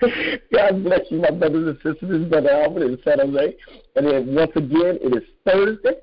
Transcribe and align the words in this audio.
God 0.00 0.84
bless 0.84 1.00
you, 1.10 1.20
my 1.20 1.30
brothers 1.30 1.68
and 1.68 1.76
sisters. 1.76 1.96
This 2.08 2.20
is 2.20 2.28
Brother 2.28 2.50
Albert 2.50 2.82
in 2.84 2.98
San 3.04 3.18
Jose. 3.18 3.56
And 3.96 4.06
then 4.06 4.34
once 4.34 4.52
again, 4.54 4.98
it 5.00 5.16
is 5.16 5.24
Thursday, 5.44 5.96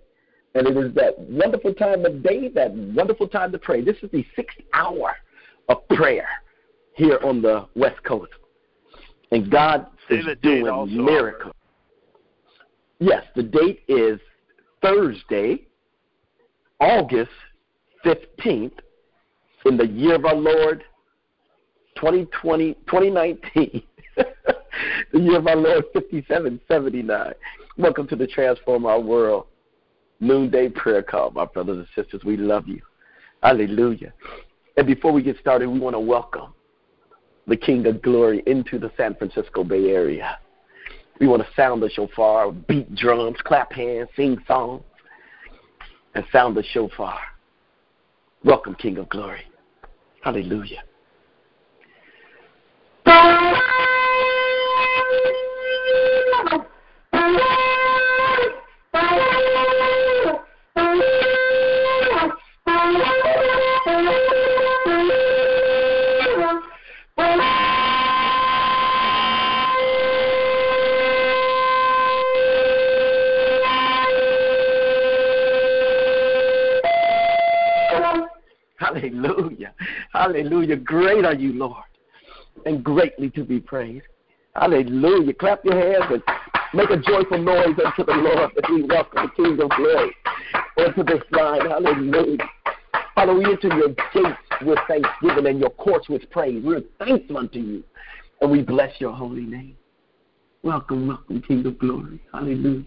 and 0.53 0.67
it 0.67 0.75
is 0.77 0.93
that 0.95 1.17
wonderful 1.19 1.73
time 1.73 2.05
of 2.05 2.21
day, 2.21 2.49
that 2.49 2.73
wonderful 2.73 3.27
time 3.27 3.51
to 3.53 3.57
pray. 3.57 3.81
This 3.81 3.95
is 4.01 4.11
the 4.11 4.25
sixth 4.35 4.57
hour 4.73 5.15
of 5.69 5.87
prayer 5.89 6.27
here 6.95 7.19
on 7.23 7.41
the 7.41 7.67
West 7.75 8.03
Coast. 8.03 8.31
And 9.31 9.49
God 9.49 9.87
is 10.09 10.25
doing 10.41 10.65
miracles. 11.05 11.53
Yes, 12.99 13.23
the 13.35 13.43
date 13.43 13.83
is 13.87 14.19
Thursday, 14.81 15.67
August 16.79 17.31
15th, 18.05 18.71
in 19.65 19.77
the 19.77 19.87
year 19.87 20.15
of 20.15 20.25
our 20.25 20.35
Lord 20.35 20.83
2020, 21.95 22.73
2019. 22.87 23.81
The 25.11 25.19
year 25.19 25.37
of 25.37 25.47
our 25.47 25.55
Lord 25.55 25.85
5779. 25.93 27.33
Welcome 27.77 28.07
to 28.07 28.15
the 28.15 28.27
Transform 28.27 28.85
Our 28.85 28.99
World 28.99 29.47
Noonday 30.19 30.69
Prayer 30.69 31.03
Call, 31.03 31.31
my 31.31 31.45
brothers 31.45 31.77
and 31.77 31.87
sisters. 31.95 32.23
We 32.23 32.37
love 32.37 32.67
you. 32.67 32.81
Hallelujah. 33.43 34.13
And 34.77 34.87
before 34.87 35.11
we 35.11 35.21
get 35.21 35.37
started, 35.39 35.69
we 35.69 35.79
want 35.79 35.95
to 35.95 35.99
welcome 35.99 36.53
the 37.47 37.57
King 37.57 37.85
of 37.87 38.01
Glory 38.01 38.43
into 38.47 38.79
the 38.79 38.91
San 38.97 39.15
Francisco 39.15 39.63
Bay 39.63 39.91
Area. 39.91 40.39
We 41.19 41.27
want 41.27 41.43
to 41.43 41.47
sound 41.55 41.81
the 41.81 41.89
shofar, 41.89 42.51
beat 42.51 42.93
drums, 42.95 43.37
clap 43.43 43.71
hands, 43.71 44.09
sing 44.15 44.37
songs, 44.47 44.83
and 46.13 46.25
sound 46.31 46.57
the 46.57 46.63
shofar. 46.63 47.19
Welcome, 48.43 48.75
King 48.75 48.97
of 48.97 49.09
Glory. 49.09 49.43
Hallelujah. 50.21 50.83
Hallelujah. 78.95 79.73
Hallelujah. 80.13 80.77
Great 80.77 81.25
are 81.25 81.33
you, 81.33 81.53
Lord, 81.53 81.83
and 82.65 82.83
greatly 82.83 83.29
to 83.31 83.43
be 83.43 83.59
praised. 83.59 84.05
Hallelujah. 84.55 85.33
Clap 85.33 85.65
your 85.65 85.75
hands 85.75 86.05
and 86.11 86.23
make 86.73 86.89
a 86.89 86.97
joyful 86.97 87.37
noise 87.37 87.77
unto 87.85 88.05
the 88.05 88.13
Lord 88.13 88.51
as 88.51 88.69
we 88.69 88.83
welcome 88.83 89.29
the 89.37 89.43
King 89.43 89.61
of 89.61 89.69
Glory 89.71 90.15
onto 90.77 91.03
this 91.03 91.23
line. 91.31 91.61
Hallelujah. 91.61 92.37
Father, 93.15 93.33
we 93.33 93.45
enter 93.45 93.67
your 93.75 93.89
gates 93.89 94.39
with 94.61 94.79
thanksgiving 94.87 95.47
and 95.47 95.59
your 95.59 95.71
courts 95.71 96.07
with 96.07 96.29
praise. 96.31 96.63
We're 96.63 96.83
thankful 96.97 97.37
unto 97.37 97.59
you, 97.59 97.83
and 98.39 98.49
we 98.49 98.61
bless 98.61 98.93
your 98.99 99.11
holy 99.11 99.45
name. 99.45 99.75
Welcome, 100.63 101.07
welcome, 101.07 101.41
King 101.41 101.65
of 101.65 101.77
Glory. 101.79 102.21
Hallelujah. 102.31 102.85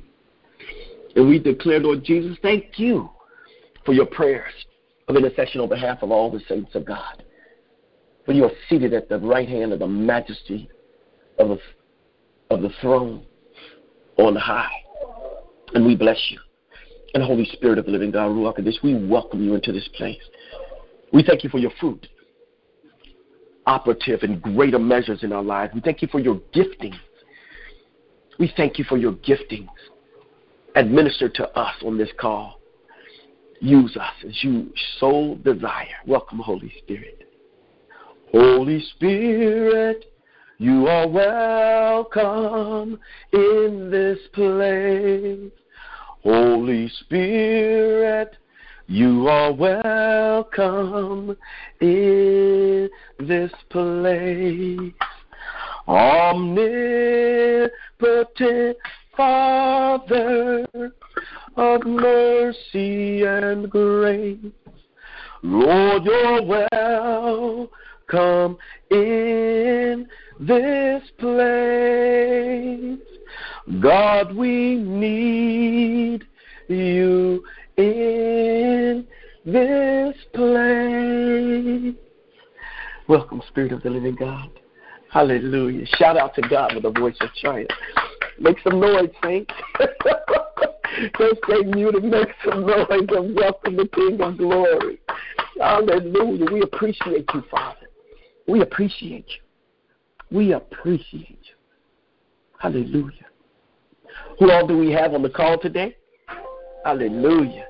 And 1.17 1.29
we 1.29 1.39
declare, 1.39 1.81
Lord 1.81 2.03
Jesus, 2.03 2.39
thank 2.41 2.79
you 2.79 3.11
for 3.85 3.93
your 3.93 4.07
prayers 4.07 4.53
of 5.09 5.17
intercession 5.17 5.61
on 5.61 5.69
behalf 5.69 6.03
of 6.03 6.11
all 6.11 6.31
the 6.31 6.41
saints 6.49 6.75
of 6.75 6.85
God. 6.85 7.25
For 8.27 8.33
you 8.33 8.45
are 8.45 8.53
seated 8.69 8.93
at 8.93 9.09
the 9.09 9.19
right 9.19 9.49
hand 9.49 9.73
of 9.73 9.79
the 9.79 9.87
majesty 9.87 10.69
of 11.39 11.49
the, 11.49 11.59
of 12.51 12.63
the 12.63 12.71
throne 12.81 13.25
on 14.19 14.37
high. 14.37 14.71
And 15.75 15.87
we 15.87 15.97
bless 15.97 16.19
you. 16.31 16.39
And 17.15 17.23
Holy 17.23 17.47
Spirit 17.53 17.79
of 17.79 17.87
the 17.87 17.91
living 17.91 18.11
God, 18.11 18.31
Ruach 18.31 18.63
this, 18.63 18.79
we 18.83 19.07
welcome 19.07 19.43
you 19.43 19.55
into 19.55 19.73
this 19.73 19.89
place. 19.97 20.21
We 21.13 21.23
thank 21.23 21.43
you 21.43 21.49
for 21.49 21.59
your 21.59 21.71
fruit, 21.81 22.07
operative 23.67 24.23
in 24.23 24.41
greater 24.41 24.79
measures 24.79 25.23
in 25.23 25.33
our 25.33 25.43
lives. 25.43 25.73
We 25.75 25.81
thank 25.81 26.03
you 26.03 26.09
for 26.09 26.21
your 26.21 26.37
giftings. 26.55 26.99
We 28.39 28.53
thank 28.57 28.79
you 28.79 28.85
for 28.85 28.99
your 28.99 29.13
giftings 29.13 29.69
administered 30.75 31.35
to 31.35 31.49
us 31.59 31.75
on 31.85 31.97
this 31.97 32.11
call. 32.21 32.58
Use 33.61 33.97
us 33.97 34.13
as 34.27 34.45
you 34.45 34.73
so 35.01 35.37
desire. 35.45 35.87
Welcome, 36.07 36.39
Holy 36.39 36.73
Spirit. 36.79 37.29
Holy 38.31 38.81
Spirit, 38.95 40.05
you 40.59 40.87
are 40.87 41.09
welcome 41.09 43.01
in 43.33 43.91
this 43.91 44.19
place. 44.33 45.51
Holy 46.23 46.89
Spirit, 47.01 48.37
you 48.87 49.29
are 49.29 49.53
welcome 49.53 51.37
in 51.81 52.89
this 53.19 53.53
place. 53.71 54.93
Omnipotent 55.89 57.71
You're 66.05 66.43
welcome 66.43 67.69
in 68.91 70.07
this 70.39 71.03
place. 71.19 72.99
God, 73.81 74.37
we 74.37 74.77
need 74.77 76.25
you 76.69 77.43
in 77.77 79.07
this 79.45 80.17
place. 80.35 81.95
Welcome, 83.09 83.43
Spirit 83.49 83.73
of 83.73 83.83
the 83.83 83.91
Living 83.91 84.15
God. 84.15 84.51
Hallelujah. 85.11 85.87
Shout 85.97 86.17
out 86.17 86.35
to 86.37 86.43
God 86.43 86.75
with 86.75 86.85
a 86.85 86.91
voice 86.91 87.17
of 87.21 87.31
triumph. 87.41 87.71
Make 88.39 88.59
some 88.63 88.81
noise, 88.81 89.11
saints. 89.25 89.53
Don't 91.19 91.39
stay 91.45 91.63
muted. 91.65 92.05
Make 92.05 92.29
some 92.45 92.67
noise 92.67 92.87
and 92.91 93.35
welcome 93.35 93.77
the 93.77 93.89
King 93.93 94.21
of 94.21 94.39
Glory. 94.39 94.98
Hallelujah. 95.59 96.47
We 96.53 96.63
appreciate 96.63 97.27
you, 97.35 97.43
Father. 97.51 97.89
We 98.47 98.63
appreciate 98.63 99.27
you. 99.29 100.37
We 100.37 100.53
appreciate 100.53 101.39
you. 101.43 101.55
Hallelujah. 102.59 103.27
Who 104.39 104.51
all 104.51 104.67
do 104.67 104.77
we 104.77 104.91
have 104.93 105.15
on 105.15 105.23
the 105.23 105.31
call 105.31 105.59
today? 105.59 105.97
Hallelujah. 106.85 107.67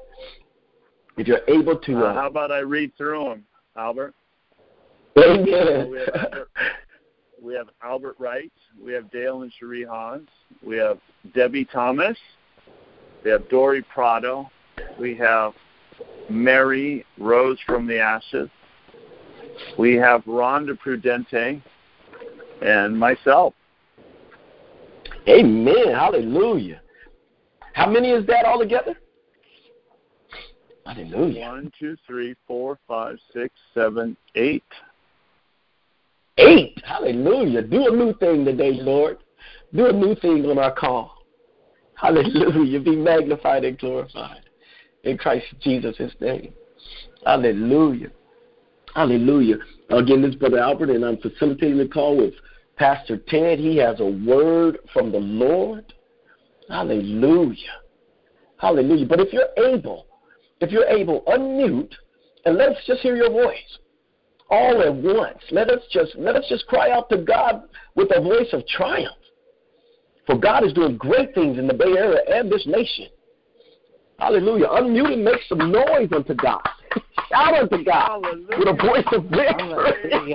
If 1.17 1.27
you're 1.27 1.41
able 1.49 1.77
to. 1.77 2.05
Uh, 2.05 2.15
how 2.15 2.27
about 2.27 2.53
I 2.53 2.61
read 2.61 2.93
through 2.97 3.25
them, 3.25 3.45
Albert? 3.77 4.15
Amen. 5.19 5.91
We, 5.91 5.99
have 5.99 6.09
Albert, 6.15 6.49
we 7.43 7.55
have 7.55 7.69
Albert 7.83 8.17
Wright. 8.19 8.53
We 8.81 8.93
have 8.93 9.11
Dale 9.11 9.43
and 9.43 9.53
Cherie 9.59 9.85
Hans. 9.85 10.29
We 10.63 10.77
have 10.77 10.99
Debbie 11.35 11.65
Thomas. 11.65 12.17
We 13.25 13.31
have 13.31 13.49
Dory 13.49 13.83
Prado. 13.83 14.49
We 14.99 15.17
have 15.17 15.55
Mary 16.29 17.05
Rose 17.19 17.59
from 17.67 17.87
the 17.87 17.99
Ashes. 17.99 18.49
We 19.79 19.95
have 19.97 20.23
Rhonda 20.25 20.79
Prudente 20.79 21.63
and 22.63 22.99
myself. 22.99 23.55
Amen. 25.29 25.93
Hallelujah. 25.93 26.81
How 27.75 27.89
many 27.89 28.11
is 28.11 28.27
that 28.27 28.45
altogether? 28.45 28.97
Hallelujah. 30.87 31.41
One, 31.49 31.73
two, 31.79 31.97
three, 32.07 32.35
four, 32.47 32.79
five, 32.89 33.19
six, 33.33 33.55
seven, 33.75 34.17
eight. 34.35 34.65
Eight. 36.39 36.81
Hallelujah. 36.85 37.63
Do 37.63 37.89
a 37.89 37.97
new 37.97 38.15
thing 38.15 38.45
today, 38.45 38.73
Lord. 38.73 39.19
Do 39.75 39.87
a 39.87 39.93
new 39.93 40.15
thing 40.15 40.47
on 40.47 40.59
our 40.59 40.73
call. 40.73 41.15
Hallelujah. 41.95 42.81
Be 42.81 42.97
magnified 42.97 43.65
and 43.65 43.79
glorified 43.79 44.48
in 45.05 45.19
Christ 45.19 45.47
Jesus' 45.61 45.97
name. 46.21 46.53
Hallelujah. 47.25 48.11
Hallelujah. 48.95 49.57
Again, 49.91 50.23
this 50.23 50.31
is 50.31 50.37
Brother 50.37 50.59
Albert, 50.59 50.91
and 50.91 51.05
I'm 51.05 51.19
facilitating 51.19 51.79
the 51.79 51.89
call 51.89 52.17
with 52.17 52.35
Pastor 52.77 53.19
Ted. 53.29 53.59
He 53.59 53.77
has 53.77 54.01
a 54.01 54.07
word 54.07 54.79
from 54.93 55.13
the 55.13 55.19
Lord. 55.19 55.93
Hallelujah. 56.69 57.57
Hallelujah. 58.59 59.07
But 59.07 59.21
if 59.21 59.33
you're 59.33 59.73
able, 59.73 60.07
if 60.61 60.71
you're 60.71 60.87
able, 60.87 61.23
unmute 61.23 61.93
and 62.45 62.57
let 62.57 62.71
us 62.71 62.79
just 62.87 63.01
hear 63.01 63.17
your 63.17 63.31
voice 63.31 63.79
all 64.51 64.83
at 64.83 64.95
once. 64.95 65.39
Let 65.51 65.71
us 65.71 65.83
just 65.91 66.15
let 66.17 66.37
us 66.37 66.45
just 66.49 66.67
cry 66.67 66.91
out 66.91 67.09
to 67.11 67.19
God 67.19 67.65
with 67.95 68.09
a 68.15 68.21
voice 68.21 68.49
of 68.53 68.67
triumph. 68.67 69.17
For 70.27 70.39
God 70.39 70.65
is 70.65 70.73
doing 70.73 70.97
great 70.97 71.35
things 71.35 71.59
in 71.59 71.67
the 71.67 71.75
Bay 71.75 71.97
Area 71.97 72.21
and 72.29 72.51
this 72.51 72.67
nation. 72.67 73.07
Hallelujah. 74.19 74.67
Unmute 74.67 75.13
and 75.13 75.25
make 75.25 75.41
some 75.49 75.71
noise 75.71 76.09
unto 76.15 76.35
God. 76.35 76.61
Shout 77.29 77.55
unto 77.55 77.85
God 77.85 78.23
Hallelujah. 78.25 78.59
with 78.59 78.69
a 78.69 78.73
voice 78.73 79.07
of 79.13 79.25
victory. 79.25 80.35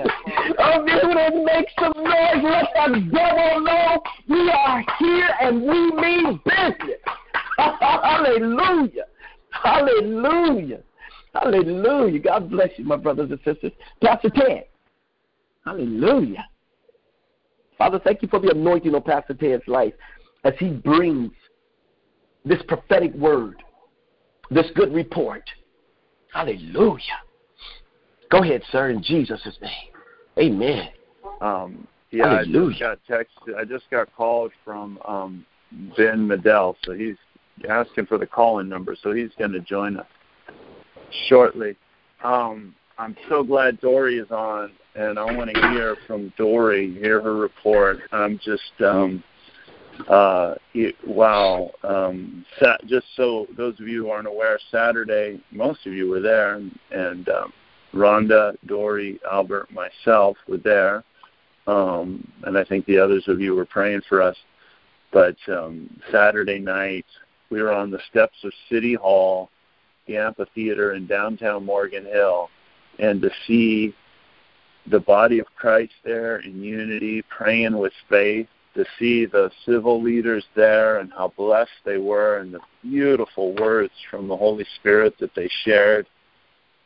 Unmute 0.58 1.04
Amen. 1.04 1.44
Make 1.44 1.68
some 1.78 1.92
noise. 1.96 2.42
Let 2.42 2.68
the 2.74 3.10
devil 3.12 3.60
know 3.60 4.02
we 4.28 4.50
are 4.50 4.84
here 4.98 5.30
and 5.40 5.62
we 5.62 5.90
mean 5.92 6.40
business. 6.44 7.00
Hallelujah. 7.58 9.04
Hallelujah. 9.50 10.80
Hallelujah. 11.34 12.18
God 12.20 12.50
bless 12.50 12.70
you, 12.76 12.84
my 12.84 12.96
brothers 12.96 13.30
and 13.30 13.40
sisters. 13.44 13.72
Pastor 14.02 14.30
Ted. 14.30 14.64
Hallelujah. 15.64 16.46
Father, 17.76 18.00
thank 18.02 18.22
you 18.22 18.28
for 18.28 18.38
the 18.38 18.50
anointing 18.50 18.94
on 18.94 19.02
Pastor 19.02 19.34
Ted's 19.34 19.66
life 19.66 19.94
as 20.44 20.54
he 20.58 20.70
brings 20.70 21.32
this 22.44 22.62
prophetic 22.68 23.12
word, 23.14 23.62
this 24.50 24.66
good 24.74 24.92
report. 24.92 25.42
Hallelujah. 26.32 27.20
Go 28.30 28.42
ahead, 28.42 28.62
sir, 28.72 28.90
in 28.90 29.02
Jesus' 29.02 29.40
name. 29.60 29.70
Amen. 30.38 30.88
Um, 31.40 31.86
yeah, 32.10 32.28
Hallelujah. 32.28 32.86
I 32.86 32.94
just 32.94 33.08
got 33.08 33.18
texted. 33.46 33.56
I 33.56 33.64
just 33.64 33.84
got 33.90 34.14
called 34.16 34.52
from 34.64 34.98
um, 35.06 35.46
Ben 35.96 36.28
Medell, 36.28 36.74
so 36.84 36.92
he's 36.92 37.16
asking 37.68 38.06
for 38.06 38.18
the 38.18 38.26
call-in 38.26 38.68
number, 38.68 38.96
so 39.00 39.12
he's 39.12 39.30
going 39.38 39.52
to 39.52 39.60
join 39.60 39.96
us 39.96 40.06
shortly. 41.28 41.76
Um, 42.22 42.74
I'm 42.98 43.16
so 43.28 43.42
glad 43.42 43.80
Dory 43.80 44.18
is 44.18 44.30
on, 44.30 44.72
and 44.94 45.18
I 45.18 45.24
want 45.24 45.50
to 45.50 45.60
hear 45.70 45.96
from 46.06 46.32
Dory, 46.36 46.94
hear 46.94 47.20
her 47.20 47.34
report. 47.34 47.98
I'm 48.12 48.38
just, 48.44 48.80
um, 48.80 49.22
uh, 50.08 50.54
it, 50.74 50.94
wow. 51.06 51.70
Um, 51.82 52.44
sat, 52.60 52.84
just 52.86 53.06
so 53.16 53.46
those 53.56 53.78
of 53.80 53.88
you 53.88 54.04
who 54.04 54.10
aren't 54.10 54.28
aware, 54.28 54.58
Saturday, 54.70 55.40
most 55.50 55.86
of 55.86 55.92
you 55.92 56.08
were 56.08 56.20
there, 56.20 56.54
and, 56.54 56.78
and 56.90 57.28
um, 57.28 57.52
Rhonda, 57.94 58.56
Dory, 58.66 59.20
Albert, 59.30 59.68
myself 59.70 60.36
were 60.48 60.58
there, 60.58 61.04
um, 61.66 62.26
and 62.44 62.58
I 62.58 62.64
think 62.64 62.86
the 62.86 62.98
others 62.98 63.24
of 63.28 63.40
you 63.40 63.54
were 63.54 63.66
praying 63.66 64.02
for 64.08 64.20
us. 64.20 64.36
But 65.12 65.36
um, 65.48 65.88
Saturday 66.10 66.58
night, 66.58 67.06
we 67.50 67.62
were 67.62 67.72
on 67.72 67.90
the 67.90 68.00
steps 68.10 68.36
of 68.42 68.52
City 68.68 68.94
Hall, 68.94 69.50
the 70.06 70.16
amphitheater 70.16 70.94
in 70.94 71.06
downtown 71.06 71.64
Morgan 71.64 72.04
Hill, 72.04 72.50
and 72.98 73.22
to 73.22 73.30
see 73.46 73.94
the 74.90 75.00
body 75.00 75.38
of 75.38 75.46
Christ 75.56 75.92
there 76.04 76.38
in 76.40 76.62
unity, 76.62 77.22
praying 77.22 77.78
with 77.78 77.92
faith, 78.08 78.48
to 78.74 78.84
see 78.98 79.26
the 79.26 79.50
civil 79.66 80.02
leaders 80.02 80.44
there 80.54 80.98
and 80.98 81.12
how 81.12 81.32
blessed 81.36 81.70
they 81.84 81.98
were, 81.98 82.38
and 82.38 82.54
the 82.54 82.60
beautiful 82.82 83.54
words 83.56 83.92
from 84.10 84.28
the 84.28 84.36
Holy 84.36 84.66
Spirit 84.76 85.14
that 85.20 85.34
they 85.34 85.48
shared. 85.64 86.06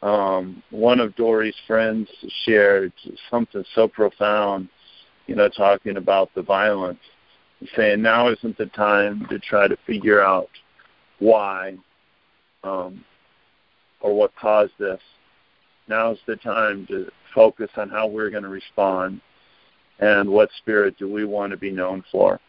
Um, 0.03 0.63
one 0.71 1.01
of 1.01 1.17
Dory's 1.17 1.57
friends 1.67 2.09
shared 2.45 2.93
something 3.31 3.65
so 3.75 3.89
profound, 3.89 4.69
you 5.27 5.35
know, 5.35 5.49
talking 5.49 5.97
about 5.97 6.31
the 6.35 6.43
violence, 6.43 7.01
saying 7.75 8.03
now 8.03 8.29
isn't 8.29 8.59
the 8.59 8.67
time 8.67 9.27
to 9.31 9.39
try 9.39 9.67
to 9.67 9.77
figure 9.87 10.23
out 10.23 10.51
why 11.19 11.77
um, 12.63 13.05
or 14.01 14.15
what 14.15 14.35
caused 14.37 14.73
this 14.79 15.01
now's 15.89 16.19
the 16.27 16.37
time 16.37 16.87
to 16.87 17.11
focus 17.35 17.71
on 17.77 17.89
how 17.89 18.07
we're 18.07 18.31
going 18.31 18.43
to 18.43 18.49
respond 18.49 19.21
and 20.01 20.29
what 20.29 20.49
spirit 20.59 20.97
do 20.99 21.11
we 21.11 21.25
want 21.25 21.51
to 21.51 21.57
be 21.57 21.71
known 21.71 22.05
for. 22.11 22.41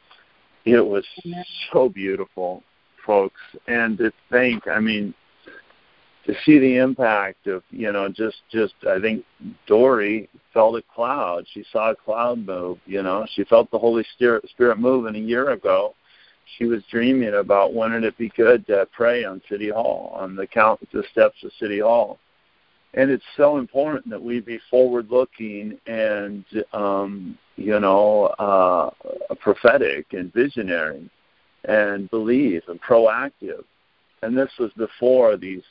It 0.65 0.85
was 0.85 1.05
so 1.71 1.89
beautiful, 1.89 2.63
folks, 3.05 3.39
and 3.67 3.97
to 3.97 4.11
think, 4.29 4.67
I 4.67 4.79
mean, 4.79 5.13
to 6.25 6.33
see 6.45 6.59
the 6.59 6.77
impact 6.77 7.47
of, 7.47 7.63
you 7.71 7.91
know, 7.91 8.07
just, 8.09 8.37
just, 8.51 8.75
I 8.87 8.99
think 8.99 9.25
Dory 9.65 10.29
felt 10.53 10.75
a 10.75 10.83
cloud. 10.93 11.45
She 11.51 11.63
saw 11.71 11.91
a 11.91 11.95
cloud 11.95 12.45
move, 12.45 12.77
you 12.85 13.01
know, 13.01 13.25
she 13.33 13.45
felt 13.45 13.71
the 13.71 13.79
Holy 13.79 14.05
Spirit, 14.13 14.47
Spirit 14.49 14.77
And 14.77 15.15
a 15.15 15.19
year 15.19 15.51
ago. 15.51 15.95
She 16.57 16.65
was 16.65 16.83
dreaming 16.91 17.35
about 17.35 17.73
when 17.73 17.91
wouldn't 17.91 18.05
it 18.05 18.17
be 18.17 18.29
good 18.29 18.65
to 18.67 18.87
pray 18.91 19.23
on 19.23 19.41
City 19.47 19.69
Hall, 19.69 20.11
on 20.19 20.35
the 20.35 20.47
count, 20.47 20.79
the 20.91 21.03
steps 21.11 21.37
of 21.43 21.51
City 21.59 21.79
Hall 21.79 22.19
and 22.93 23.11
it's 23.11 23.23
so 23.37 23.57
important 23.57 24.09
that 24.09 24.21
we 24.21 24.39
be 24.39 24.59
forward 24.69 25.09
looking 25.09 25.77
and 25.85 26.43
um, 26.73 27.37
you 27.55 27.79
know 27.79 28.25
uh, 28.39 28.89
prophetic 29.39 30.07
and 30.13 30.33
visionary 30.33 31.09
and 31.65 32.09
believe 32.09 32.63
and 32.67 32.81
proactive. 32.81 33.63
And 34.21 34.37
this 34.37 34.51
was 34.59 34.71
before 34.73 35.37
these 35.37 35.63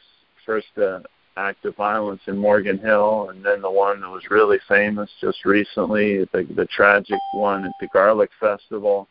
first 0.47 0.67
uh, 0.79 1.01
act 1.37 1.65
of 1.65 1.77
violence 1.77 2.21
in 2.27 2.37
Morgan 2.37 2.79
Hill 2.79 3.31
and 3.31 3.45
then 3.45 3.63
the 3.63 3.71
one 3.71 4.01
that 4.01 4.09
was 4.09 4.31
really 4.31 4.59
famous 4.69 5.11
just 5.21 5.45
recently 5.45 6.25
the, 6.33 6.47
the 6.57 6.67
tragic 6.67 7.19
one 7.33 7.65
at 7.65 7.73
the 7.81 7.89
Garlic 7.89 8.31
Festival. 8.41 9.09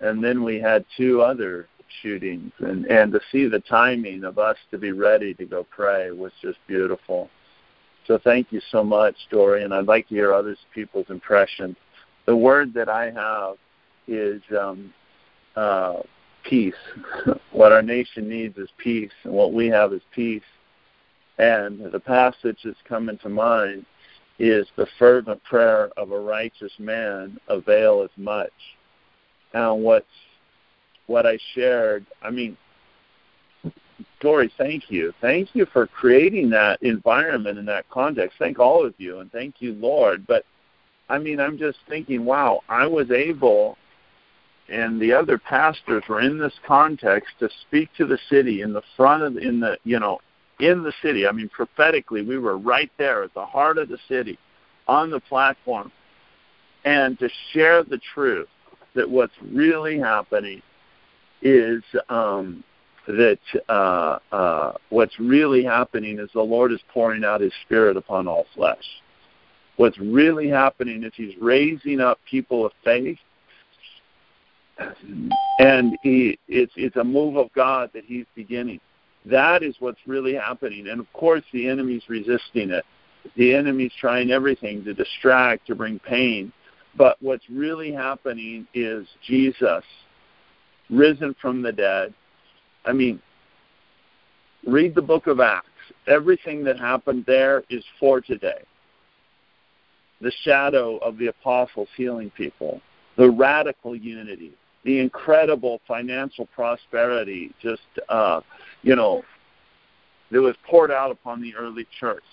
And 0.00 0.22
then 0.22 0.42
we 0.42 0.60
had 0.60 0.84
two 0.96 1.22
other 1.22 1.68
shootings 2.02 2.52
and 2.60 2.86
and 2.86 3.12
to 3.12 3.20
see 3.30 3.46
the 3.48 3.60
timing 3.60 4.24
of 4.24 4.38
us 4.38 4.56
to 4.70 4.78
be 4.78 4.92
ready 4.92 5.34
to 5.34 5.44
go 5.44 5.66
pray 5.70 6.10
was 6.10 6.32
just 6.42 6.58
beautiful. 6.66 7.30
So 8.06 8.18
thank 8.22 8.52
you 8.52 8.60
so 8.70 8.84
much 8.84 9.16
dory 9.30 9.64
and 9.64 9.72
i'd 9.72 9.86
like 9.86 10.06
to 10.08 10.14
hear 10.14 10.34
other 10.34 10.54
people's 10.74 11.06
impressions 11.08 11.74
the 12.26 12.36
word 12.36 12.74
that 12.74 12.90
i 12.90 13.10
have 13.10 13.56
is 14.06 14.42
um, 14.58 14.92
uh, 15.56 16.00
peace. 16.44 16.74
What 17.52 17.72
our 17.72 17.82
nation 17.82 18.28
needs 18.28 18.58
is 18.58 18.68
peace 18.78 19.12
and 19.22 19.32
what 19.32 19.52
we 19.52 19.68
have 19.68 19.92
is 19.92 20.02
peace. 20.12 20.42
And 21.38 21.92
the 21.92 22.00
passage 22.00 22.58
that's 22.64 22.76
coming 22.88 23.16
to 23.18 23.28
mind 23.28 23.86
is 24.38 24.66
the 24.76 24.88
fervent 24.98 25.42
prayer 25.44 25.90
of 25.96 26.10
a 26.10 26.18
righteous 26.18 26.72
man 26.78 27.38
avail 27.48 28.02
availeth 28.02 28.10
much. 28.16 28.52
And 29.52 29.82
what's 29.84 30.06
what 31.06 31.26
I 31.26 31.38
shared. 31.54 32.06
I 32.22 32.30
mean, 32.30 32.56
Dory, 34.20 34.52
thank 34.58 34.90
you. 34.90 35.12
Thank 35.20 35.54
you 35.54 35.66
for 35.72 35.86
creating 35.86 36.50
that 36.50 36.82
environment 36.82 37.58
in 37.58 37.66
that 37.66 37.88
context. 37.90 38.36
Thank 38.38 38.58
all 38.58 38.84
of 38.84 38.94
you, 38.98 39.20
and 39.20 39.30
thank 39.30 39.56
you, 39.60 39.74
Lord. 39.74 40.26
But 40.26 40.44
I 41.08 41.18
mean, 41.18 41.40
I'm 41.40 41.58
just 41.58 41.78
thinking, 41.88 42.24
wow, 42.24 42.62
I 42.68 42.86
was 42.86 43.10
able, 43.10 43.76
and 44.68 45.00
the 45.00 45.12
other 45.12 45.38
pastors 45.38 46.04
were 46.08 46.20
in 46.20 46.38
this 46.38 46.54
context 46.66 47.34
to 47.40 47.48
speak 47.66 47.90
to 47.98 48.06
the 48.06 48.18
city 48.30 48.62
in 48.62 48.72
the 48.72 48.82
front 48.96 49.22
of, 49.22 49.36
in 49.36 49.60
the, 49.60 49.76
you 49.84 50.00
know, 50.00 50.20
in 50.60 50.82
the 50.82 50.92
city. 51.02 51.26
I 51.26 51.32
mean, 51.32 51.50
prophetically, 51.50 52.22
we 52.22 52.38
were 52.38 52.56
right 52.56 52.90
there 52.96 53.22
at 53.24 53.34
the 53.34 53.44
heart 53.44 53.78
of 53.78 53.88
the 53.88 53.98
city, 54.08 54.38
on 54.88 55.10
the 55.10 55.20
platform, 55.20 55.92
and 56.84 57.18
to 57.18 57.28
share 57.52 57.84
the 57.84 58.00
truth 58.14 58.48
that 58.94 59.08
what's 59.08 59.34
really 59.42 59.98
happening 59.98 60.62
is 61.42 61.82
um, 62.08 62.64
that 63.06 63.38
uh, 63.68 64.18
uh, 64.32 64.72
what's 64.90 65.18
really 65.18 65.64
happening 65.64 66.18
is 66.18 66.30
the 66.34 66.40
Lord 66.40 66.72
is 66.72 66.80
pouring 66.92 67.24
out 67.24 67.40
His 67.40 67.52
Spirit 67.66 67.96
upon 67.96 68.26
all 68.26 68.46
flesh. 68.54 68.84
What's 69.76 69.98
really 69.98 70.48
happening 70.48 71.02
is 71.04 71.12
He's 71.14 71.34
raising 71.40 72.00
up 72.00 72.18
people 72.28 72.64
of 72.64 72.72
faith, 72.82 73.18
and 75.58 75.96
he, 76.02 76.38
it's 76.48 76.72
it's 76.76 76.96
a 76.96 77.04
move 77.04 77.36
of 77.36 77.52
God 77.54 77.90
that 77.94 78.04
He's 78.04 78.26
beginning. 78.34 78.80
That 79.26 79.62
is 79.62 79.76
what's 79.80 80.00
really 80.06 80.34
happening, 80.34 80.88
and 80.88 81.00
of 81.00 81.12
course 81.12 81.44
the 81.52 81.68
enemy's 81.68 82.02
resisting 82.08 82.70
it. 82.70 82.84
The 83.36 83.54
enemy's 83.54 83.92
trying 83.98 84.30
everything 84.30 84.84
to 84.84 84.92
distract, 84.92 85.66
to 85.68 85.74
bring 85.74 85.98
pain. 85.98 86.52
But 86.96 87.16
what's 87.20 87.48
really 87.50 87.90
happening 87.90 88.66
is 88.74 89.06
Jesus 89.26 89.82
risen 90.96 91.34
from 91.40 91.62
the 91.62 91.72
dead. 91.72 92.14
I 92.84 92.92
mean, 92.92 93.20
read 94.66 94.94
the 94.94 95.02
book 95.02 95.26
of 95.26 95.40
Acts. 95.40 95.68
Everything 96.06 96.64
that 96.64 96.78
happened 96.78 97.24
there 97.26 97.62
is 97.68 97.84
for 97.98 98.20
today. 98.20 98.62
The 100.20 100.32
shadow 100.42 100.96
of 100.98 101.18
the 101.18 101.26
apostles 101.26 101.88
healing 101.96 102.30
people, 102.30 102.80
the 103.16 103.30
radical 103.30 103.94
unity, 103.94 104.52
the 104.84 105.00
incredible 105.00 105.80
financial 105.86 106.46
prosperity, 106.54 107.52
just, 107.60 107.82
uh, 108.08 108.40
you 108.82 108.96
know, 108.96 109.22
that 110.30 110.40
was 110.40 110.56
poured 110.68 110.90
out 110.90 111.10
upon 111.10 111.42
the 111.42 111.54
early 111.54 111.86
church. 112.00 112.24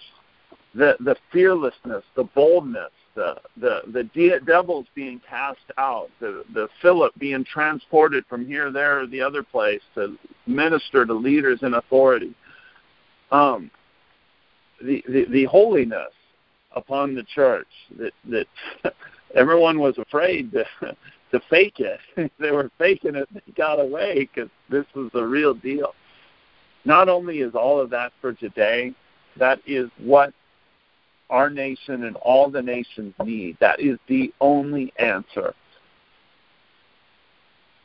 The, 0.74 0.96
the 1.00 1.16
fearlessness, 1.32 2.04
the 2.16 2.24
boldness, 2.24 2.92
the 3.16 3.36
the 3.58 3.82
the 3.92 4.04
de- 4.04 4.40
devils 4.42 4.86
being 4.96 5.22
cast 5.28 5.60
out, 5.78 6.10
the 6.20 6.44
the 6.54 6.68
Philip 6.82 7.14
being 7.18 7.44
transported 7.46 8.26
from 8.28 8.46
here, 8.46 8.72
there, 8.72 9.02
or 9.02 9.08
the 9.08 9.22
other 9.22 9.44
place 9.44 9.82
to 9.96 10.18
minister 10.48 11.06
to 11.06 11.14
leaders 11.14 11.60
in 11.62 11.74
authority. 11.76 12.34
Um, 13.32 13.72
the, 14.82 15.04
the 15.08 15.26
the 15.30 15.46
holiness 15.46 16.14
upon 16.76 17.16
the 17.16 17.24
church 17.24 17.68
that 17.98 18.14
that 18.30 18.48
everyone 19.36 19.80
was 19.80 19.98
afraid 19.98 20.52
to 20.52 20.66
to 21.32 21.42
fake 21.50 21.80
it. 21.80 22.32
they 22.40 22.52
were 22.52 22.70
faking 22.78 23.16
it. 23.16 23.28
They 23.34 23.54
got 23.56 23.80
away 23.80 24.30
because 24.34 24.50
this 24.70 24.86
was 24.96 25.10
the 25.14 25.24
real 25.24 25.54
deal. 25.54 25.94
Not 26.84 27.10
only 27.10 27.40
is 27.40 27.54
all 27.54 27.80
of 27.80 27.90
that 27.92 28.12
for 28.22 28.34
today, 28.34 28.94
that 29.38 29.60
is 29.66 29.90
what 30.00 30.34
our 31.32 31.50
nation 31.50 32.04
and 32.04 32.16
all 32.18 32.52
the 32.52 32.62
nations 32.62 33.14
need. 33.24 33.58
That 33.60 33.80
is 33.80 33.98
the 34.08 34.32
only 34.40 34.94
answer. 35.00 35.54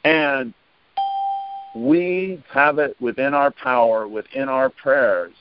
And 0.04 0.52
we 1.74 2.42
have 2.52 2.78
it 2.78 2.96
within 3.00 3.34
our 3.34 3.50
power, 3.50 4.06
within 4.08 4.48
our 4.48 4.68
prayers, 4.68 5.32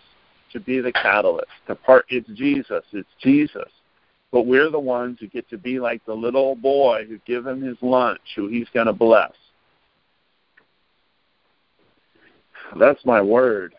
to 0.53 0.59
be 0.59 0.79
the 0.79 0.91
catalyst. 0.91 1.47
To 1.67 1.75
part, 1.75 2.05
it's 2.09 2.29
Jesus. 2.29 2.83
It's 2.93 3.09
Jesus. 3.21 3.69
But 4.31 4.45
we're 4.45 4.69
the 4.69 4.79
ones 4.79 5.17
who 5.19 5.27
get 5.27 5.49
to 5.49 5.57
be 5.57 5.79
like 5.79 6.05
the 6.05 6.13
little 6.13 6.55
boy 6.55 7.05
who 7.07 7.19
give 7.25 7.45
him 7.45 7.61
his 7.61 7.77
lunch, 7.81 8.21
who 8.35 8.47
he's 8.47 8.67
going 8.73 8.87
to 8.87 8.93
bless. 8.93 9.31
That's 12.79 13.03
my 13.05 13.21
word 13.21 13.75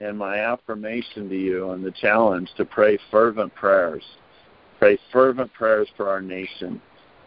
and 0.00 0.16
my 0.16 0.38
affirmation 0.38 1.28
to 1.28 1.36
you 1.36 1.70
and 1.70 1.84
the 1.84 1.90
challenge 1.92 2.48
to 2.56 2.64
pray 2.64 2.98
fervent 3.10 3.54
prayers. 3.54 4.02
Pray 4.78 4.98
fervent 5.12 5.52
prayers 5.52 5.88
for 5.96 6.08
our 6.08 6.22
nation. 6.22 6.80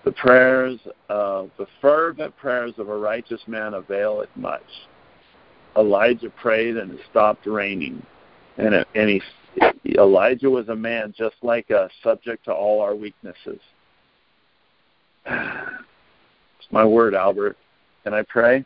The 0.06 0.12
prayers 0.13 0.80
of 1.08 1.51
the 1.58 1.68
fervent 1.80 2.36
prayers 2.38 2.74
of 2.77 2.89
a 2.89 2.98
righteous 2.98 3.42
man 3.48 3.75
avail 3.75 4.22
it 4.22 4.30
much. 4.36 4.62
Elijah 5.77 6.30
prayed 6.30 6.77
and 6.77 6.92
it 6.92 7.00
stopped 7.10 7.46
raining. 7.46 8.03
And, 8.58 8.74
it, 8.74 8.88
and 8.96 9.10
he, 9.10 9.22
Elijah 9.98 10.50
was 10.50 10.68
a 10.70 10.75
man 10.75 11.13
just 11.18 11.36
like 11.42 11.72
us, 11.72 11.92
subject 12.03 12.46
to 12.46 12.53
all 12.53 12.82
our 12.82 12.96
weaknesses. 12.96 13.60
It's 16.60 16.72
my 16.72 16.86
word, 16.86 17.13
Albert. 17.13 17.58
Can 18.06 18.13
I 18.13 18.22
pray? 18.22 18.63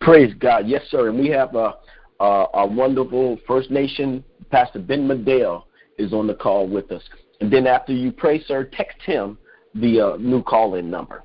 Praise 0.00 0.32
God. 0.38 0.68
Yes, 0.68 0.82
sir. 0.88 1.08
And 1.08 1.18
we 1.18 1.28
have 1.30 1.56
a, 1.56 1.74
a, 2.20 2.46
a 2.54 2.66
wonderful 2.66 3.38
First 3.46 3.70
Nation, 3.70 4.24
Pastor 4.50 4.78
Ben 4.78 5.06
Medell 5.06 5.64
is 5.98 6.12
on 6.12 6.26
the 6.26 6.34
call 6.34 6.68
with 6.68 6.90
us. 6.92 7.02
And 7.40 7.52
then 7.52 7.66
after 7.66 7.92
you 7.92 8.12
pray, 8.12 8.42
sir, 8.44 8.64
text 8.64 8.98
him 9.04 9.38
the 9.74 10.00
uh, 10.00 10.16
new 10.18 10.42
call-in 10.42 10.90
number. 10.90 11.24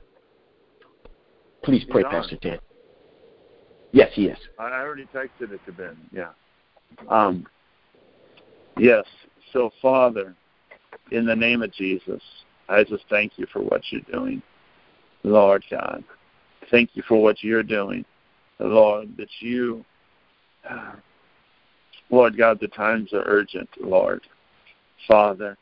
Please 1.63 1.83
pray, 1.89 2.03
Pastor 2.03 2.37
Ted. 2.37 2.59
Yes, 3.91 4.09
he 4.13 4.25
is. 4.25 4.37
I 4.57 4.71
already 4.81 5.05
texted 5.13 5.51
it 5.51 5.59
to 5.65 5.71
Ben. 5.71 5.97
Yeah. 6.11 6.29
Um, 7.09 7.45
yes. 8.77 9.03
So, 9.51 9.71
Father, 9.81 10.35
in 11.11 11.25
the 11.25 11.35
name 11.35 11.61
of 11.63 11.71
Jesus, 11.73 12.21
I 12.67 12.83
just 12.83 13.03
thank 13.09 13.33
you 13.37 13.45
for 13.51 13.61
what 13.61 13.81
you're 13.91 14.01
doing, 14.11 14.41
Lord 15.23 15.63
God. 15.69 16.03
Thank 16.69 16.91
you 16.93 17.03
for 17.07 17.21
what 17.21 17.43
you're 17.43 17.63
doing, 17.63 18.05
Lord. 18.59 19.15
That 19.17 19.29
you, 19.39 19.83
Lord 22.09 22.37
God, 22.37 22.59
the 22.59 22.67
times 22.67 23.13
are 23.13 23.23
urgent, 23.25 23.69
Lord. 23.79 24.21
Father, 25.07 25.57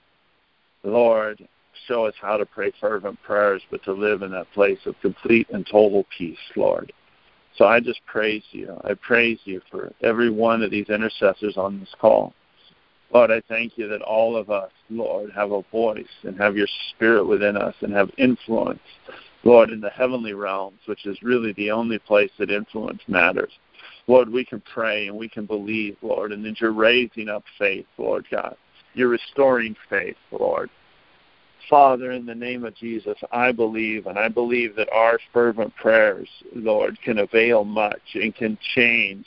Lord, 0.84 1.48
show 1.88 2.06
us 2.06 2.16
how 2.22 2.38
to 2.38 2.46
pray 2.46 2.72
fervent 2.80 3.22
prayers, 3.24 3.62
but 3.70 3.84
to 3.84 3.92
live 3.92 4.22
in 4.22 4.32
that 4.32 4.52
place 4.54 4.80
of 4.86 4.96
complete 5.02 5.48
and 5.52 5.66
total 5.66 6.06
peace, 6.18 6.38
Lord. 6.56 6.92
So 7.56 7.66
I 7.66 7.80
just 7.80 8.00
praise 8.06 8.44
you. 8.52 8.80
I 8.84 8.94
praise 8.94 9.40
you 9.46 9.62
for 9.72 9.92
every 10.02 10.30
one 10.30 10.62
of 10.62 10.72
these 10.72 10.90
intercessors 10.90 11.58
on 11.58 11.80
this 11.80 11.94
call. 12.00 12.34
Lord, 13.14 13.32
I 13.32 13.42
thank 13.48 13.78
you 13.78 13.88
that 13.88 14.02
all 14.02 14.36
of 14.36 14.50
us, 14.50 14.72
Lord, 14.90 15.32
have 15.34 15.52
a 15.52 15.64
voice 15.72 16.06
and 16.24 16.38
have 16.38 16.58
your 16.58 16.68
spirit 16.90 17.26
within 17.26 17.56
us 17.56 17.74
and 17.82 17.94
have 17.94 18.12
influence, 18.18 18.82
Lord, 19.44 19.70
in 19.70 19.80
the 19.80 19.90
heavenly 19.90 20.34
realms, 20.34 20.80
which 20.86 21.06
is 21.06 21.22
really 21.24 21.54
the 21.54 21.72
only 21.72 22.00
place 22.00 22.32
that 22.38 22.52
influence 22.52 23.02
matters. 23.08 23.52
Lord, 24.08 24.30
we 24.30 24.46
can 24.46 24.62
pray 24.62 25.08
and 25.08 25.18
we 25.18 25.28
can 25.28 25.46
believe, 25.46 25.98
Lord, 26.02 26.32
and 26.32 26.44
that 26.46 26.62
you're 26.62 26.72
raising 26.72 27.28
up 27.28 27.44
faith, 27.60 27.86
Lord 27.98 28.26
God. 28.32 28.56
You're 28.94 29.10
restoring 29.10 29.76
faith, 29.90 30.16
Lord. 30.32 30.70
Father, 31.70 32.12
in 32.12 32.26
the 32.26 32.34
name 32.34 32.64
of 32.64 32.76
Jesus, 32.76 33.18
I 33.32 33.52
believe, 33.52 34.08
and 34.08 34.18
I 34.18 34.30
believe 34.30 34.76
that 34.78 34.90
our 34.94 35.20
fervent 35.34 35.76
prayers, 35.76 36.30
Lord, 36.56 36.98
can 37.02 37.20
avail 37.20 37.66
much 37.66 38.02
and 38.16 38.34
can 38.34 38.58
change 38.76 39.26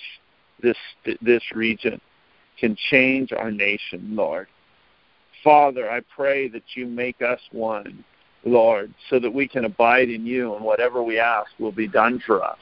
this 0.63 0.77
this 1.21 1.43
region, 1.55 2.01
can 2.59 2.77
change 2.91 3.33
our 3.33 3.51
nation, 3.51 4.17
Lord. 4.17 4.49
Father, 5.45 5.91
I 5.91 6.01
pray 6.15 6.49
that 6.49 6.63
you 6.75 6.87
make 6.87 7.21
us 7.21 7.41
one, 7.53 8.05
Lord, 8.45 8.93
so 9.11 9.19
that 9.19 9.33
we 9.33 9.47
can 9.47 9.67
abide 9.67 10.09
in 10.09 10.25
you, 10.25 10.55
and 10.55 10.65
whatever 10.65 11.03
we 11.03 11.19
ask 11.19 11.51
will 11.59 11.73
be 11.73 11.89
done 11.89 12.23
for 12.27 12.43
us. 12.43 12.59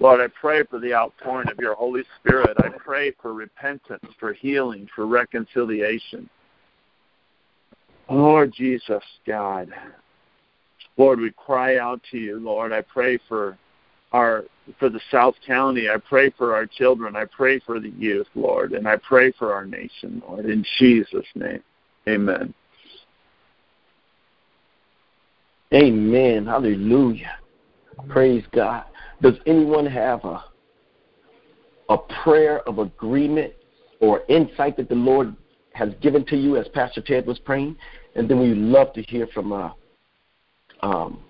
Lord, 0.00 0.20
I 0.20 0.26
pray 0.40 0.64
for 0.64 0.78
the 0.78 0.92
outpouring 0.92 1.48
of 1.50 1.58
your 1.58 1.74
Holy 1.74 2.02
Spirit. 2.20 2.56
I 2.58 2.68
pray 2.68 3.12
for 3.22 3.32
repentance, 3.32 4.04
for 4.18 4.32
healing, 4.32 4.88
for 4.94 5.06
reconciliation. 5.06 6.28
Lord 8.10 8.52
Jesus, 8.52 9.02
God. 9.26 9.68
Lord, 10.96 11.20
we 11.20 11.30
cry 11.32 11.78
out 11.78 12.00
to 12.10 12.18
you, 12.18 12.38
Lord. 12.38 12.72
I 12.72 12.82
pray 12.82 13.18
for 13.28 13.56
our 14.12 14.44
for 14.78 14.88
the 14.88 15.00
South 15.10 15.34
County. 15.46 15.88
I 15.88 15.96
pray 15.96 16.30
for 16.30 16.54
our 16.54 16.66
children. 16.66 17.16
I 17.16 17.24
pray 17.24 17.60
for 17.60 17.80
the 17.80 17.90
youth, 17.90 18.28
Lord, 18.34 18.72
and 18.72 18.86
I 18.86 18.96
pray 18.96 19.32
for 19.32 19.52
our 19.52 19.64
nation, 19.64 20.22
Lord, 20.26 20.46
in 20.46 20.64
Jesus' 20.78 21.26
name. 21.34 21.62
Amen. 22.08 22.54
Amen. 25.72 26.46
Hallelujah. 26.46 27.36
Praise 28.08 28.44
God. 28.52 28.84
Does 29.24 29.34
anyone 29.46 29.86
have 29.86 30.24
a 30.24 30.44
a 31.88 31.98
prayer 32.22 32.60
of 32.68 32.78
agreement 32.78 33.52
or 34.00 34.22
insight 34.28 34.76
that 34.76 34.88
the 34.88 34.94
Lord 34.94 35.34
has 35.74 35.90
given 36.00 36.24
to 36.26 36.36
you 36.36 36.56
as 36.56 36.66
Pastor 36.68 37.00
Ted 37.00 37.26
was 37.26 37.38
praying. 37.38 37.76
And 38.14 38.28
then 38.28 38.38
we'd 38.40 38.56
love 38.56 38.92
to 38.94 39.02
hear 39.02 39.26
from 39.34 39.52
uh, 39.52 39.70
um, 40.82 41.20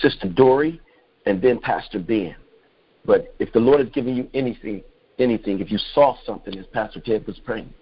Sister 0.00 0.28
Dory 0.28 0.80
and 1.26 1.42
then 1.42 1.58
Pastor 1.58 1.98
Ben. 1.98 2.36
But 3.04 3.34
if 3.38 3.52
the 3.52 3.58
Lord 3.58 3.80
has 3.80 3.88
given 3.90 4.14
you 4.14 4.28
anything, 4.34 4.82
anything, 5.18 5.60
if 5.60 5.70
you 5.70 5.78
saw 5.94 6.16
something 6.24 6.56
as 6.58 6.66
Pastor 6.66 7.00
Ted 7.00 7.26
was 7.26 7.38
praying, 7.44 7.72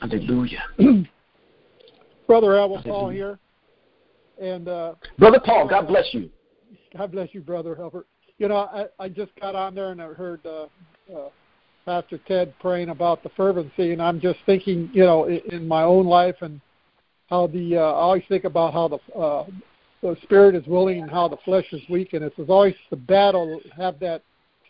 hallelujah. 0.00 0.62
Brother 2.26 2.56
Albert 2.56 2.84
Paul 2.84 3.10
here. 3.10 3.38
And 4.40 4.68
uh, 4.68 4.94
Brother 5.18 5.40
Paul, 5.44 5.68
God 5.68 5.86
bless 5.86 6.06
you. 6.12 6.30
God 6.96 7.12
bless 7.12 7.28
you, 7.32 7.40
Brother 7.40 7.78
Albert. 7.78 8.06
You 8.40 8.48
know, 8.48 8.56
I, 8.56 8.86
I 8.98 9.08
just 9.10 9.32
got 9.38 9.54
on 9.54 9.74
there 9.74 9.90
and 9.90 10.00
I 10.00 10.06
heard 10.14 10.40
uh, 10.46 10.64
uh, 11.14 11.28
Pastor 11.84 12.18
Ted 12.26 12.54
praying 12.58 12.88
about 12.88 13.22
the 13.22 13.28
fervency, 13.36 13.92
and 13.92 14.00
I'm 14.00 14.18
just 14.18 14.38
thinking, 14.46 14.88
you 14.94 15.04
know, 15.04 15.26
in, 15.26 15.40
in 15.52 15.68
my 15.68 15.82
own 15.82 16.06
life 16.06 16.36
and 16.40 16.58
how 17.28 17.48
the 17.48 17.76
uh, 17.76 17.80
I 17.80 18.00
always 18.00 18.22
think 18.28 18.44
about 18.44 18.72
how 18.72 18.88
the 18.88 19.12
uh, 19.14 19.44
the 20.02 20.16
spirit 20.22 20.54
is 20.54 20.66
willing 20.66 21.02
and 21.02 21.10
how 21.10 21.28
the 21.28 21.36
flesh 21.44 21.66
is 21.72 21.82
weak, 21.90 22.14
and 22.14 22.24
it's 22.24 22.34
always 22.48 22.74
the 22.88 22.96
battle 22.96 23.60
have 23.76 24.00
that 24.00 24.22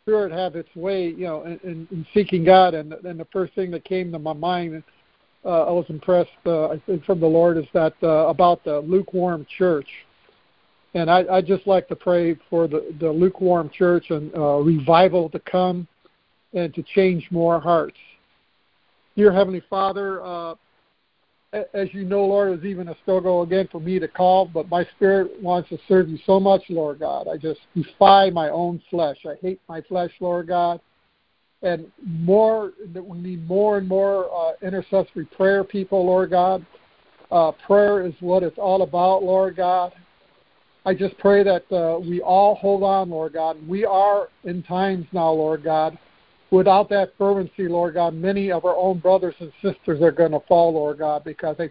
spirit 0.02 0.32
have 0.32 0.56
its 0.56 0.74
way, 0.74 1.06
you 1.10 1.24
know, 1.24 1.44
in, 1.44 1.60
in, 1.62 1.88
in 1.92 2.04
seeking 2.12 2.44
God. 2.44 2.74
And, 2.74 2.92
and 2.92 3.20
the 3.20 3.26
first 3.32 3.54
thing 3.54 3.70
that 3.70 3.84
came 3.84 4.10
to 4.10 4.18
my 4.18 4.32
mind, 4.32 4.82
uh, 5.44 5.66
I 5.66 5.70
was 5.70 5.84
impressed, 5.88 6.30
uh, 6.44 6.70
I 6.70 6.82
think, 6.86 7.04
from 7.04 7.20
the 7.20 7.26
Lord, 7.26 7.56
is 7.56 7.66
that 7.72 7.94
uh, 8.02 8.26
about 8.26 8.64
the 8.64 8.80
lukewarm 8.80 9.46
church. 9.56 9.86
And 10.94 11.10
I, 11.10 11.24
I 11.30 11.40
just 11.40 11.66
like 11.66 11.86
to 11.88 11.96
pray 11.96 12.36
for 12.48 12.66
the, 12.66 12.94
the 12.98 13.10
lukewarm 13.10 13.70
church 13.70 14.10
and 14.10 14.34
uh, 14.34 14.56
revival 14.56 15.28
to 15.30 15.38
come 15.38 15.86
and 16.52 16.74
to 16.74 16.82
change 16.82 17.28
more 17.30 17.60
hearts. 17.60 17.96
Dear 19.16 19.32
Heavenly 19.32 19.62
Father, 19.70 20.24
uh, 20.24 20.54
as 21.52 21.92
you 21.92 22.04
know, 22.04 22.24
Lord, 22.24 22.48
it 22.48 22.56
was 22.56 22.64
even 22.64 22.88
a 22.88 22.96
struggle 23.02 23.42
again 23.42 23.68
for 23.70 23.80
me 23.80 23.98
to 23.98 24.06
call, 24.06 24.46
but 24.46 24.68
my 24.68 24.84
spirit 24.96 25.40
wants 25.42 25.68
to 25.70 25.78
serve 25.88 26.08
you 26.08 26.18
so 26.24 26.38
much, 26.38 26.62
Lord 26.68 27.00
God. 27.00 27.26
I 27.28 27.36
just 27.36 27.60
defy 27.74 28.30
my 28.30 28.50
own 28.50 28.80
flesh. 28.88 29.18
I 29.26 29.34
hate 29.42 29.60
my 29.68 29.80
flesh, 29.82 30.12
Lord 30.20 30.46
God. 30.46 30.80
And 31.62 31.90
more, 32.04 32.72
we 32.94 33.18
need 33.18 33.46
more 33.46 33.78
and 33.78 33.88
more 33.88 34.30
uh, 34.32 34.52
intercessory 34.62 35.26
prayer 35.26 35.64
people, 35.64 36.06
Lord 36.06 36.30
God. 36.30 36.64
Uh, 37.30 37.52
prayer 37.66 38.06
is 38.06 38.14
what 38.20 38.42
it's 38.42 38.58
all 38.58 38.82
about, 38.82 39.22
Lord 39.22 39.56
God. 39.56 39.92
I 40.86 40.94
just 40.94 41.16
pray 41.18 41.42
that 41.42 41.70
uh, 41.70 41.98
we 41.98 42.22
all 42.22 42.54
hold 42.54 42.82
on, 42.82 43.10
Lord 43.10 43.34
God. 43.34 43.56
We 43.68 43.84
are 43.84 44.28
in 44.44 44.62
times 44.62 45.06
now, 45.12 45.30
Lord 45.30 45.62
God, 45.62 45.98
without 46.50 46.88
that 46.88 47.12
fervency, 47.18 47.68
Lord 47.68 47.94
God, 47.94 48.14
many 48.14 48.50
of 48.50 48.64
our 48.64 48.76
own 48.76 48.98
brothers 48.98 49.34
and 49.40 49.52
sisters 49.62 50.00
are 50.00 50.10
going 50.10 50.32
to 50.32 50.40
fall, 50.48 50.72
Lord 50.72 50.98
God, 50.98 51.22
because 51.22 51.56
I, 51.58 51.70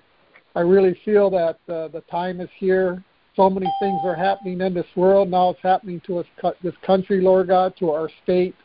I 0.56 0.62
really 0.62 1.00
feel 1.04 1.30
that 1.32 1.58
uh, 1.72 1.88
the 1.88 2.04
time 2.10 2.40
is 2.40 2.50
here. 2.58 3.04
So 3.36 3.50
many 3.50 3.68
things 3.82 4.00
are 4.04 4.16
happening 4.16 4.62
in 4.62 4.74
this 4.74 4.86
world. 4.96 5.30
Now 5.30 5.52
it's 5.52 5.62
happening 5.64 6.02
to 6.06 6.20
us, 6.20 6.26
this 6.62 6.76
country, 6.86 7.22
Lord 7.22 7.48
God, 7.48 7.74
to 7.80 7.92
our 7.92 8.10
state, 8.24 8.56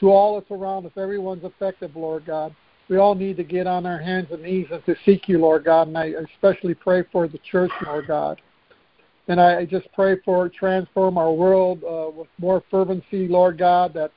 to 0.00 0.10
all 0.10 0.40
that's 0.40 0.50
around 0.50 0.86
us. 0.86 0.92
Everyone's 0.96 1.44
affected, 1.44 1.94
Lord 1.94 2.26
God. 2.26 2.54
We 2.88 2.96
all 2.96 3.14
need 3.14 3.36
to 3.36 3.44
get 3.44 3.66
on 3.66 3.86
our 3.86 3.98
hands 3.98 4.28
and 4.32 4.42
knees 4.42 4.66
and 4.72 4.84
to 4.86 4.96
seek 5.04 5.28
you, 5.28 5.38
Lord 5.38 5.64
God. 5.64 5.88
And 5.88 5.98
I 5.98 6.12
especially 6.34 6.74
pray 6.74 7.04
for 7.12 7.28
the 7.28 7.38
church, 7.50 7.70
Lord 7.84 8.06
God. 8.08 8.40
And 9.28 9.40
I 9.40 9.66
just 9.66 9.86
pray 9.92 10.16
for 10.24 10.48
transform 10.48 11.18
our 11.18 11.32
world 11.32 11.84
uh, 11.84 12.10
with 12.10 12.28
more 12.38 12.62
fervency, 12.70 13.28
Lord 13.28 13.58
God, 13.58 13.92
that 13.92 14.10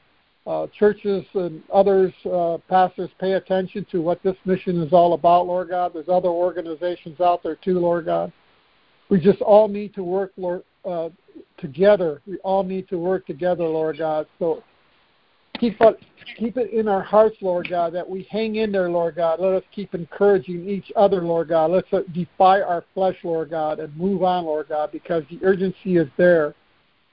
uh, 0.47 0.67
churches 0.77 1.25
and 1.33 1.61
others, 1.71 2.13
uh, 2.25 2.57
pastors, 2.69 3.09
pay 3.19 3.33
attention 3.33 3.85
to 3.91 4.01
what 4.01 4.23
this 4.23 4.35
mission 4.45 4.81
is 4.81 4.93
all 4.93 5.13
about, 5.13 5.47
Lord 5.47 5.69
God. 5.69 5.91
There's 5.93 6.09
other 6.09 6.29
organizations 6.29 7.19
out 7.19 7.43
there 7.43 7.57
too, 7.57 7.77
Lord 7.79 8.05
God. 8.05 8.31
We 9.09 9.19
just 9.19 9.41
all 9.41 9.67
need 9.67 9.93
to 9.95 10.03
work, 10.03 10.31
Lord, 10.37 10.63
uh, 10.85 11.09
together. 11.57 12.21
We 12.25 12.37
all 12.37 12.63
need 12.63 12.87
to 12.89 12.97
work 12.97 13.27
together, 13.27 13.65
Lord 13.65 13.97
God. 13.97 14.25
So 14.39 14.63
keep 15.61 15.79
keep 16.37 16.57
it 16.57 16.71
in 16.71 16.87
our 16.87 17.03
hearts, 17.03 17.37
Lord 17.39 17.69
God, 17.69 17.93
that 17.93 18.09
we 18.09 18.27
hang 18.29 18.55
in 18.55 18.71
there, 18.71 18.89
Lord 18.89 19.15
God. 19.15 19.39
Let 19.39 19.53
us 19.53 19.63
keep 19.73 19.93
encouraging 19.93 20.67
each 20.67 20.91
other, 20.95 21.21
Lord 21.21 21.49
God. 21.49 21.71
Let's 21.71 21.87
defy 22.11 22.61
our 22.61 22.83
flesh, 22.93 23.15
Lord 23.23 23.51
God, 23.51 23.79
and 23.79 23.95
move 23.95 24.23
on, 24.23 24.45
Lord 24.45 24.69
God, 24.69 24.91
because 24.91 25.23
the 25.29 25.39
urgency 25.43 25.97
is 25.97 26.07
there. 26.17 26.55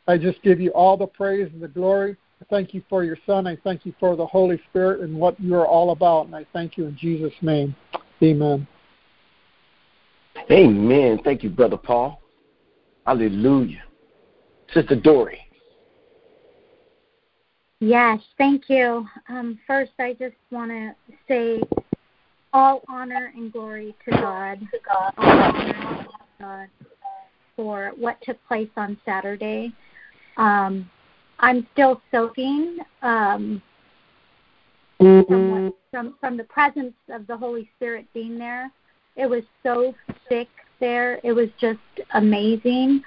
I 0.08 0.16
just 0.16 0.42
give 0.42 0.58
you 0.58 0.70
all 0.70 0.96
the 0.96 1.06
praise 1.06 1.50
and 1.52 1.62
the 1.62 1.68
glory. 1.68 2.16
I 2.40 2.44
thank 2.48 2.72
you 2.72 2.82
for 2.88 3.04
your 3.04 3.18
Son. 3.26 3.46
I 3.46 3.56
thank 3.56 3.84
you 3.84 3.92
for 4.00 4.16
the 4.16 4.26
Holy 4.26 4.60
Spirit 4.70 5.00
and 5.02 5.14
what 5.14 5.38
you 5.38 5.54
are 5.54 5.66
all 5.66 5.90
about. 5.90 6.26
And 6.26 6.34
I 6.34 6.46
thank 6.52 6.78
you 6.78 6.86
in 6.86 6.96
Jesus' 6.96 7.34
name. 7.42 7.76
Amen. 8.22 8.66
Amen. 10.50 11.20
Thank 11.22 11.42
you, 11.42 11.50
Brother 11.50 11.76
Paul. 11.76 12.22
Hallelujah. 13.04 13.82
Sister 14.72 14.96
Dory. 14.96 15.47
Yes, 17.80 18.18
thank 18.38 18.68
you. 18.68 19.06
Um, 19.28 19.58
first, 19.66 19.92
I 20.00 20.14
just 20.14 20.34
want 20.50 20.70
to 20.70 20.94
say 21.28 21.60
all 22.52 22.82
honor 22.88 23.32
and 23.36 23.52
glory 23.52 23.94
to 24.04 24.10
God, 24.10 24.58
to 24.72 24.78
God, 26.40 26.68
for 27.54 27.92
what 27.96 28.20
took 28.22 28.36
place 28.48 28.70
on 28.76 28.98
Saturday. 29.04 29.72
Um, 30.36 30.90
I'm 31.38 31.68
still 31.72 32.02
soaking 32.10 32.78
um, 33.02 33.62
from, 34.98 35.72
from 35.92 36.14
from 36.18 36.36
the 36.36 36.44
presence 36.44 36.94
of 37.10 37.28
the 37.28 37.36
Holy 37.36 37.70
Spirit 37.76 38.06
being 38.12 38.38
there. 38.38 38.72
It 39.14 39.26
was 39.26 39.44
so 39.62 39.94
thick 40.28 40.48
there. 40.80 41.20
It 41.22 41.32
was 41.32 41.48
just 41.60 41.78
amazing. 42.14 43.02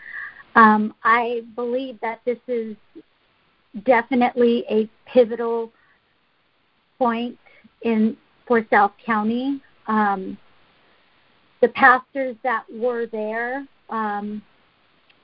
Um, 0.56 0.94
I 1.04 1.42
believe 1.56 2.00
that 2.02 2.22
this 2.26 2.40
is 2.48 2.76
definitely 3.86 4.66
a 4.70 4.90
pivotal 5.06 5.72
point 6.98 7.38
in 7.84 8.18
for 8.48 8.66
South 8.70 8.92
County. 9.04 9.62
Um, 9.88 10.38
the 11.62 11.70
pastors 11.70 12.36
that 12.44 12.64
were 12.72 13.06
there, 13.06 13.66
um, 13.90 14.42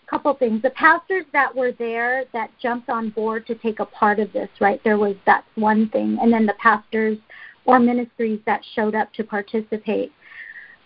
couple 0.08 0.34
things. 0.36 0.62
The 0.62 0.70
pastors 0.72 1.26
that 1.34 1.54
were 1.54 1.74
there 1.74 2.24
that 2.34 2.50
jumped 2.62 2.90
on 2.90 3.10
board 3.10 3.46
to 3.48 3.56
take 3.56 3.80
a 3.80 3.86
part 3.86 4.20
of 4.20 4.32
this, 4.32 4.50
right? 4.60 4.82
There 4.84 4.98
was 4.98 5.16
that's 5.26 5.48
one 5.56 5.90
thing, 5.90 6.18
and 6.22 6.32
then 6.32 6.46
the 6.46 6.54
pastors 6.54 7.18
or 7.66 7.80
ministries 7.80 8.40
that 8.46 8.62
showed 8.74 8.96
up 8.96 9.12
to 9.14 9.24
participate. 9.24 10.12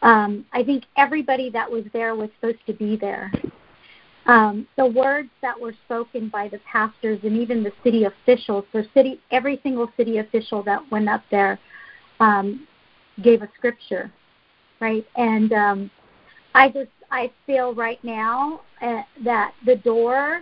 Um, 0.02 0.46
I 0.52 0.64
think 0.64 0.86
everybody 0.98 1.52
that 1.52 1.70
was 1.70 1.84
there 1.94 2.16
was 2.16 2.30
supposed 2.40 2.66
to 2.66 2.74
be 2.74 2.96
there. 2.96 3.32
Um, 4.28 4.68
the 4.78 4.86
words 4.86 5.30
that 5.42 5.60
were 5.60 5.74
spoken 5.86 6.30
by 6.30 6.48
the 6.48 6.60
pastors 6.60 7.20
and 7.24 7.36
even 7.38 7.64
the 7.64 7.72
city 7.84 8.06
officials, 8.06 8.66
the 8.72 8.86
city, 8.94 9.20
every 9.32 9.60
single 9.64 9.90
city 9.98 10.20
official 10.20 10.62
that 10.64 10.80
went 10.92 11.10
up 11.10 11.24
there 11.32 11.60
um, 12.20 12.68
gave 13.24 13.42
a 13.42 13.50
scripture, 13.58 14.12
right? 14.80 15.06
And 15.16 15.52
um, 15.54 15.92
I 16.54 16.70
just 16.70 16.92
I 17.10 17.32
feel 17.46 17.74
right 17.74 18.02
now 18.04 18.62
uh, 18.82 19.02
that 19.24 19.54
the 19.66 19.76
door 19.78 20.42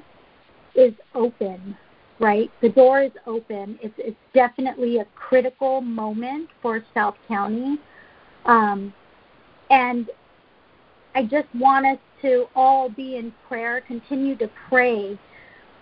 is 0.75 0.93
open, 1.15 1.75
right? 2.19 2.51
The 2.61 2.69
door 2.69 3.01
is 3.01 3.11
open. 3.25 3.79
It's 3.81 3.95
it's 3.97 4.17
definitely 4.33 4.97
a 4.97 5.05
critical 5.15 5.81
moment 5.81 6.49
for 6.61 6.83
South 6.93 7.15
County, 7.27 7.77
um, 8.45 8.93
and 9.69 10.09
I 11.15 11.23
just 11.23 11.47
want 11.55 11.85
us 11.85 11.97
to 12.21 12.45
all 12.55 12.89
be 12.89 13.17
in 13.17 13.33
prayer, 13.47 13.81
continue 13.81 14.35
to 14.37 14.49
pray 14.67 15.19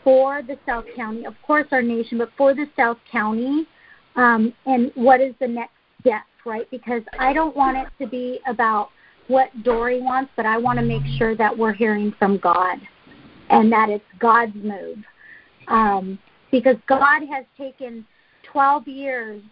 for 0.04 0.42
the 0.42 0.58
South 0.66 0.86
County, 0.96 1.26
of 1.26 1.36
course, 1.46 1.68
our 1.72 1.82
nation, 1.82 2.18
but 2.18 2.30
for 2.38 2.54
the 2.54 2.66
South 2.76 2.98
County, 3.12 3.68
um, 4.16 4.54
and 4.66 4.92
what 4.96 5.22
is 5.22 5.34
the 5.40 5.48
next 5.48 5.74
step, 6.00 6.24
right? 6.46 6.70
Because 6.72 7.02
I 7.20 7.34
don't 7.34 7.56
want 7.56 7.78
it 7.78 7.88
to 8.04 8.10
be 8.10 8.40
about 8.48 8.90
what 9.28 9.50
Dory 9.64 10.02
wants, 10.02 10.32
but 10.36 10.46
I 10.46 10.58
want 10.58 10.80
to 10.80 10.86
make 10.86 11.04
sure 11.18 11.36
that 11.36 11.56
we're 11.56 11.74
hearing 11.74 12.14
from 12.18 12.38
God 12.38 12.78
and 13.50 13.72
that 13.72 13.90
it's 13.90 14.06
God's 14.20 14.56
move. 14.56 14.98
Um, 15.68 16.18
because 16.52 16.78
God 16.88 17.22
has 17.30 17.46
taken 17.58 18.06
12 18.52 18.88
years 18.88 19.44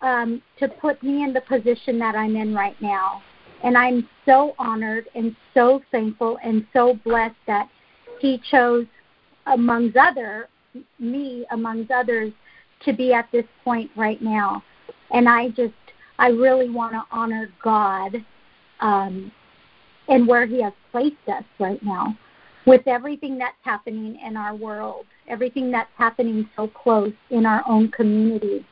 um, 0.00 0.42
to 0.58 0.68
put 0.68 1.02
me 1.02 1.22
in 1.22 1.32
the 1.32 1.40
position 1.42 1.98
that 1.98 2.14
I'm 2.14 2.36
in 2.36 2.54
right 2.54 2.80
now. 2.80 3.22
And 3.64 3.76
I'm 3.76 4.08
so 4.24 4.54
honored 4.58 5.08
and 5.14 5.34
so 5.54 5.82
thankful 5.90 6.38
and 6.42 6.66
so 6.72 6.98
blessed 7.04 7.36
that 7.46 7.68
He 8.20 8.40
chose, 8.50 8.86
amongst 9.46 9.96
other, 9.96 10.48
me 10.98 11.46
amongst 11.50 11.90
others, 11.90 12.32
to 12.84 12.92
be 12.92 13.12
at 13.12 13.28
this 13.32 13.46
point 13.64 13.90
right 13.96 14.20
now. 14.22 14.62
And 15.10 15.28
I 15.28 15.48
just, 15.50 15.72
I 16.18 16.28
really 16.28 16.70
want 16.70 16.92
to 16.92 17.02
honor 17.10 17.48
God 17.62 18.24
um, 18.80 19.32
and 20.08 20.28
where 20.28 20.46
He 20.46 20.62
has 20.62 20.72
placed 20.92 21.16
us 21.28 21.44
right 21.58 21.82
now 21.82 22.16
with 22.66 22.86
everything 22.86 23.38
that's 23.38 23.56
happening 23.62 24.20
in 24.24 24.36
our 24.36 24.54
world, 24.54 25.06
everything 25.26 25.70
that's 25.70 25.90
happening 25.96 26.48
so 26.54 26.68
close 26.68 27.12
in 27.30 27.46
our 27.46 27.62
own 27.66 27.90
community. 27.90 28.64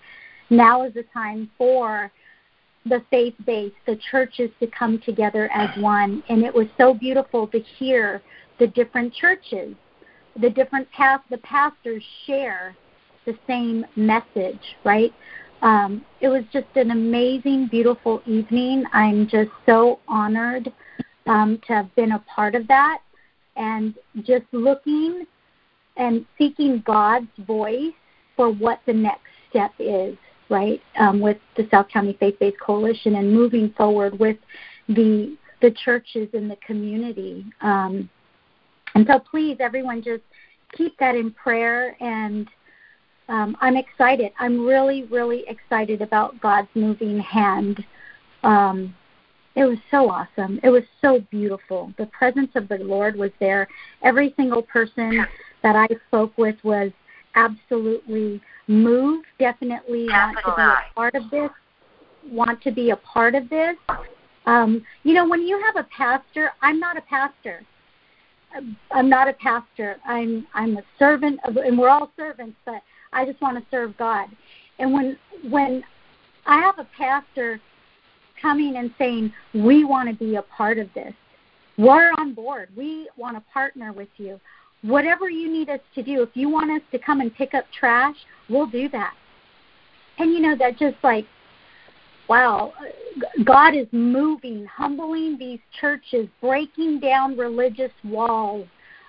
Now 0.51 0.85
is 0.85 0.95
the 0.95 1.05
time 1.15 1.51
for 1.57 2.13
the 2.89 3.03
faith 3.11 3.35
base, 3.45 3.73
the 3.87 3.99
churches 4.11 4.51
to 4.61 4.67
come 4.67 5.01
together 5.05 5.51
as 5.53 5.69
one. 5.79 6.23
And 6.29 6.45
it 6.45 6.55
was 6.55 6.67
so 6.79 6.95
beautiful 6.95 7.47
to 7.49 7.61
hear 7.79 8.23
the 8.59 8.67
different 8.69 9.13
churches, 9.15 9.75
the 10.41 10.51
different 10.51 10.91
past, 10.93 11.25
the 11.31 11.39
pastors 11.39 12.03
share 12.27 12.77
the 13.27 13.37
same 13.47 13.85
message, 13.97 14.61
right? 14.85 15.13
Um, 15.63 16.05
it 16.21 16.29
was 16.29 16.45
just 16.53 16.67
an 16.77 16.91
amazing, 16.91 17.69
beautiful 17.69 18.23
evening. 18.27 18.85
I'm 18.93 19.27
just 19.27 19.51
so 19.65 20.01
honored 20.07 20.73
um, 21.27 21.61
to 21.67 21.73
have 21.73 21.95
been 21.97 22.13
a 22.13 22.25
part 22.35 22.55
of 22.55 22.69
that 22.69 22.99
and 23.57 23.95
just 24.23 24.45
looking 24.53 25.27
and 25.97 26.27
seeking 26.39 26.83
God's 26.87 27.29
voice 27.47 27.95
for 28.37 28.51
what 28.51 28.81
the 28.87 28.93
next 28.93 29.23
step 29.49 29.73
is, 29.79 30.17
right, 30.49 30.81
um, 30.99 31.21
with 31.21 31.39
the 31.57 31.67
South 31.71 31.89
County 31.89 32.17
Faith 32.19 32.39
Based 32.39 32.59
Coalition 32.61 33.17
and 33.17 33.33
moving 33.33 33.73
forward 33.77 34.19
with 34.19 34.37
the 34.89 35.37
the 35.63 35.71
churches 35.71 36.29
in 36.35 36.49
the 36.49 36.57
community. 36.57 37.45
Um, 37.63 38.11
and 38.95 39.07
so, 39.07 39.19
please, 39.19 39.57
everyone, 39.59 40.03
just 40.03 40.23
keep 40.77 40.99
that 40.99 41.15
in 41.15 41.31
prayer 41.31 41.97
and 42.01 42.49
um, 43.29 43.57
I'm 43.61 43.77
excited. 43.77 44.33
I'm 44.39 44.65
really, 44.65 45.05
really 45.05 45.45
excited 45.49 46.01
about 46.01 46.41
God's 46.41 46.69
moving 46.75 47.19
hand. 47.19 47.85
Um, 48.43 48.95
it 49.57 49.65
was 49.65 49.79
so 49.91 50.11
awesome. 50.11 50.61
It 50.63 50.69
was 50.69 50.85
so 51.01 51.21
beautiful. 51.31 51.93
The 51.99 52.07
presence 52.07 52.51
of 52.55 52.69
the 52.69 52.77
Lord 52.77 53.17
was 53.17 53.31
there. 53.41 53.67
Every 54.03 54.35
single 54.37 54.63
person 54.63 55.27
that 55.63 55.75
I 55.75 55.89
spoke 56.07 56.37
with 56.37 56.57
was 56.63 56.93
absolutely 57.37 58.41
moved. 58.67 59.27
Definitely 59.39 60.09
want 60.09 60.37
to 60.45 60.53
be 60.57 60.63
a 60.63 60.95
part 60.95 61.15
of 61.15 61.31
this. 61.31 61.51
Want 62.31 62.63
to 62.63 62.73
be 62.73 62.91
a 62.91 62.97
part 62.97 63.35
of 63.35 63.49
this. 63.49 63.77
Um, 64.47 64.85
you 65.05 65.15
know, 65.15 65.29
when 65.29 65.47
you 65.47 65.61
have 65.65 65.77
a 65.77 65.89
pastor, 65.97 66.51
I'm 66.63 66.81
not 66.81 66.97
a 66.97 67.03
pastor. 67.03 67.63
I'm 68.91 69.09
not 69.09 69.29
a 69.29 69.33
pastor. 69.35 69.97
I'm 70.07 70.47
I'm 70.55 70.77
a 70.79 70.83
servant 70.99 71.41
of, 71.45 71.57
and 71.57 71.79
we're 71.79 71.89
all 71.89 72.11
servants, 72.17 72.57
but 72.65 72.83
I 73.13 73.25
just 73.25 73.41
want 73.41 73.59
to 73.59 73.65
serve 73.71 73.97
God. 73.97 74.29
And 74.79 74.93
when 74.93 75.19
when 75.51 75.85
I 76.47 76.61
have 76.61 76.79
a 76.79 76.89
pastor 76.97 77.61
coming 78.41 78.77
and 78.77 78.93
saying, 78.99 79.33
"We 79.53 79.85
want 79.85 80.09
to 80.09 80.15
be 80.15 80.37
a 80.37 80.43
part 80.43 80.79
of 80.79 80.89
this. 80.95 81.13
We're 81.77 82.13
on 82.19 82.33
board. 82.33 82.71
We 82.77 83.09
want 83.17 83.37
to 83.37 83.43
partner 83.53 83.93
with 83.93 84.09
you. 84.17 84.41
Whatever 84.87 85.29
you 85.29 85.51
need 85.51 85.69
us 85.69 85.81
to 85.95 86.03
do, 86.03 86.23
if 86.23 86.31
you 86.35 86.49
want 86.49 86.71
us 86.71 86.83
to 86.93 86.99
come 86.99 87.21
and 87.21 87.35
pick 87.35 87.55
up 87.55 87.65
trash, 87.79 88.17
we'll 88.49 88.67
do 88.67 88.89
that." 88.91 89.15
And 90.19 90.33
you 90.33 90.41
know 90.41 90.57
that 90.57 90.79
just 90.79 90.97
like 91.03 91.27
wow, 92.29 92.73
God 93.45 93.75
is 93.75 93.87
moving, 93.93 94.67
humbling 94.67 95.39
these 95.39 95.61
churches, 95.81 96.29
breaking 96.41 97.01
down 97.01 97.37
religious 97.37 97.93
walls. 98.05 98.67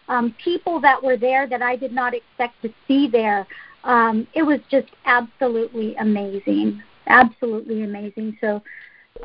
Um, 0.07 0.35
people 0.43 0.79
that 0.81 1.01
were 1.01 1.17
there 1.17 1.47
that 1.47 1.61
I 1.61 1.75
did 1.75 1.91
not 1.91 2.13
expect 2.13 2.61
to 2.61 2.69
see 2.87 3.07
there, 3.07 3.45
um, 3.83 4.27
it 4.33 4.43
was 4.43 4.59
just 4.71 4.87
absolutely 5.05 5.95
amazing, 5.95 6.81
absolutely 7.07 7.83
amazing. 7.83 8.37
So, 8.39 8.61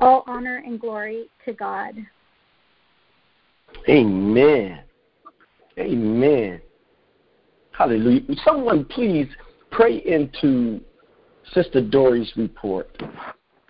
all 0.00 0.24
honor 0.26 0.62
and 0.64 0.80
glory 0.80 1.26
to 1.44 1.52
God. 1.52 1.94
Amen. 3.88 4.80
Amen. 5.78 6.60
Hallelujah. 7.72 8.20
Someone 8.44 8.84
please 8.84 9.28
pray 9.70 9.98
into 9.98 10.80
Sister 11.52 11.80
Dory's 11.80 12.30
report. 12.36 12.90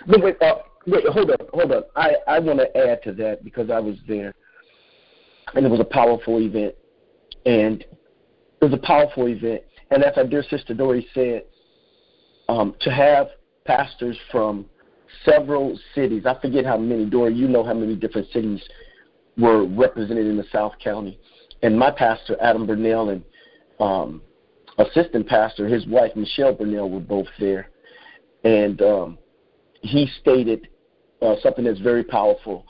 No, 0.07 0.19
wait, 0.19 0.41
uh, 0.43 0.57
wait, 0.87 1.07
hold 1.07 1.31
up, 1.31 1.49
hold 1.53 1.73
up. 1.73 1.91
I, 1.95 2.15
I 2.27 2.39
want 2.41 2.59
to 2.59 2.77
add 2.77 3.03
to 3.05 3.13
that 3.13 3.45
because 3.45 3.71
I 3.71 3.79
was 3.79 3.97
there, 4.09 4.35
and 5.55 5.65
it 5.65 5.69
was 5.69 5.81
a 5.81 5.85
powerful 5.85 6.41
event, 6.41 6.75
and 7.47 7.83
it 7.83 8.65
was 8.65 8.73
a 8.73 8.79
powerful 8.87 9.29
event. 9.29 9.63
And 9.91 10.03
as 10.03 10.17
our 10.17 10.25
dear 10.27 10.43
Sister 10.43 10.75
Dory 10.75 11.07
said, 11.15 11.45
um, 12.49 12.75
to 12.81 12.91
have 12.91 13.29
pastors 13.65 14.19
from 14.31 14.67
several 15.25 15.79
cities, 15.95 16.27
I 16.27 16.41
forget 16.41 16.65
how 16.65 16.77
many, 16.77 17.05
Dory, 17.05 17.35
you 17.35 17.47
know 17.47 17.63
how 17.63 17.75
many 17.75 17.95
different 17.95 18.29
cities 18.33 18.61
were 19.39 19.65
represented 19.67 20.27
in 20.27 20.37
the 20.37 20.47
South 20.53 20.73
County. 20.83 21.19
And 21.63 21.79
my 21.79 21.91
pastor, 21.91 22.37
Adam 22.41 22.67
Burnell, 22.67 23.11
and 23.11 23.23
um, 23.79 24.23
assistant 24.79 25.29
pastor, 25.29 25.69
his 25.69 25.87
wife, 25.87 26.13
Michelle 26.17 26.53
Burnell, 26.53 26.91
were 26.91 27.01
both 27.01 27.29
there. 27.39 27.71
And 28.45 28.83
um, 28.83 29.19
he 29.83 30.09
stated 30.21 30.69
uh, 31.21 31.37
something 31.43 31.65
that's 31.65 31.81
very 31.81 32.03
powerful. 32.03 32.67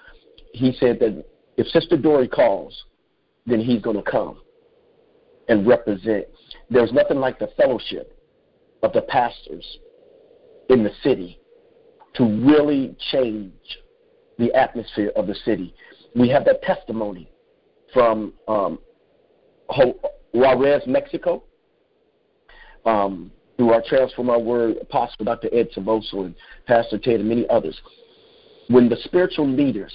He 0.52 0.76
said 0.78 0.98
that 1.00 1.24
if 1.56 1.66
Sister 1.68 1.96
Dory 1.96 2.28
calls, 2.28 2.84
then 3.46 3.60
he's 3.60 3.80
going 3.80 3.96
to 3.96 4.02
come 4.02 4.40
and 5.48 5.66
represent. 5.66 6.26
There's 6.70 6.92
nothing 6.92 7.18
like 7.18 7.38
the 7.38 7.48
fellowship 7.56 8.18
of 8.82 8.92
the 8.92 9.02
pastors 9.02 9.78
in 10.68 10.84
the 10.84 10.90
city 11.02 11.40
to 12.14 12.24
really 12.24 12.94
change 13.10 13.52
the 14.38 14.52
atmosphere 14.54 15.12
of 15.16 15.26
the 15.26 15.34
city. 15.34 15.74
We 16.14 16.28
have 16.28 16.44
that 16.44 16.62
testimony 16.62 17.31
from 17.92 18.32
um, 18.48 18.78
Juarez, 20.32 20.82
Mexico, 20.86 21.42
um, 22.84 23.30
through 23.56 23.72
our 23.72 23.82
Transform 23.86 24.30
Our 24.30 24.40
World 24.40 24.76
Apostle 24.80 25.24
Dr. 25.24 25.48
Ed 25.52 25.68
Silvoso 25.76 26.24
and 26.24 26.34
Pastor 26.66 26.98
Ted 26.98 27.20
and 27.20 27.28
many 27.28 27.48
others. 27.48 27.80
When 28.68 28.88
the 28.88 28.96
spiritual 29.04 29.48
leaders 29.48 29.92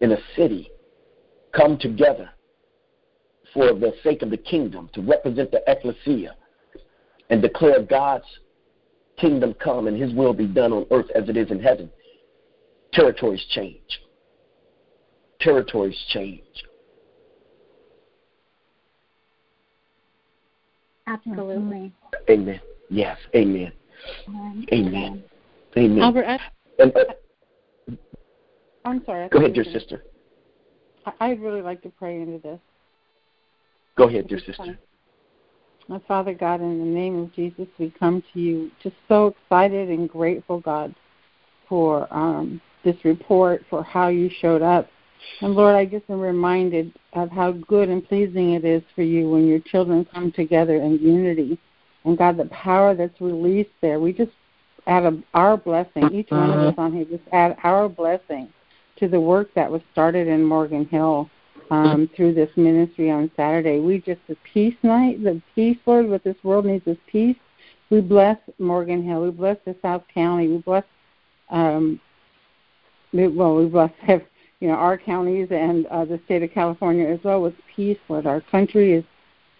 in 0.00 0.12
a 0.12 0.18
city 0.36 0.70
come 1.54 1.78
together 1.78 2.30
for 3.52 3.74
the 3.74 3.92
sake 4.02 4.22
of 4.22 4.30
the 4.30 4.36
kingdom, 4.36 4.88
to 4.94 5.02
represent 5.02 5.50
the 5.50 5.62
ecclesia, 5.66 6.34
and 7.28 7.42
declare 7.42 7.82
God's 7.82 8.24
kingdom 9.18 9.54
come 9.54 9.86
and 9.86 10.00
his 10.00 10.12
will 10.14 10.32
be 10.32 10.46
done 10.46 10.72
on 10.72 10.86
earth 10.90 11.10
as 11.14 11.28
it 11.28 11.36
is 11.36 11.50
in 11.50 11.60
heaven, 11.60 11.90
territories 12.92 13.44
change. 13.50 14.00
Territories 15.40 15.98
change. 16.08 16.42
Absolutely. 21.06 21.92
Amen. 22.30 22.60
Yes. 22.90 23.18
Amen. 23.34 23.72
Amen. 24.28 24.66
Amen. 24.72 25.24
Amen. 25.76 26.02
Albert, 26.02 26.24
I, 26.26 26.38
and, 26.78 26.96
uh, 26.96 27.04
I'm 28.84 29.04
sorry. 29.04 29.24
I 29.24 29.28
go 29.28 29.38
ahead, 29.38 29.54
dear 29.54 29.64
were 29.64 29.70
sister. 29.70 30.02
gonna- 31.04 31.16
I- 31.20 31.30
I'd 31.30 31.40
really 31.40 31.62
like 31.62 31.82
to 31.82 31.88
pray 31.90 32.20
into 32.20 32.38
this. 32.38 32.60
Go 33.96 34.04
ahead, 34.04 34.28
dear 34.28 34.38
sister. 34.38 34.54
fine. 34.54 34.78
My 35.88 35.98
Father 36.00 36.32
God, 36.32 36.60
in 36.60 36.78
the 36.78 36.84
name 36.84 37.18
of 37.18 37.32
Jesus, 37.32 37.66
we 37.78 37.90
come 37.90 38.22
to 38.32 38.40
you 38.40 38.70
just 38.82 38.96
so 39.08 39.28
excited 39.28 39.88
and 39.88 40.08
grateful, 40.08 40.60
God, 40.60 40.94
for 41.68 42.06
um, 42.14 42.60
this 42.84 43.04
report, 43.04 43.64
for 43.68 43.82
how 43.82 44.08
you 44.08 44.28
showed 44.28 44.62
up. 44.62 44.88
And 45.40 45.54
Lord, 45.54 45.74
I 45.74 45.84
just 45.84 46.08
am 46.08 46.20
reminded 46.20 46.92
of 47.14 47.30
how 47.30 47.52
good 47.52 47.88
and 47.88 48.06
pleasing 48.06 48.54
it 48.54 48.64
is 48.64 48.82
for 48.94 49.02
you 49.02 49.28
when 49.28 49.46
your 49.46 49.58
children 49.58 50.04
come 50.04 50.30
together 50.30 50.76
in 50.76 50.98
unity. 50.98 51.58
And 52.04 52.16
God, 52.16 52.36
the 52.36 52.46
power 52.46 52.94
that's 52.94 53.20
released 53.20 53.70
there, 53.80 53.98
we 54.00 54.12
just 54.12 54.32
add 54.86 55.04
a, 55.04 55.20
our 55.34 55.56
blessing, 55.56 56.12
each 56.12 56.30
one 56.30 56.50
of 56.50 56.60
us 56.60 56.74
on 56.78 56.92
here, 56.92 57.04
just 57.04 57.22
add 57.32 57.56
our 57.62 57.88
blessing 57.88 58.52
to 58.96 59.08
the 59.08 59.20
work 59.20 59.52
that 59.54 59.70
was 59.70 59.82
started 59.92 60.28
in 60.28 60.44
Morgan 60.44 60.86
Hill 60.86 61.28
um, 61.70 62.08
through 62.14 62.34
this 62.34 62.50
ministry 62.56 63.10
on 63.10 63.30
Saturday. 63.36 63.80
We 63.80 63.98
just 63.98 64.20
the 64.28 64.36
peace 64.52 64.76
night, 64.82 65.22
the 65.22 65.40
peace, 65.54 65.78
Lord, 65.86 66.08
what 66.08 66.22
this 66.24 66.36
world 66.42 66.66
needs 66.66 66.86
is 66.86 66.98
peace. 67.06 67.36
We 67.90 68.00
bless 68.00 68.38
Morgan 68.58 69.02
Hill. 69.02 69.22
We 69.22 69.30
bless 69.30 69.56
the 69.64 69.76
South 69.82 70.04
County. 70.12 70.48
We 70.48 70.58
bless, 70.58 70.84
um, 71.50 72.00
we, 73.12 73.28
well, 73.28 73.56
we 73.56 73.66
bless 73.66 73.92
you 74.62 74.68
know 74.68 74.74
our 74.74 74.96
counties 74.96 75.48
and 75.50 75.86
uh, 75.86 76.04
the 76.04 76.20
state 76.24 76.44
of 76.44 76.52
California 76.52 77.08
as 77.08 77.18
well 77.24 77.42
with 77.42 77.54
peace. 77.74 77.98
Lord, 78.08 78.28
our 78.28 78.40
country 78.40 78.92
is, 78.92 79.04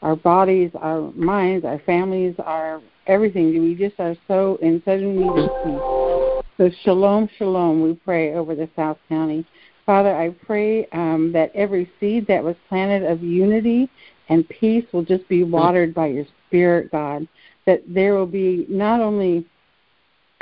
our 0.01 0.15
bodies, 0.15 0.71
our 0.77 1.11
minds, 1.13 1.65
our 1.65 1.81
families, 1.81 2.37
our 2.39 2.81
everything. 3.09 3.51
We 3.61 3.75
just 3.75 3.99
are 3.99 4.15
so 4.29 4.61
in 4.63 4.81
such 4.85 5.01
need 5.01 5.27
of 5.27 5.51
peace. 5.65 6.45
So 6.57 6.71
shalom, 6.85 7.29
shalom. 7.37 7.83
We 7.83 7.95
pray 7.95 8.35
over 8.35 8.55
the 8.55 8.71
South 8.77 8.97
County. 9.09 9.45
Father, 9.87 10.15
I 10.15 10.31
pray 10.47 10.87
um, 10.93 11.33
that 11.33 11.51
every 11.53 11.91
seed 11.99 12.29
that 12.29 12.45
was 12.45 12.55
planted 12.69 13.03
of 13.11 13.25
unity 13.25 13.91
and 14.29 14.49
peace 14.49 14.85
will 14.93 15.05
just 15.05 15.29
be 15.29 15.43
watered 15.43 15.93
by 15.93 16.07
your 16.07 16.27
Spirit, 16.47 16.93
God. 16.93 17.27
That 17.67 17.83
there 17.89 18.15
will 18.15 18.27
be 18.27 18.67
not 18.69 19.01
only 19.01 19.45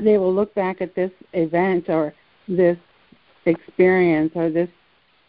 they 0.02 0.18
will 0.18 0.34
look 0.34 0.54
back 0.54 0.82
at 0.82 0.94
this 0.94 1.12
event 1.32 1.88
or 1.88 2.12
this 2.46 2.76
experience 3.46 4.32
or 4.34 4.50
this 4.50 4.68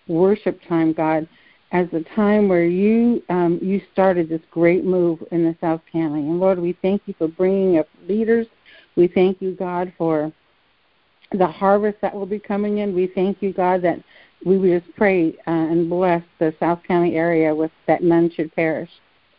worship 0.07 0.59
time, 0.67 0.93
God, 0.93 1.27
as 1.71 1.87
a 1.93 2.01
time 2.15 2.49
where 2.49 2.65
you 2.65 3.23
um, 3.29 3.59
you 3.61 3.81
started 3.93 4.27
this 4.27 4.41
great 4.51 4.83
move 4.83 5.23
in 5.31 5.43
the 5.43 5.55
South 5.61 5.81
County. 5.91 6.21
And 6.21 6.39
Lord, 6.39 6.59
we 6.59 6.77
thank 6.81 7.01
you 7.05 7.13
for 7.17 7.27
bringing 7.27 7.79
up 7.79 7.87
leaders. 8.07 8.47
We 8.95 9.07
thank 9.07 9.41
you, 9.41 9.55
God, 9.55 9.93
for 9.97 10.31
the 11.31 11.47
harvest 11.47 11.99
that 12.01 12.13
will 12.13 12.25
be 12.25 12.39
coming 12.39 12.79
in. 12.79 12.93
We 12.93 13.07
thank 13.07 13.41
you, 13.41 13.53
God, 13.53 13.81
that 13.83 14.03
we 14.45 14.57
would 14.57 14.83
just 14.83 14.95
pray 14.97 15.29
uh, 15.47 15.51
and 15.51 15.89
bless 15.89 16.23
the 16.39 16.53
South 16.59 16.79
County 16.85 17.15
area 17.15 17.55
with 17.55 17.71
that 17.87 18.03
none 18.03 18.29
should 18.35 18.53
perish, 18.53 18.89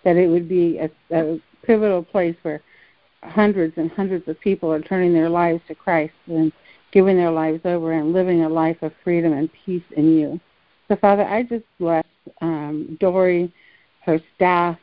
that 0.04 0.16
it 0.16 0.28
would 0.28 0.48
be 0.48 0.78
a, 0.78 0.90
a 1.14 1.38
pivotal 1.64 2.02
place 2.02 2.36
where 2.42 2.62
hundreds 3.24 3.74
and 3.76 3.90
hundreds 3.90 4.26
of 4.26 4.40
people 4.40 4.72
are 4.72 4.80
turning 4.80 5.12
their 5.12 5.28
lives 5.28 5.60
to 5.68 5.74
Christ 5.74 6.14
and 6.26 6.52
giving 6.92 7.16
their 7.16 7.30
lives 7.30 7.60
over 7.64 7.92
and 7.92 8.12
living 8.12 8.44
a 8.44 8.48
life 8.48 8.80
of 8.82 8.92
freedom 9.02 9.32
and 9.32 9.50
peace 9.64 9.82
in 9.96 10.16
you. 10.18 10.40
So, 10.88 10.96
Father, 10.96 11.24
I 11.24 11.42
just 11.42 11.64
bless 11.78 12.04
um, 12.40 12.96
Dory, 13.00 13.52
her 14.04 14.20
staff, 14.34 14.78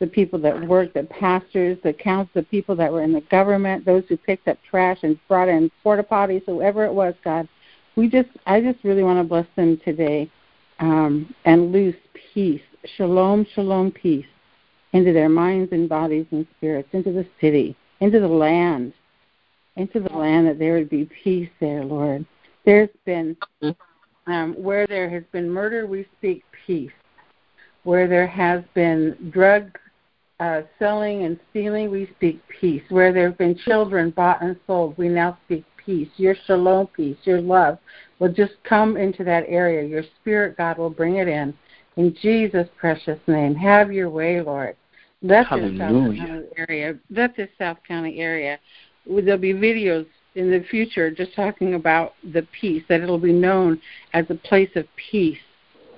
the 0.00 0.06
people 0.06 0.38
that 0.40 0.66
work, 0.66 0.92
the 0.94 1.04
pastors, 1.04 1.78
the 1.84 1.92
counts, 1.92 2.32
the 2.34 2.42
people 2.42 2.74
that 2.76 2.92
were 2.92 3.02
in 3.02 3.12
the 3.12 3.20
government, 3.22 3.84
those 3.84 4.02
who 4.08 4.16
picked 4.16 4.48
up 4.48 4.58
trash 4.68 4.98
and 5.02 5.18
brought 5.28 5.48
in 5.48 5.70
porta 5.82 6.02
potties, 6.02 6.44
whoever 6.46 6.84
it 6.84 6.92
was, 6.92 7.14
God. 7.22 7.46
We 7.94 8.08
just, 8.08 8.30
I 8.46 8.60
just 8.60 8.82
really 8.82 9.02
want 9.02 9.20
to 9.20 9.28
bless 9.28 9.46
them 9.54 9.80
today 9.84 10.30
um, 10.80 11.32
and 11.44 11.70
loose 11.70 11.94
peace, 12.32 12.62
shalom, 12.96 13.46
shalom, 13.54 13.92
peace 13.92 14.26
into 14.92 15.12
their 15.12 15.28
minds 15.28 15.72
and 15.72 15.88
bodies 15.88 16.26
and 16.30 16.46
spirits, 16.56 16.88
into 16.92 17.12
the 17.12 17.26
city, 17.40 17.76
into 18.00 18.20
the 18.20 18.28
land, 18.28 18.92
into 19.76 20.00
the 20.00 20.12
land 20.12 20.46
that 20.46 20.58
there 20.58 20.74
would 20.74 20.90
be 20.90 21.08
peace 21.22 21.50
there, 21.60 21.84
Lord. 21.84 22.26
There's 22.64 22.90
been, 23.04 23.36
um, 24.26 24.54
where 24.56 24.86
there 24.86 25.08
has 25.10 25.24
been 25.32 25.48
murder, 25.48 25.86
we 25.86 26.06
speak 26.18 26.44
peace. 26.66 26.90
Where 27.84 28.06
there 28.06 28.26
has 28.28 28.62
been 28.74 29.30
drug 29.32 29.76
uh, 30.38 30.62
selling 30.78 31.24
and 31.24 31.38
stealing, 31.50 31.90
we 31.90 32.08
speak 32.16 32.40
peace. 32.60 32.82
Where 32.90 33.12
there 33.12 33.28
have 33.28 33.38
been 33.38 33.58
children 33.64 34.10
bought 34.10 34.42
and 34.42 34.56
sold, 34.66 34.96
we 34.98 35.08
now 35.08 35.38
speak 35.46 35.64
peace. 35.84 36.08
Your 36.16 36.36
shalom 36.46 36.88
peace, 36.88 37.16
your 37.24 37.40
love 37.40 37.78
will 38.18 38.32
just 38.32 38.54
come 38.64 38.96
into 38.96 39.24
that 39.24 39.44
area. 39.48 39.86
Your 39.86 40.04
spirit, 40.20 40.56
God, 40.56 40.78
will 40.78 40.90
bring 40.90 41.16
it 41.16 41.28
in. 41.28 41.54
In 41.96 42.16
Jesus' 42.22 42.68
precious 42.76 43.18
name, 43.26 43.54
have 43.54 43.92
your 43.92 44.10
way, 44.10 44.40
Lord. 44.40 44.76
Let 45.22 45.46
this 45.50 45.78
South 45.78 46.16
County 46.16 46.46
area, 46.56 46.98
let 47.10 47.36
this 47.36 47.48
South 47.58 47.78
County 47.86 48.18
area, 48.18 48.58
there'll 49.06 49.38
be 49.38 49.54
videos 49.54 50.06
in 50.34 50.50
the 50.50 50.64
future 50.70 51.10
just 51.10 51.34
talking 51.34 51.74
about 51.74 52.14
the 52.32 52.46
peace, 52.58 52.82
that 52.88 53.00
it'll 53.00 53.18
be 53.18 53.32
known 53.32 53.80
as 54.14 54.24
a 54.30 54.34
place 54.34 54.70
of 54.76 54.86
peace. 55.10 55.38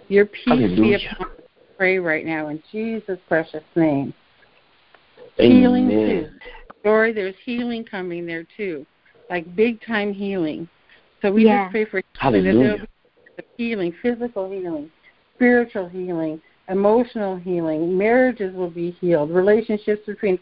Your 0.08 0.26
peace 0.26 0.46
Hallelujah. 0.46 0.98
be 0.98 1.06
upon 1.06 1.26
us. 1.28 1.44
Pray 1.76 1.98
right 1.98 2.24
now 2.24 2.48
in 2.48 2.62
Jesus' 2.70 3.18
precious 3.26 3.64
name. 3.74 4.14
Amen. 5.40 5.56
Healing 5.56 5.88
too. 5.88 6.28
Dory, 6.84 7.12
there's 7.12 7.34
healing 7.44 7.84
coming 7.84 8.26
there 8.26 8.46
too, 8.56 8.86
like 9.30 9.56
big 9.56 9.80
time 9.84 10.12
healing. 10.12 10.68
So 11.22 11.32
we 11.32 11.44
Yeah. 11.44 11.64
just 11.64 11.72
pray 11.72 11.84
for 11.84 12.02
healing. 12.20 12.44
that 12.44 12.52
Hallelujah. 12.52 12.86
healing, 13.56 13.92
physical 14.02 14.50
healing, 14.50 14.90
spiritual 15.34 15.88
healing, 15.88 16.40
emotional 16.68 17.36
healing. 17.36 17.96
Marriages 17.96 18.54
will 18.54 18.70
be 18.70 18.90
healed. 18.92 19.30
Relationships 19.30 20.06
between 20.06 20.38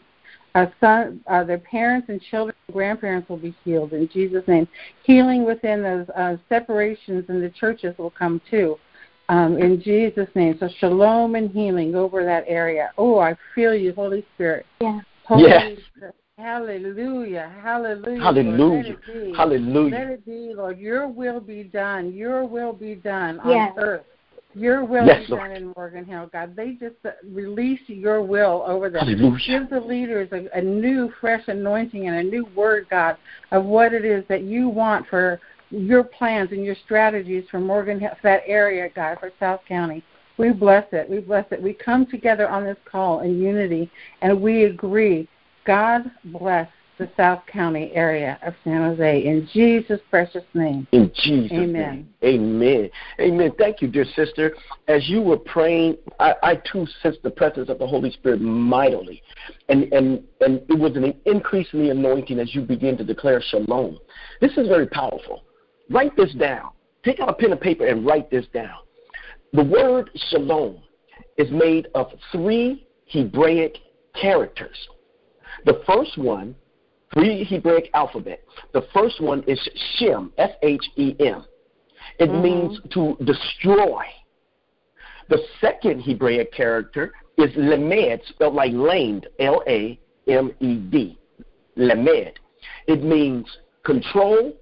uh, 0.55 0.67
son, 0.79 1.21
uh, 1.27 1.43
their 1.43 1.57
parents 1.57 2.09
and 2.09 2.21
children, 2.21 2.55
and 2.67 2.73
grandparents 2.75 3.29
will 3.29 3.37
be 3.37 3.55
healed 3.63 3.93
in 3.93 4.07
Jesus' 4.09 4.47
name. 4.47 4.67
Healing 5.03 5.45
within 5.45 5.81
those 5.81 6.07
uh, 6.09 6.37
separations 6.49 7.25
in 7.29 7.41
the 7.41 7.49
churches 7.49 7.97
will 7.97 8.11
come 8.11 8.41
too. 8.49 8.77
Um, 9.29 9.57
in 9.57 9.81
Jesus' 9.81 10.27
name. 10.35 10.57
So 10.59 10.69
shalom 10.79 11.35
and 11.35 11.49
healing 11.49 11.95
over 11.95 12.25
that 12.25 12.43
area. 12.45 12.91
Oh, 12.97 13.19
I 13.19 13.35
feel 13.55 13.73
you, 13.73 13.93
Holy 13.93 14.25
Spirit. 14.35 14.65
Yeah. 14.81 14.99
Holy 15.25 15.43
Yes. 15.43 15.77
Hallelujah. 16.37 17.53
Hallelujah. 17.63 18.21
Lord. 18.21 18.21
Hallelujah. 18.21 18.75
Let 18.75 18.85
it 18.85 19.05
be. 19.05 19.31
Let 19.31 19.37
Hallelujah. 19.37 19.95
it 20.11 20.25
be, 20.25 20.53
Lord. 20.55 20.79
Your 20.79 21.07
will 21.07 21.39
be 21.39 21.63
done. 21.63 22.11
Your 22.11 22.45
will 22.45 22.73
be 22.73 22.95
done 22.95 23.39
Yes. 23.45 23.71
on 23.75 23.83
earth. 23.83 24.05
Your 24.55 24.85
will 24.85 25.05
Yes, 25.05 25.27
be 25.27 25.31
Lord. 25.31 25.49
done 25.49 25.57
in 25.57 25.73
Morgan 25.75 26.05
Hill, 26.05 26.29
God. 26.31 26.55
They 26.55 26.73
just 26.73 26.95
uh, 27.05 27.11
release 27.31 27.79
your 27.87 28.21
will 28.21 28.63
over 28.67 28.89
them. 28.89 29.07
Hallelujah. 29.07 29.39
Give 29.47 29.69
the 29.69 29.79
leaders 29.79 30.29
a, 30.31 30.47
a 30.57 30.61
new, 30.61 31.11
fresh 31.19 31.47
anointing 31.47 32.07
and 32.07 32.17
a 32.17 32.23
new 32.23 32.45
word, 32.55 32.87
God, 32.89 33.17
of 33.51 33.65
what 33.65 33.93
it 33.93 34.05
is 34.05 34.23
that 34.29 34.43
you 34.43 34.69
want 34.69 35.07
for 35.07 35.39
your 35.71 36.03
plans 36.03 36.51
and 36.51 36.63
your 36.63 36.75
strategies 36.85 37.45
for 37.49 37.59
Morgan 37.59 37.99
Hill, 37.99 38.11
that 38.21 38.43
area, 38.45 38.89
God, 38.95 39.17
for 39.19 39.31
South 39.39 39.61
County. 39.67 40.03
We 40.37 40.51
bless 40.51 40.85
it. 40.91 41.09
We 41.09 41.19
bless 41.19 41.45
it. 41.51 41.61
We 41.61 41.73
come 41.73 42.05
together 42.05 42.47
on 42.49 42.63
this 42.63 42.77
call 42.85 43.21
in 43.21 43.41
unity, 43.41 43.89
and 44.21 44.39
we 44.39 44.65
agree. 44.65 45.27
God 45.65 46.11
bless 46.25 46.69
the 46.97 47.09
South 47.17 47.41
County 47.47 47.91
area 47.93 48.39
of 48.45 48.53
San 48.63 48.81
Jose 48.81 49.25
in 49.25 49.47
Jesus' 49.51 49.99
precious 50.09 50.43
name. 50.53 50.87
In 50.91 51.11
Jesus' 51.15 51.51
Amen. 51.51 52.07
name. 52.21 52.39
Amen. 52.41 52.89
Amen. 53.19 53.51
Thank 53.57 53.81
you, 53.81 53.87
dear 53.87 54.05
sister. 54.15 54.55
As 54.87 55.09
you 55.09 55.21
were 55.21 55.37
praying, 55.37 55.97
I, 56.19 56.33
I 56.43 56.55
too 56.55 56.85
sensed 57.01 57.23
the 57.23 57.31
presence 57.31 57.69
of 57.69 57.79
the 57.79 57.87
Holy 57.87 58.11
Spirit 58.11 58.41
mightily. 58.41 59.21
And, 59.69 59.91
and, 59.93 60.23
and 60.41 60.61
it 60.69 60.77
was 60.77 60.95
an 60.95 61.13
increase 61.25 61.67
in 61.73 61.79
the 61.79 61.89
anointing 61.89 62.39
as 62.39 62.53
you 62.53 62.61
begin 62.61 62.97
to 62.97 63.03
declare 63.03 63.41
shalom. 63.41 63.99
This 64.41 64.51
is 64.57 64.67
very 64.67 64.87
powerful. 64.87 65.43
Write 65.89 66.15
this 66.15 66.33
down. 66.33 66.71
Take 67.03 67.19
out 67.19 67.29
a 67.29 67.33
pen 67.33 67.51
and 67.51 67.59
paper 67.59 67.87
and 67.87 68.05
write 68.05 68.29
this 68.29 68.45
down. 68.53 68.77
The 69.51 69.63
word 69.63 70.09
shalom 70.29 70.81
is 71.37 71.51
made 71.51 71.87
of 71.95 72.11
three 72.31 72.87
Hebraic 73.07 73.77
characters. 74.19 74.77
The 75.65 75.81
first 75.85 76.17
one, 76.17 76.55
three 77.13 77.43
Hebraic 77.43 77.89
alphabet. 77.93 78.43
The 78.73 78.83
first 78.93 79.21
one 79.21 79.43
is 79.47 79.59
Shem, 79.95 80.31
S 80.37 80.51
H 80.61 80.85
E 80.97 81.15
M. 81.19 81.45
It 82.19 82.29
Mhm. 82.29 82.41
means 82.41 82.81
to 82.91 83.17
destroy. 83.23 84.05
The 85.29 85.43
second 85.61 86.01
Hebraic 86.01 86.51
character 86.51 87.13
is 87.37 87.55
Lamed, 87.55 88.23
spelled 88.25 88.55
like 88.55 88.73
lamed, 88.73 89.27
L 89.39 89.63
A 89.67 89.99
M 90.27 90.51
E 90.59 90.75
D. 90.75 91.17
Lamed. 91.75 92.39
It 92.87 93.03
means 93.03 93.57
control 93.83 94.53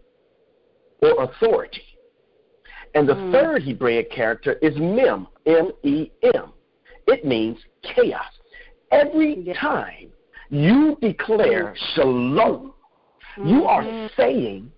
or 1.02 1.24
authority. 1.24 1.84
And 2.94 3.08
the 3.08 3.16
Mm. 3.16 3.32
third 3.32 3.64
Hebraic 3.64 4.12
character 4.12 4.54
is 4.62 4.78
Mem, 4.78 5.28
M 5.46 5.72
E 5.84 6.12
M. 6.36 6.54
It 7.08 7.26
means 7.26 7.58
chaos. 7.82 8.40
Every 8.92 9.36
Yeah. 9.36 9.54
time 9.54 10.12
you 10.52 10.98
declare 11.02 11.74
mm. 11.74 11.96
shalom, 11.96 12.74
you 13.38 13.44
mm-hmm. 13.44 13.66
are 13.66 14.10
saying, 14.16 14.72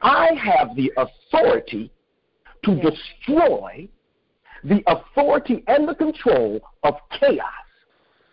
I 0.00 0.28
have 0.34 0.74
the 0.76 0.90
authority 0.96 1.90
to 2.64 2.72
Yes. 2.72 2.92
destroy 2.92 3.88
the 4.62 4.82
authority 4.86 5.64
and 5.66 5.88
the 5.88 5.94
control 5.94 6.60
of 6.84 6.94
chaos 7.18 7.44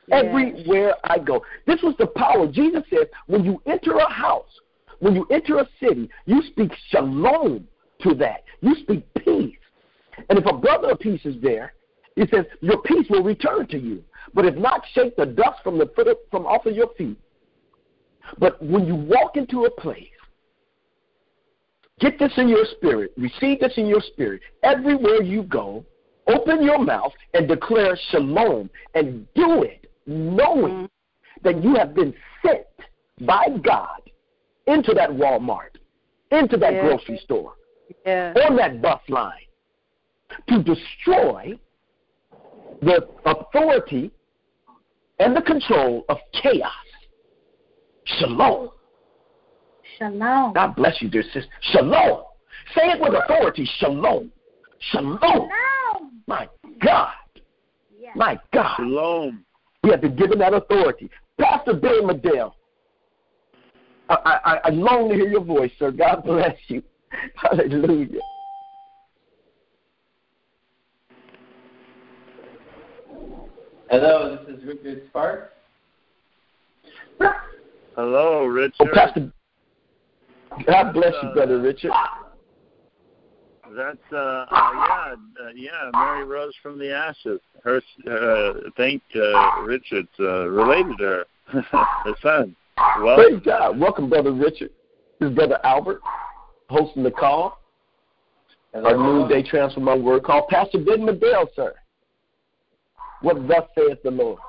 Yes. 0.08 0.26
everywhere 0.26 0.94
I 1.04 1.18
go. 1.18 1.44
This 1.66 1.82
was 1.82 1.96
the 1.98 2.08
power. 2.08 2.48
Jesus 2.48 2.84
said, 2.90 3.10
when 3.26 3.44
you 3.44 3.62
enter 3.66 3.98
a 3.98 4.10
house, 4.10 4.60
when 5.00 5.16
you 5.16 5.26
enter 5.32 5.58
a 5.58 5.68
city, 5.80 6.10
you 6.26 6.42
speak 6.44 6.72
shalom 6.90 7.68
to 8.02 8.14
that. 8.16 8.44
You 8.62 8.76
speak 8.76 9.04
peace. 9.16 9.58
And 10.30 10.38
if 10.40 10.46
a 10.46 10.54
brother 10.54 10.92
of 10.92 11.00
peace 11.00 11.26
is 11.26 11.42
there, 11.42 11.74
he 12.16 12.26
says, 12.28 12.46
your 12.62 12.82
peace 12.82 13.08
will 13.10 13.24
return 13.24 13.68
to 13.68 13.78
you. 13.78 14.04
But 14.34 14.46
if 14.46 14.56
not, 14.56 14.84
shake 14.94 15.16
the 15.16 15.26
dust 15.26 15.60
from 15.64 15.78
the 15.78 15.88
foot 15.96 16.08
of, 16.08 16.18
from 16.30 16.46
off 16.46 16.66
of 16.66 16.76
your 16.76 16.94
feet. 16.98 17.18
But 18.40 18.62
when 18.62 18.86
you 18.86 18.96
walk 18.96 19.38
into 19.38 19.66
a 19.66 19.72
place, 19.72 20.08
get 22.00 22.20
this 22.20 22.34
in 22.38 22.50
your 22.50 22.66
spirit, 22.78 23.12
receive 23.18 23.60
this 23.60 23.74
in 23.78 23.88
your 23.88 24.02
spirit. 24.02 24.42
Everywhere 24.64 25.22
you 25.22 25.44
go, 25.44 25.86
open 26.28 26.62
your 26.62 26.80
mouth 26.80 27.14
and 27.34 27.48
declare 27.48 27.98
shalom 28.10 28.70
and 28.96 29.26
do 29.34 29.64
it 29.64 29.90
knowing 30.06 30.74
mm-hmm. 30.74 30.86
that 31.44 31.64
you 31.64 31.76
have 31.76 31.94
been 31.94 32.14
sent 32.46 32.66
by 33.22 33.48
God 33.64 34.02
into 34.68 34.94
that 34.94 35.10
Walmart, 35.10 35.78
into 36.32 36.58
that 36.58 36.74
Yes. 36.74 36.84
grocery 36.84 37.18
store, 37.24 37.54
Yes. 38.06 38.38
on 38.46 38.56
that 38.58 38.82
bus 38.82 39.02
line 39.10 39.34
to 40.50 40.62
destroy 40.62 41.58
the 42.82 43.08
authority 43.26 44.12
and 45.20 45.36
the 45.36 45.42
control 45.42 46.06
of 46.10 46.18
chaos. 46.42 46.72
Shalom. 48.06 48.70
Shalom. 49.98 50.54
God 50.54 50.76
bless 50.76 51.02
you, 51.02 51.10
dear 51.10 51.24
sister. 51.24 51.46
Shalom. 51.72 52.24
Say 52.76 52.84
it 52.86 53.00
with 53.00 53.14
authority. 53.14 53.68
Shalom. 53.80 54.32
Shalom. 54.92 55.20
Shalom. 55.22 56.22
My 56.28 56.48
God. 56.84 57.14
Yes. 58.00 58.16
My 58.16 58.40
God. 58.54 58.76
Shalom. 58.78 59.44
We 59.84 59.92
have 59.92 60.02
been 60.02 60.16
given 60.16 60.40
that 60.40 60.54
authority. 60.54 61.10
Pastor 61.40 61.74
Bill 61.74 62.04
Medell, 62.04 62.54
I, 64.10 64.16
I, 64.44 64.60
I 64.66 64.70
long 64.70 65.10
to 65.10 65.16
hear 65.16 65.28
your 65.28 65.44
voice, 65.44 65.72
sir. 65.78 65.92
God 65.92 66.24
bless 66.24 66.56
you. 66.68 66.82
Hallelujah. 67.36 68.20
Hello, 73.90 74.38
this 74.46 74.58
is 74.58 74.66
Richard 74.66 75.04
Sparks. 75.10 75.54
Hello, 77.96 78.46
Richard. 78.46 78.74
Oh, 78.82 78.88
Pastor, 78.94 79.32
God 80.66 80.92
bless 80.92 81.14
you, 81.24 81.30
brother 81.34 81.62
Richard. 81.62 81.92
That's 83.76 83.98
uh, 84.12 84.16
uh 84.16 84.46
yeah, 84.52 85.16
uh, 85.42 85.50
yeah, 85.56 85.90
Mary 85.94 86.26
Rose 86.26 86.54
from 86.62 86.78
the 86.78 86.94
Ashes. 86.94 87.40
Her 87.64 87.82
uh, 88.10 88.70
thank 88.76 89.02
uh, 89.16 89.62
Richard's 89.62 90.08
uh, 90.20 90.48
related 90.50 91.00
her, 91.00 91.26
her 91.48 92.14
son. 92.22 92.56
Well, 93.02 93.16
Praise 93.16 93.42
God. 93.46 93.80
Welcome, 93.80 94.10
brother 94.10 94.34
Richard. 94.34 94.72
This 95.20 95.30
is 95.30 95.36
brother 95.36 95.60
Albert 95.64 96.02
hosting 96.70 97.04
the 97.04 97.12
call. 97.12 97.60
Hello, 98.74 98.86
Our 98.86 98.96
hello. 98.96 99.20
noonday 99.20 99.50
Transform 99.50 99.88
Our 99.88 99.98
World 99.98 100.24
call. 100.24 100.46
Pastor 100.50 100.80
Ben 100.80 101.00
Medell, 101.00 101.48
sir. 101.56 101.74
What 103.22 103.48
thus 103.48 103.64
saith 103.78 104.02
the 104.04 104.12
Lord? 104.12 104.40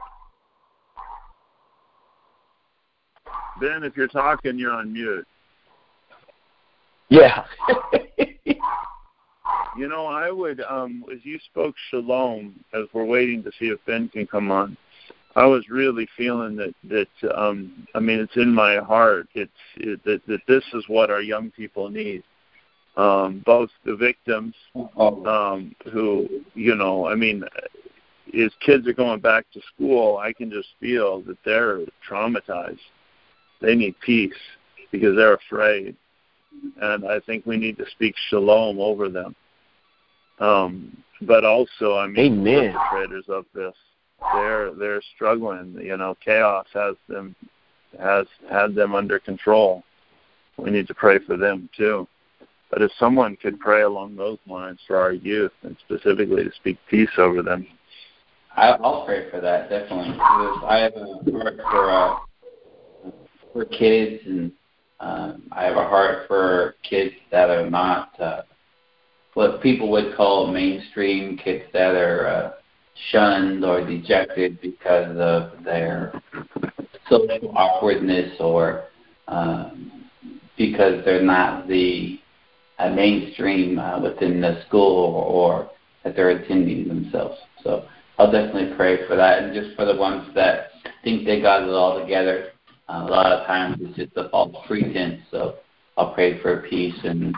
Ben, 3.60 3.82
if 3.82 3.96
you're 3.96 4.08
talking, 4.08 4.58
you're 4.58 4.72
on 4.72 4.92
mute. 4.92 5.26
Yeah. 7.08 7.44
You 9.78 9.86
know, 9.86 10.06
I 10.06 10.32
would, 10.32 10.60
um, 10.68 11.04
as 11.12 11.18
you 11.22 11.38
spoke 11.50 11.76
shalom, 11.90 12.58
as 12.74 12.86
we're 12.92 13.04
waiting 13.04 13.44
to 13.44 13.52
see 13.60 13.66
if 13.66 13.78
Ben 13.86 14.08
can 14.08 14.26
come 14.26 14.50
on, 14.50 14.76
I 15.36 15.46
was 15.46 15.68
really 15.68 16.08
feeling 16.16 16.56
that 16.56 16.74
that 16.88 17.36
um, 17.36 17.86
I 17.94 18.00
mean, 18.00 18.18
it's 18.18 18.36
in 18.36 18.52
my 18.52 18.78
heart. 18.78 19.28
It's 19.34 19.52
it, 19.76 20.02
that 20.04 20.26
that 20.26 20.40
this 20.48 20.64
is 20.74 20.84
what 20.88 21.12
our 21.12 21.22
young 21.22 21.52
people 21.52 21.90
need. 21.90 22.24
Um, 22.96 23.44
both 23.46 23.70
the 23.84 23.94
victims, 23.94 24.54
Oh, 24.74 25.24
um, 25.26 25.76
who 25.92 26.26
you 26.54 26.74
know, 26.74 27.06
I 27.06 27.14
mean, 27.14 27.44
as 28.34 28.52
kids 28.60 28.86
are 28.86 28.92
going 28.92 29.20
back 29.20 29.46
to 29.52 29.60
school, 29.74 30.18
I 30.18 30.32
can 30.32 30.50
just 30.50 30.68
feel 30.80 31.22
that 31.22 31.38
they're 31.44 31.80
traumatized. 32.08 32.78
They 33.60 33.74
need 33.74 33.94
peace 34.00 34.32
because 34.92 35.16
they're 35.16 35.34
afraid, 35.34 35.96
and 36.80 37.06
I 37.06 37.20
think 37.20 37.44
we 37.46 37.56
need 37.56 37.76
to 37.78 37.86
speak 37.90 38.14
shalom 38.28 38.80
over 38.80 39.08
them. 39.08 39.34
Um, 40.38 40.96
but 41.22 41.44
also, 41.44 41.96
I 41.96 42.06
mean, 42.06 42.40
Amen. 42.40 42.72
perpetrators 42.72 43.24
of 43.28 43.44
this, 43.54 43.74
they're 44.34 44.72
they're 44.72 45.02
struggling. 45.14 45.76
You 45.80 45.96
know, 45.96 46.16
chaos 46.24 46.66
has 46.74 46.94
them 47.08 47.34
has 48.00 48.26
had 48.50 48.74
them 48.74 48.94
under 48.94 49.18
control. 49.18 49.82
We 50.56 50.70
need 50.70 50.86
to 50.88 50.94
pray 50.94 51.18
for 51.18 51.36
them 51.36 51.68
too. 51.76 52.06
But 52.70 52.82
if 52.82 52.90
someone 52.98 53.36
could 53.36 53.58
pray 53.58 53.82
along 53.82 54.16
those 54.16 54.38
lines 54.46 54.80
for 54.86 54.96
our 54.96 55.12
youth, 55.12 55.52
and 55.62 55.76
specifically 55.86 56.44
to 56.44 56.52
speak 56.52 56.78
peace 56.88 57.08
over 57.16 57.42
them, 57.42 57.66
I, 58.58 58.70
I'll 58.82 59.06
pray 59.06 59.30
for 59.30 59.40
that 59.40 59.70
definitely. 59.70 60.18
I 60.18 60.78
have 60.78 60.96
a 60.96 61.30
heart 61.30 61.56
for 61.70 61.90
uh, 61.90 63.10
for 63.52 63.64
kids, 63.66 64.20
and 64.26 64.52
um, 64.98 65.44
I 65.52 65.64
have 65.64 65.76
a 65.76 65.88
heart 65.88 66.26
for 66.26 66.74
kids 66.88 67.14
that 67.30 67.50
are 67.50 67.70
not 67.70 68.20
uh, 68.20 68.42
what 69.34 69.62
people 69.62 69.88
would 69.92 70.16
call 70.16 70.48
mainstream 70.48 71.36
kids 71.36 71.66
that 71.72 71.94
are 71.94 72.26
uh, 72.26 72.52
shunned 73.12 73.64
or 73.64 73.86
dejected 73.86 74.60
because 74.60 75.16
of 75.18 75.62
their 75.62 76.20
social 77.08 77.52
awkwardness 77.56 78.34
or 78.40 78.86
um, 79.28 80.10
because 80.56 81.04
they're 81.04 81.22
not 81.22 81.68
the 81.68 82.18
uh, 82.80 82.90
mainstream 82.90 83.78
uh, 83.78 84.00
within 84.00 84.40
the 84.40 84.64
school 84.66 85.14
or, 85.14 85.24
or 85.24 85.70
that 86.02 86.16
they're 86.16 86.30
attending 86.30 86.88
themselves. 86.88 87.38
So 87.62 87.86
I'll 88.18 88.32
definitely 88.32 88.74
pray 88.76 89.06
for 89.06 89.14
that, 89.16 89.42
and 89.42 89.54
just 89.54 89.76
for 89.76 89.84
the 89.84 89.96
ones 89.96 90.28
that 90.34 90.70
think 91.04 91.24
they 91.24 91.40
got 91.40 91.62
it 91.62 91.70
all 91.70 92.00
together. 92.00 92.50
Uh, 92.88 93.04
a 93.06 93.10
lot 93.10 93.32
of 93.32 93.46
times 93.46 93.76
it's 93.80 93.96
just 93.96 94.16
a 94.16 94.28
false 94.30 94.54
pretense. 94.66 95.20
So 95.30 95.56
I'll 95.96 96.14
pray 96.14 96.40
for 96.42 96.66
peace 96.68 96.98
in 97.04 97.32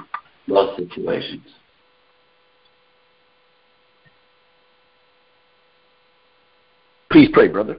most 0.46 0.78
situations. 0.78 1.42
Please 7.10 7.28
pray, 7.32 7.48
brother. 7.48 7.78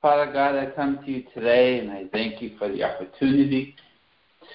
Father 0.00 0.32
God, 0.32 0.56
I 0.56 0.70
come 0.74 0.98
to 1.04 1.10
you 1.10 1.22
today 1.34 1.78
and 1.78 1.90
I 1.90 2.06
thank 2.10 2.42
you 2.42 2.56
for 2.58 2.68
the 2.68 2.82
opportunity 2.82 3.76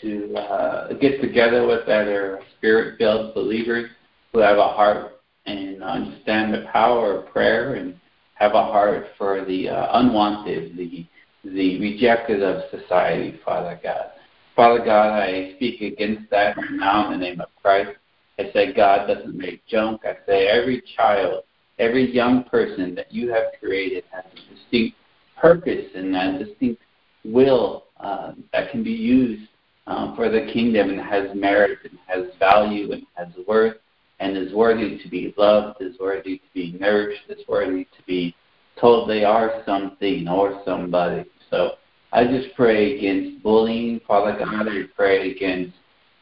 to 0.01 0.35
uh, 0.35 0.93
get 0.93 1.21
together 1.21 1.65
with 1.65 1.83
other 1.83 2.41
spirit 2.57 2.97
filled 2.97 3.33
believers 3.33 3.89
who 4.33 4.39
have 4.39 4.57
a 4.57 4.67
heart 4.67 5.16
and 5.47 5.83
understand 5.83 6.53
the 6.53 6.67
power 6.71 7.19
of 7.19 7.31
prayer 7.31 7.75
and 7.75 7.99
have 8.35 8.53
a 8.53 8.63
heart 8.63 9.07
for 9.17 9.43
the 9.45 9.69
uh, 9.69 9.99
unwanted, 9.99 10.77
the, 10.77 11.05
the 11.43 11.79
rejected 11.79 12.43
of 12.43 12.63
society, 12.69 13.39
Father 13.43 13.79
God. 13.81 14.11
Father 14.55 14.83
God, 14.83 15.19
I 15.19 15.53
speak 15.55 15.81
against 15.81 16.29
that 16.31 16.57
now 16.71 17.11
in 17.11 17.19
the 17.19 17.25
name 17.25 17.41
of 17.41 17.49
Christ. 17.61 17.91
I 18.39 18.51
say 18.53 18.73
God 18.73 19.07
doesn't 19.07 19.35
make 19.35 19.65
junk. 19.65 20.01
I 20.03 20.17
say 20.27 20.47
every 20.47 20.83
child 20.95 21.43
Every 21.79 22.11
young 22.11 22.43
person 22.45 22.95
that 22.95 23.13
you 23.13 23.31
have 23.31 23.45
created 23.59 24.03
has 24.11 24.23
a 24.25 24.55
distinct 24.55 24.97
purpose 25.39 25.85
and 25.93 26.15
a 26.15 26.43
distinct 26.43 26.81
will 27.23 27.85
uh, 27.99 28.31
that 28.51 28.71
can 28.71 28.83
be 28.83 28.91
used 28.91 29.47
um, 29.85 30.15
for 30.15 30.29
the 30.29 30.49
kingdom 30.51 30.89
and 30.89 30.99
has 30.99 31.29
merit 31.35 31.79
and 31.83 31.99
has 32.07 32.33
value 32.39 32.93
and 32.93 33.03
has 33.13 33.27
worth 33.47 33.77
and 34.19 34.37
is 34.37 34.53
worthy 34.53 34.97
to 35.01 35.09
be 35.09 35.33
loved, 35.37 35.81
is 35.81 35.99
worthy 35.99 36.37
to 36.37 36.45
be 36.53 36.77
nourished, 36.79 37.21
is 37.29 37.47
worthy 37.47 37.85
to 37.85 38.03
be 38.05 38.35
told 38.79 39.09
they 39.09 39.23
are 39.23 39.61
something 39.65 40.27
or 40.27 40.61
somebody. 40.65 41.25
So 41.49 41.71
I 42.11 42.25
just 42.25 42.55
pray 42.55 42.97
against 42.97 43.43
bullying, 43.43 43.99
Father 44.07 44.37
God. 44.37 44.67
I 44.67 44.83
pray 44.95 45.31
against 45.31 45.75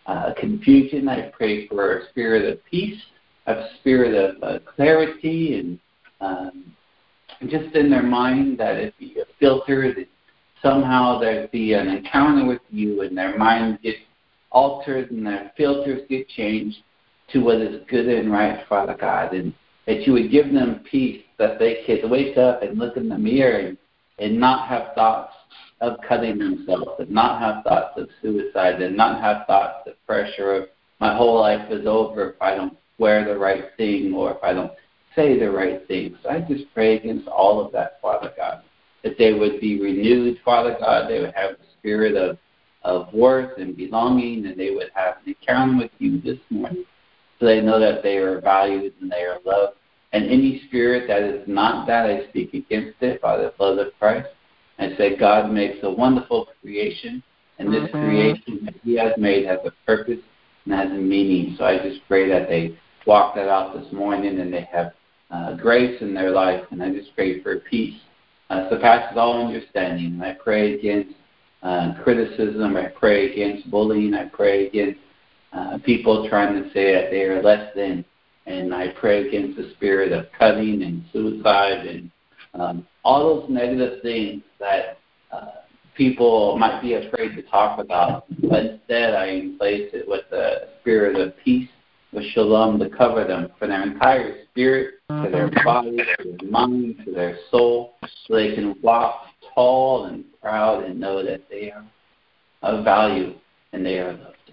uh, 0.05 0.33
confusion. 0.37 1.07
I 1.07 1.29
pray 1.29 1.67
for 1.67 1.99
a 1.99 2.09
spirit 2.09 2.51
of 2.51 2.63
peace 2.65 3.01
a 3.47 3.67
spirit 3.79 4.15
of 4.15 4.43
uh, 4.43 4.59
clarity 4.75 5.59
and 5.59 5.79
um, 6.21 6.75
just 7.47 7.75
in 7.75 7.89
their 7.89 8.03
mind 8.03 8.57
that 8.57 8.75
it 8.75 8.93
be 8.99 9.17
a 9.21 9.25
filter 9.39 9.93
that 9.93 10.07
somehow 10.61 11.19
there 11.19 11.47
be 11.49 11.73
an 11.73 11.87
encounter 11.87 12.45
with 12.45 12.61
you 12.69 13.01
and 13.01 13.17
their 13.17 13.37
mind 13.37 13.79
gets 13.83 13.99
altered 14.51 15.11
and 15.11 15.25
their 15.25 15.51
filters 15.55 16.01
get 16.09 16.27
changed 16.29 16.77
to 17.31 17.39
what 17.39 17.57
is 17.57 17.81
good 17.89 18.07
and 18.07 18.31
right, 18.31 18.65
Father 18.67 18.95
God, 18.99 19.33
and 19.33 19.53
that 19.87 20.05
you 20.05 20.13
would 20.13 20.31
give 20.31 20.51
them 20.51 20.83
peace 20.89 21.21
that 21.37 21.59
they 21.59 21.83
could 21.85 22.09
wake 22.09 22.37
up 22.37 22.61
and 22.63 22.77
look 22.77 22.97
in 22.97 23.09
the 23.09 23.17
mirror 23.17 23.59
and, 23.59 23.77
and 24.19 24.39
not 24.39 24.67
have 24.67 24.93
thoughts 24.95 25.33
of 25.81 25.97
cutting 26.07 26.37
themselves 26.37 26.91
and 26.99 27.09
not 27.09 27.41
have 27.41 27.63
thoughts 27.63 27.97
of 27.97 28.07
suicide 28.21 28.81
and 28.81 28.95
not 28.95 29.21
have 29.21 29.45
thoughts 29.45 29.87
of 29.87 29.93
pressure 30.05 30.53
of 30.53 30.69
my 30.99 31.15
whole 31.15 31.39
life 31.39 31.69
is 31.71 31.85
over 31.85 32.31
if 32.31 32.41
I 32.41 32.55
don't 32.55 32.77
wear 32.97 33.25
the 33.25 33.37
right 33.37 33.65
thing 33.75 34.13
or 34.13 34.31
if 34.31 34.43
I 34.43 34.53
don't 34.53 34.71
say 35.15 35.37
the 35.37 35.51
right 35.51 35.85
things. 35.87 36.17
I 36.29 36.39
just 36.39 36.73
pray 36.73 36.97
against 36.97 37.27
all 37.27 37.63
of 37.63 37.71
that, 37.73 37.99
Father 38.01 38.31
God, 38.37 38.61
that 39.03 39.17
they 39.17 39.33
would 39.33 39.59
be 39.59 39.81
renewed, 39.81 40.37
Father 40.45 40.77
God. 40.79 41.09
They 41.09 41.19
would 41.19 41.33
have 41.35 41.51
the 41.51 41.65
spirit 41.77 42.15
of, 42.15 42.37
of 42.83 43.13
worth 43.13 43.57
and 43.57 43.75
belonging, 43.75 44.45
and 44.45 44.57
they 44.57 44.71
would 44.71 44.89
have 44.93 45.15
an 45.25 45.35
encounter 45.39 45.77
with 45.77 45.91
you 45.99 46.21
this 46.21 46.39
morning 46.49 46.85
so 47.45 47.49
they 47.49 47.61
know 47.61 47.79
that 47.79 48.01
they 48.01 48.17
are 48.17 48.41
valued 48.41 48.93
and 49.01 49.11
they 49.11 49.21
are 49.21 49.37
loved. 49.45 49.77
And 50.13 50.25
any 50.25 50.63
spirit 50.67 51.07
that 51.07 51.21
is 51.21 51.47
not 51.47 51.85
that, 51.87 52.05
I 52.05 52.27
speak 52.29 52.53
against 52.53 52.95
it 53.01 53.21
by 53.21 53.37
the 53.37 53.53
blood 53.57 53.77
of 53.77 53.87
Christ. 53.99 54.29
I 54.79 54.95
say 54.97 55.15
God 55.15 55.51
makes 55.51 55.77
a 55.83 55.91
wonderful 55.91 56.47
creation, 56.61 57.21
and 57.59 57.71
this 57.71 57.83
mm-hmm. 57.83 58.05
creation 58.05 58.59
that 58.65 58.75
He 58.83 58.97
has 58.97 59.13
made 59.17 59.45
has 59.45 59.59
a 59.65 59.71
purpose 59.85 60.19
and 60.65 60.73
has 60.73 60.89
a 60.89 60.95
meaning. 60.95 61.55
So 61.57 61.65
I 61.65 61.77
just 61.77 62.01
pray 62.07 62.27
that 62.29 62.49
they 62.49 62.77
walk 63.05 63.35
that 63.35 63.47
out 63.47 63.77
this 63.77 63.91
morning 63.93 64.39
and 64.39 64.51
they 64.51 64.67
have 64.71 64.93
uh, 65.29 65.55
grace 65.55 66.01
in 66.01 66.13
their 66.13 66.31
life. 66.31 66.63
And 66.71 66.81
I 66.81 66.89
just 66.89 67.15
pray 67.15 67.41
for 67.43 67.59
peace 67.59 67.99
uh, 68.49 68.69
surpasses 68.69 69.17
all 69.17 69.47
understanding. 69.47 70.05
And 70.05 70.23
I 70.23 70.33
pray 70.33 70.73
against 70.73 71.15
uh, 71.63 71.93
criticism. 72.03 72.75
I 72.75 72.87
pray 72.87 73.31
against 73.31 73.69
bullying. 73.69 74.13
I 74.13 74.25
pray 74.25 74.67
against 74.67 74.99
uh, 75.55 75.77
people 75.85 76.27
trying 76.29 76.61
to 76.61 76.69
say 76.71 76.93
that 76.93 77.11
they 77.11 77.23
are 77.23 77.41
less 77.41 77.73
than. 77.75 78.05
And 78.47 78.75
I 78.75 78.89
pray 78.99 79.27
against 79.27 79.57
the 79.57 79.71
spirit 79.75 80.11
of 80.11 80.27
cutting 80.37 80.83
and 80.83 81.03
suicide 81.11 81.87
and 81.87 82.11
um, 82.53 82.87
all 83.03 83.41
those 83.41 83.49
negative 83.49 84.03
things 84.03 84.43
that 84.59 84.99
uh, 85.31 85.47
people 85.95 86.55
might 86.57 86.79
be 86.81 86.93
afraid 86.93 87.35
to 87.35 87.41
talk 87.43 87.79
about. 87.79 88.25
But 88.47 88.65
instead, 88.65 89.15
I 89.15 89.29
replace 89.29 89.89
it 89.93 90.07
with 90.07 90.25
the 90.29 90.67
spirit 90.81 91.15
of 91.19 91.33
peace 91.43 91.69
with 92.15 92.23
shalom 92.31 92.79
to 92.79 92.89
cover 92.89 93.25
them 93.25 93.49
for 93.59 93.67
their 93.67 93.83
entire 93.83 94.45
spirit, 94.45 94.95
to 95.09 95.29
their 95.29 95.49
mm-hmm. 95.49 95.65
body, 95.65 95.97
to 95.97 96.37
their 96.37 96.49
mind, 96.49 97.01
to 97.05 97.11
their 97.11 97.37
soul, 97.51 97.95
so 98.27 98.35
they 98.35 98.55
can 98.55 98.75
walk 98.81 99.25
tall 99.53 100.05
and 100.05 100.23
proud 100.41 100.83
and 100.83 100.99
know 100.99 101.23
that 101.23 101.41
they 101.49 101.71
are 101.71 101.85
of 102.61 102.83
value 102.83 103.33
and 103.73 103.85
they 103.85 103.99
are 103.99 104.13
loved. 104.13 104.44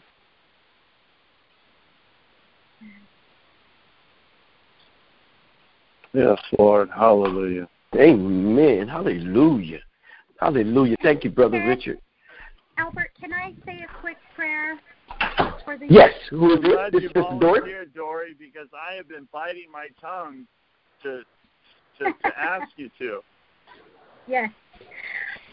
Yes, 6.14 6.38
Lord. 6.58 6.90
Hallelujah. 6.90 7.68
Amen. 7.96 8.88
Hallelujah. 8.88 9.80
Hallelujah. 10.40 10.96
Thank 11.02 11.24
you, 11.24 11.30
Brother 11.30 11.62
Richard. 11.66 11.98
Albert, 12.78 13.10
can 13.20 13.32
I 13.32 13.52
say 13.64 13.82
a 13.82 14.00
quick 14.00 14.16
prayer? 14.34 14.78
for 15.64 15.76
the 15.78 15.86
yes. 15.88 16.10
Who 16.30 16.52
is 16.52 16.58
I'm 16.64 16.70
glad 16.70 16.92
this? 16.92 17.02
you 17.02 17.08
This 17.08 17.24
Dory. 17.40 17.74
Dory, 17.94 18.34
because 18.38 18.68
I 18.74 18.94
have 18.94 19.08
been 19.08 19.28
biting 19.32 19.70
my 19.72 19.88
tongue 20.00 20.46
to 21.02 21.22
to, 21.98 22.04
to 22.04 22.38
ask 22.38 22.68
you 22.76 22.90
to. 22.98 23.20
Yes, 24.26 24.50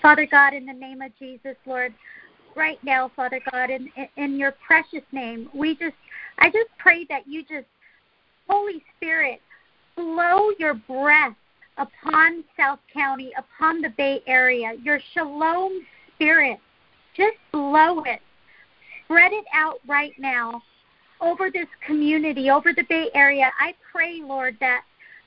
Father 0.01 0.27
God, 0.29 0.53
in 0.53 0.65
the 0.65 0.73
name 0.73 1.01
of 1.01 1.11
Jesus, 1.17 1.55
Lord, 1.65 1.93
right 2.55 2.79
now, 2.83 3.11
Father 3.15 3.41
God, 3.51 3.69
in 3.69 3.89
in 4.15 4.37
your 4.37 4.53
precious 4.65 5.03
name, 5.11 5.49
we 5.53 5.75
just, 5.75 5.95
I 6.39 6.49
just 6.49 6.69
pray 6.77 7.05
that 7.09 7.27
you 7.27 7.41
just, 7.43 7.67
Holy 8.47 8.83
Spirit, 8.97 9.41
blow 10.01 10.49
your 10.57 10.73
breath 10.73 11.35
upon 11.77 12.43
South 12.57 12.79
County, 12.93 13.31
upon 13.37 13.81
the 13.81 13.89
Bay 13.97 14.21
Area, 14.27 14.73
your 14.83 14.99
shalom 15.13 15.85
spirit, 16.15 16.59
just 17.15 17.37
blow 17.51 18.03
it 18.03 18.21
spread 19.09 19.33
it 19.33 19.45
out 19.53 19.79
right 19.87 20.13
now 20.19 20.61
over 21.19 21.49
this 21.49 21.67
community, 21.85 22.51
over 22.51 22.73
the 22.73 22.83
Bay 22.83 23.09
Area. 23.15 23.51
I 23.59 23.73
pray, 23.91 24.21
Lord, 24.23 24.55
that 24.59 24.83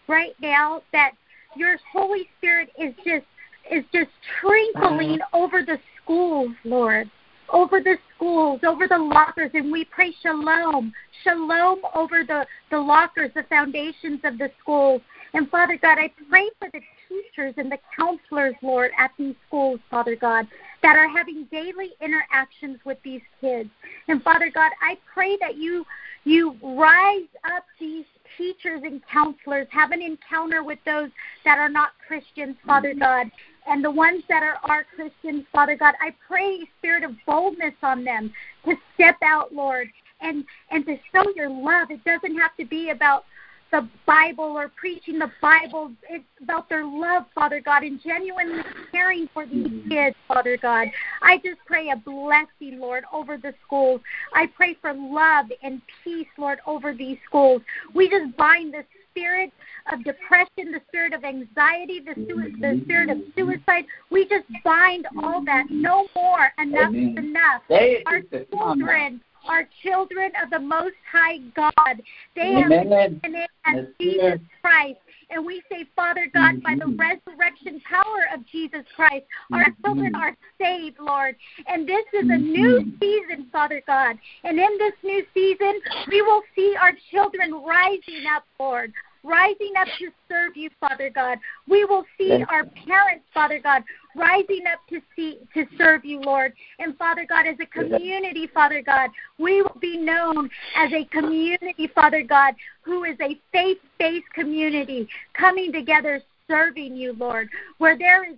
right 0.07 0.35
now 0.41 0.83
that 0.93 1.13
your 1.57 1.77
Holy 1.93 2.29
Spirit 2.39 2.71
is 2.79 2.95
just 3.05 3.27
is 3.71 3.85
just 3.93 4.11
trickling 4.41 5.19
mm-hmm. 5.19 5.37
over 5.37 5.63
the 5.63 5.79
schools, 6.03 6.53
Lord, 6.65 7.11
over 7.53 7.81
the 7.81 7.97
schools, 8.17 8.61
over 8.67 8.89
the 8.89 8.99
lockers, 8.99 9.51
and 9.55 9.71
we 9.71 9.85
pray 9.85 10.13
shalom, 10.23 10.93
shalom 11.23 11.81
over 11.95 12.25
the 12.25 12.47
the 12.71 12.79
lockers, 12.79 13.31
the 13.35 13.45
foundations 13.45 14.21
of 14.25 14.39
the 14.39 14.51
schools. 14.61 15.03
And 15.35 15.49
Father 15.49 15.79
God, 15.81 15.99
I 15.99 16.11
pray 16.29 16.51
for 16.59 16.69
the 16.73 16.81
teachers 17.09 17.55
and 17.57 17.71
the 17.71 17.79
counselors, 17.97 18.55
Lord, 18.63 18.91
at 18.99 19.13
these 19.19 19.35
schools, 19.49 19.81
Father 19.91 20.17
God, 20.17 20.47
that 20.83 20.97
are 20.97 21.09
having 21.09 21.47
daily 21.51 21.91
interactions 22.03 22.79
with 22.85 22.99
these 23.03 23.23
kids. 23.41 23.71
And 24.09 24.23
Father 24.23 24.51
God, 24.53 24.73
I 24.83 24.99
pray 25.13 25.37
that 25.41 25.57
you 25.57 25.85
you 26.25 26.57
rise 26.63 27.29
up 27.45 27.65
these 27.81 28.05
teachers 28.39 28.83
and 28.85 29.03
counselors, 29.13 29.67
have 29.71 29.91
an 29.91 30.01
encounter 30.01 30.63
with 30.63 30.79
those 30.87 31.11
that 31.45 31.59
are 31.59 31.69
not 31.69 31.91
Christians, 32.07 32.57
Father. 32.67 32.95
God, 32.95 33.31
and 33.67 33.85
the 33.85 33.91
ones 33.91 34.23
that 34.29 34.43
are, 34.43 34.59
are 34.65 34.85
Christians, 34.95 35.45
Father 35.53 35.77
God. 35.77 35.95
I 36.01 36.15
pray 36.27 36.61
a 36.63 36.69
spirit 36.79 37.05
of 37.05 37.13
boldness 37.27 37.75
on 37.83 38.05
them 38.05 38.33
to 38.65 38.75
step 38.95 39.17
out, 39.23 39.53
Lord, 39.53 39.89
and 40.21 40.45
and 40.71 40.85
to 40.87 40.97
show 41.13 41.25
your 41.37 41.51
love. 41.51 41.91
It 41.91 42.05
doesn't 42.05 42.39
have 42.39 42.57
to 42.57 42.65
be 42.65 42.91
about 42.91 43.25
the 43.73 43.89
Bible 44.07 44.45
or 44.45 44.71
preaching 44.77 45.19
the 45.19 45.33
Bible. 45.41 45.91
It's 46.09 46.25
about 46.43 46.69
their 46.69 46.85
love, 46.85 47.25
Father 47.35 47.61
God, 47.61 47.83
and 47.83 48.01
genuinely 48.03 48.63
caring 48.93 49.29
for 49.33 49.47
these 49.47 49.67
mm-hmm. 49.67 49.89
kids, 49.89 50.17
Father 50.29 50.59
God. 50.61 50.89
I 51.23 51.39
just 51.39 51.59
pray 51.65 51.89
a 51.89 51.97
blessing, 51.97 52.79
Lord, 52.79 53.05
over 53.13 53.39
the 53.39 53.55
schools. 53.67 54.03
I 54.35 54.47
pray 54.55 54.77
for 54.81 54.93
love 54.93 55.47
and 55.63 55.81
peace, 56.05 56.27
Lord, 56.37 56.59
over 56.67 56.93
these 56.95 57.17
schools. 57.27 57.63
We 57.95 58.11
just 58.11 58.37
bind 58.37 58.75
the 58.75 58.85
spirit 59.13 59.53
of 59.93 60.03
depression, 60.05 60.73
the 60.73 60.81
spirit 60.89 61.13
of 61.13 61.25
anxiety, 61.25 62.01
the, 62.01 62.15
su- 62.15 62.53
the 62.61 62.81
spirit 62.85 63.11
of 63.11 63.19
suicide. 63.37 63.85
We 64.11 64.29
just 64.29 64.47
bind 64.65 65.07
all 65.23 65.45
that. 65.45 65.67
No 65.71 66.07
more. 66.17 66.51
Enough 66.59 66.95
is 66.95 67.17
enough. 67.17 67.63
Our 68.07 68.23
children 68.51 69.21
are 69.49 69.69
children 69.83 70.33
of 70.43 70.51
the 70.51 70.59
Most 70.59 70.95
High 71.11 71.39
God. 71.55 72.03
They 72.37 72.63
Amen. 72.65 72.91
have 72.93 73.23
been 73.23 73.47
in 73.67 73.95
Jesus 74.01 74.41
Christ. 74.61 74.99
And 75.33 75.47
we 75.47 75.63
say, 75.71 75.87
Father 75.97 76.31
God, 76.33 76.63
by 76.63 76.75
the 76.75 76.85
mm-hmm. 76.85 77.01
resurrection 77.01 77.81
power 77.89 78.29
of 78.35 78.47
Jesus 78.47 78.85
Christ, 78.95 79.25
our 79.53 79.65
mm-hmm. 79.65 79.85
children 79.85 80.15
are 80.15 80.37
saved, 80.61 80.99
Lord. 81.01 81.37
And 81.67 81.89
this 81.89 82.05
is 82.13 82.29
a 82.29 82.37
new 82.37 82.81
mm-hmm. 82.81 82.91
season, 83.01 83.47
Father 83.51 83.83
God. 83.87 84.19
And 84.45 84.59
in 84.59 84.79
this 84.79 84.93
new 85.03 85.25
season, 85.33 85.81
we 86.09 86.21
will 86.21 86.43
see 86.55 86.77
our 86.81 86.93
children 87.11 87.55
rising 87.65 88.25
up, 88.35 88.45
Lord 88.61 88.93
rising 89.25 89.73
up 89.79 89.89
to 89.99 90.11
serve 90.29 90.57
you, 90.57 90.71
Father 90.81 91.11
God. 91.11 91.39
We 91.69 91.85
will 91.85 92.05
see 92.19 92.45
our 92.49 92.65
parents, 92.65 93.25
Father 93.33 93.61
God, 93.61 93.83
rising 94.17 94.65
up 94.73 94.81
to 94.89 95.01
see 95.15 95.41
to 95.55 95.65
serve 95.79 96.05
you, 96.05 96.21
Lord. 96.21 96.53
And 96.79 96.97
Father 96.97 97.27
God, 97.29 97.47
as 97.47 97.57
a 97.61 97.67
community, 97.67 98.49
Father 98.53 98.83
God, 98.83 99.11
we 99.39 99.63
will 99.63 99.79
be 99.81 99.97
known 99.97 100.51
as 100.77 100.93
a 100.93 101.05
community, 101.07 101.89
Father 101.95 102.23
God, 102.23 102.55
who 102.83 103.05
is 103.05 103.17
a 103.21 103.39
faith-based 103.53 104.31
community 104.35 105.09
coming 105.35 105.73
together 105.73 106.21
serving 106.49 106.97
you, 106.97 107.15
Lord, 107.15 107.49
where 107.79 107.97
there 107.97 108.29
is 108.29 108.37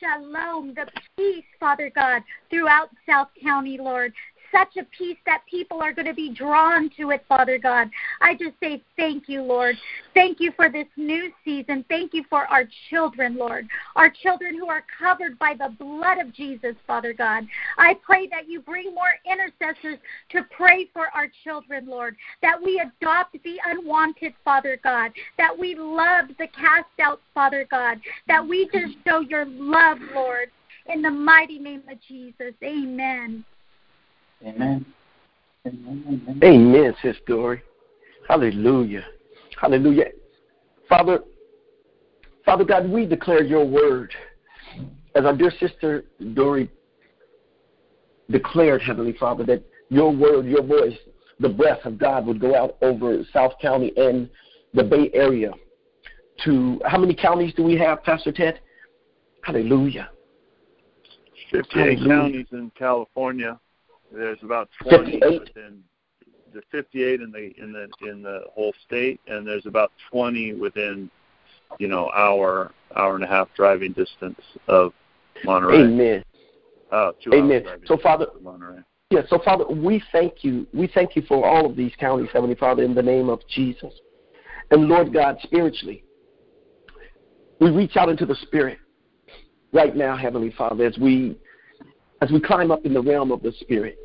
shalom, 0.00 0.74
the 0.74 0.86
peace, 1.16 1.44
Father 1.58 1.90
God, 1.94 2.22
throughout 2.50 2.90
South 3.08 3.28
County, 3.42 3.78
Lord 3.78 4.12
such 4.56 4.76
a 4.76 4.86
peace 4.96 5.18
that 5.26 5.42
people 5.50 5.82
are 5.82 5.92
going 5.92 6.06
to 6.06 6.14
be 6.14 6.32
drawn 6.32 6.90
to 6.96 7.10
it, 7.10 7.24
Father 7.28 7.58
God. 7.58 7.90
I 8.20 8.34
just 8.34 8.54
say 8.60 8.82
thank 8.96 9.28
you, 9.28 9.42
Lord. 9.42 9.76
Thank 10.14 10.40
you 10.40 10.52
for 10.56 10.70
this 10.70 10.86
new 10.96 11.30
season. 11.44 11.84
Thank 11.88 12.14
you 12.14 12.24
for 12.30 12.46
our 12.46 12.64
children, 12.88 13.36
Lord. 13.36 13.66
Our 13.96 14.10
children 14.10 14.54
who 14.54 14.68
are 14.68 14.84
covered 14.98 15.38
by 15.38 15.54
the 15.54 15.74
blood 15.78 16.18
of 16.18 16.32
Jesus, 16.32 16.74
Father 16.86 17.12
God. 17.12 17.46
I 17.76 17.94
pray 18.02 18.28
that 18.28 18.48
you 18.48 18.60
bring 18.60 18.94
more 18.94 19.14
intercessors 19.30 19.98
to 20.30 20.42
pray 20.56 20.88
for 20.92 21.08
our 21.14 21.26
children, 21.44 21.86
Lord. 21.86 22.16
That 22.42 22.62
we 22.62 22.80
adopt 22.80 23.36
the 23.44 23.56
unwanted, 23.66 24.34
Father 24.44 24.78
God. 24.82 25.12
That 25.38 25.56
we 25.56 25.74
love 25.74 26.28
the 26.38 26.48
cast 26.48 26.88
out, 27.00 27.20
Father 27.34 27.66
God. 27.70 28.00
That 28.28 28.46
we 28.46 28.68
just 28.72 28.94
show 29.06 29.20
your 29.20 29.44
love, 29.44 29.98
Lord. 30.14 30.50
In 30.86 31.02
the 31.02 31.10
mighty 31.10 31.58
name 31.58 31.82
of 31.90 31.98
Jesus. 32.08 32.54
Amen. 32.62 33.44
Amen. 34.44 34.84
Amen. 35.66 36.40
Amen, 36.42 36.94
Sister 37.02 37.20
Dory. 37.26 37.62
Hallelujah. 38.28 39.04
Hallelujah. 39.60 40.06
Father, 40.88 41.20
Father 42.44 42.64
God, 42.64 42.88
we 42.88 43.06
declare 43.06 43.42
your 43.42 43.64
word. 43.64 44.12
As 45.14 45.24
our 45.24 45.36
dear 45.36 45.52
sister 45.58 46.04
Dory 46.34 46.70
declared, 48.30 48.82
Heavenly 48.82 49.14
Father, 49.18 49.44
that 49.44 49.62
your 49.88 50.12
word, 50.12 50.46
your 50.46 50.62
voice, 50.62 50.96
the 51.40 51.48
breath 51.48 51.84
of 51.84 51.98
God 51.98 52.26
would 52.26 52.40
go 52.40 52.54
out 52.54 52.76
over 52.82 53.22
South 53.32 53.52
County 53.60 53.92
and 53.96 54.28
the 54.74 54.84
Bay 54.84 55.10
Area 55.14 55.52
to 56.44 56.80
how 56.84 56.98
many 56.98 57.14
counties 57.14 57.54
do 57.54 57.62
we 57.62 57.76
have, 57.78 58.02
Pastor 58.04 58.32
Ted? 58.32 58.60
Hallelujah. 59.42 60.10
58 61.50 61.98
Hallelujah. 61.98 62.08
counties 62.08 62.46
in 62.52 62.70
California. 62.76 63.58
There's 64.12 64.38
about 64.42 64.68
20 64.82 65.20
within 65.20 65.82
the 66.52 66.62
58 66.70 67.20
in 67.20 67.32
the 67.32 67.52
in 67.62 67.72
the 67.72 68.08
in 68.08 68.22
the 68.22 68.44
whole 68.54 68.72
state, 68.86 69.20
and 69.26 69.46
there's 69.46 69.66
about 69.66 69.92
20 70.10 70.54
within, 70.54 71.10
you 71.78 71.88
know, 71.88 72.10
hour 72.12 72.72
hour 72.96 73.14
and 73.14 73.24
a 73.24 73.26
half 73.26 73.48
driving 73.56 73.92
distance 73.92 74.40
of 74.68 74.92
Monterey. 75.44 75.84
Amen. 75.84 76.24
Uh, 76.90 77.10
Amen. 77.32 77.64
So, 77.86 77.98
Father, 77.98 78.26
Monterey. 78.40 78.78
yeah. 79.10 79.22
So, 79.28 79.40
Father, 79.44 79.66
we 79.66 80.02
thank 80.12 80.44
you. 80.44 80.66
We 80.72 80.86
thank 80.86 81.16
you 81.16 81.22
for 81.22 81.46
all 81.46 81.66
of 81.66 81.76
these 81.76 81.92
counties, 81.98 82.28
Heavenly 82.32 82.54
Father, 82.54 82.84
in 82.84 82.94
the 82.94 83.02
name 83.02 83.28
of 83.28 83.40
Jesus, 83.48 83.92
and 84.70 84.88
Lord 84.88 85.12
God, 85.12 85.38
spiritually, 85.42 86.04
we 87.60 87.70
reach 87.70 87.96
out 87.96 88.08
into 88.08 88.24
the 88.24 88.36
Spirit 88.36 88.78
right 89.72 89.96
now, 89.96 90.16
Heavenly 90.16 90.54
Father, 90.56 90.86
as 90.86 90.96
we 90.98 91.36
as 92.22 92.30
we 92.30 92.40
climb 92.40 92.70
up 92.70 92.84
in 92.84 92.94
the 92.94 93.00
realm 93.00 93.30
of 93.30 93.42
the 93.42 93.52
Spirit, 93.60 93.98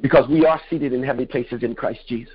because 0.00 0.28
we 0.28 0.44
are 0.44 0.60
seated 0.68 0.92
in 0.92 1.02
heavenly 1.02 1.26
places 1.26 1.62
in 1.62 1.74
Christ 1.74 2.00
Jesus. 2.08 2.34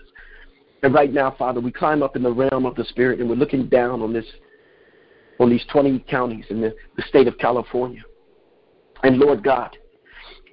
And 0.83 0.93
right 0.93 1.11
now, 1.11 1.35
Father, 1.37 1.59
we 1.59 1.71
climb 1.71 2.01
up 2.01 2.15
in 2.15 2.23
the 2.23 2.31
realm 2.31 2.65
of 2.65 2.75
the 2.75 2.85
Spirit, 2.85 3.19
and 3.19 3.29
we're 3.29 3.35
looking 3.35 3.67
down 3.67 4.01
on 4.01 4.13
this, 4.13 4.25
on 5.39 5.49
these 5.49 5.63
20 5.71 5.99
counties 6.09 6.45
in 6.49 6.61
the, 6.61 6.73
the 6.95 7.03
state 7.03 7.27
of 7.27 7.37
California. 7.37 8.01
And 9.03 9.17
Lord 9.17 9.43
God, 9.43 9.77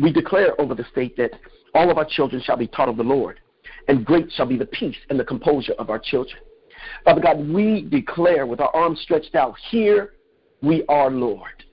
we 0.01 0.13
declare 0.13 0.61
over 0.61 0.75
the 0.75 0.85
state 0.91 1.17
that 1.17 1.33
all 1.75 1.91
of 1.91 1.99
our 1.99 2.05
children 2.05 2.43
shall 2.45 2.57
be 2.57 2.67
taught 2.67 2.89
of 2.89 2.97
the 2.97 3.03
Lord, 3.03 3.41
and 3.87 4.05
great 4.05 4.31
shall 4.33 4.47
be 4.47 4.59
the 4.59 4.67
peace 4.67 4.97
and 5.11 5.19
the 5.19 5.25
composure 5.25 5.75
of 5.79 5.91
our 5.91 5.99
children. 5.99 6.39
Father 7.05 7.21
God, 7.21 7.49
we 7.49 7.83
declare 7.89 8.47
with 8.47 8.61
our 8.61 8.75
arms 8.75 9.01
stretched 9.01 9.35
out, 9.35 9.55
here 9.71 10.15
we 10.61 10.85
are, 10.89 11.11
Lord 11.11 11.65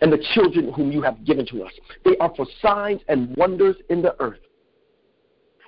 and 0.00 0.12
the 0.12 0.24
children 0.34 0.72
whom 0.72 0.90
you 0.92 1.02
have 1.02 1.24
given 1.24 1.46
to 1.46 1.62
us. 1.64 1.72
They 2.04 2.16
are 2.18 2.32
for 2.36 2.46
signs 2.60 3.00
and 3.08 3.36
wonders 3.36 3.76
in 3.90 4.02
the 4.02 4.20
earth. 4.20 4.40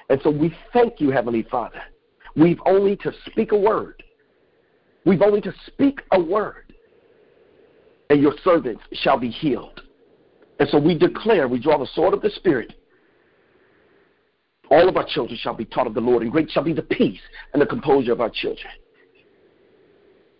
And 0.08 0.20
so 0.22 0.30
we 0.30 0.54
thank 0.72 1.00
you, 1.00 1.10
Heavenly 1.10 1.42
Father. 1.50 1.80
We've 2.36 2.60
only 2.66 2.96
to 2.96 3.12
speak 3.26 3.52
a 3.52 3.58
word. 3.58 4.02
We've 5.04 5.22
only 5.22 5.40
to 5.42 5.52
speak 5.66 6.00
a 6.12 6.20
word, 6.20 6.74
and 8.10 8.20
your 8.20 8.34
servants 8.42 8.82
shall 8.92 9.18
be 9.18 9.30
healed. 9.30 9.80
And 10.58 10.68
so 10.68 10.78
we 10.78 10.98
declare, 10.98 11.46
we 11.48 11.60
draw 11.60 11.78
the 11.78 11.86
sword 11.94 12.12
of 12.12 12.22
the 12.22 12.30
Spirit. 12.30 12.74
All 14.70 14.88
of 14.88 14.96
our 14.96 15.06
children 15.06 15.38
shall 15.40 15.54
be 15.54 15.64
taught 15.64 15.86
of 15.86 15.94
the 15.94 16.00
Lord, 16.00 16.22
and 16.22 16.32
great 16.32 16.50
shall 16.50 16.64
be 16.64 16.72
the 16.72 16.82
peace 16.82 17.20
and 17.52 17.62
the 17.62 17.66
composure 17.66 18.12
of 18.12 18.20
our 18.20 18.30
children. 18.30 18.72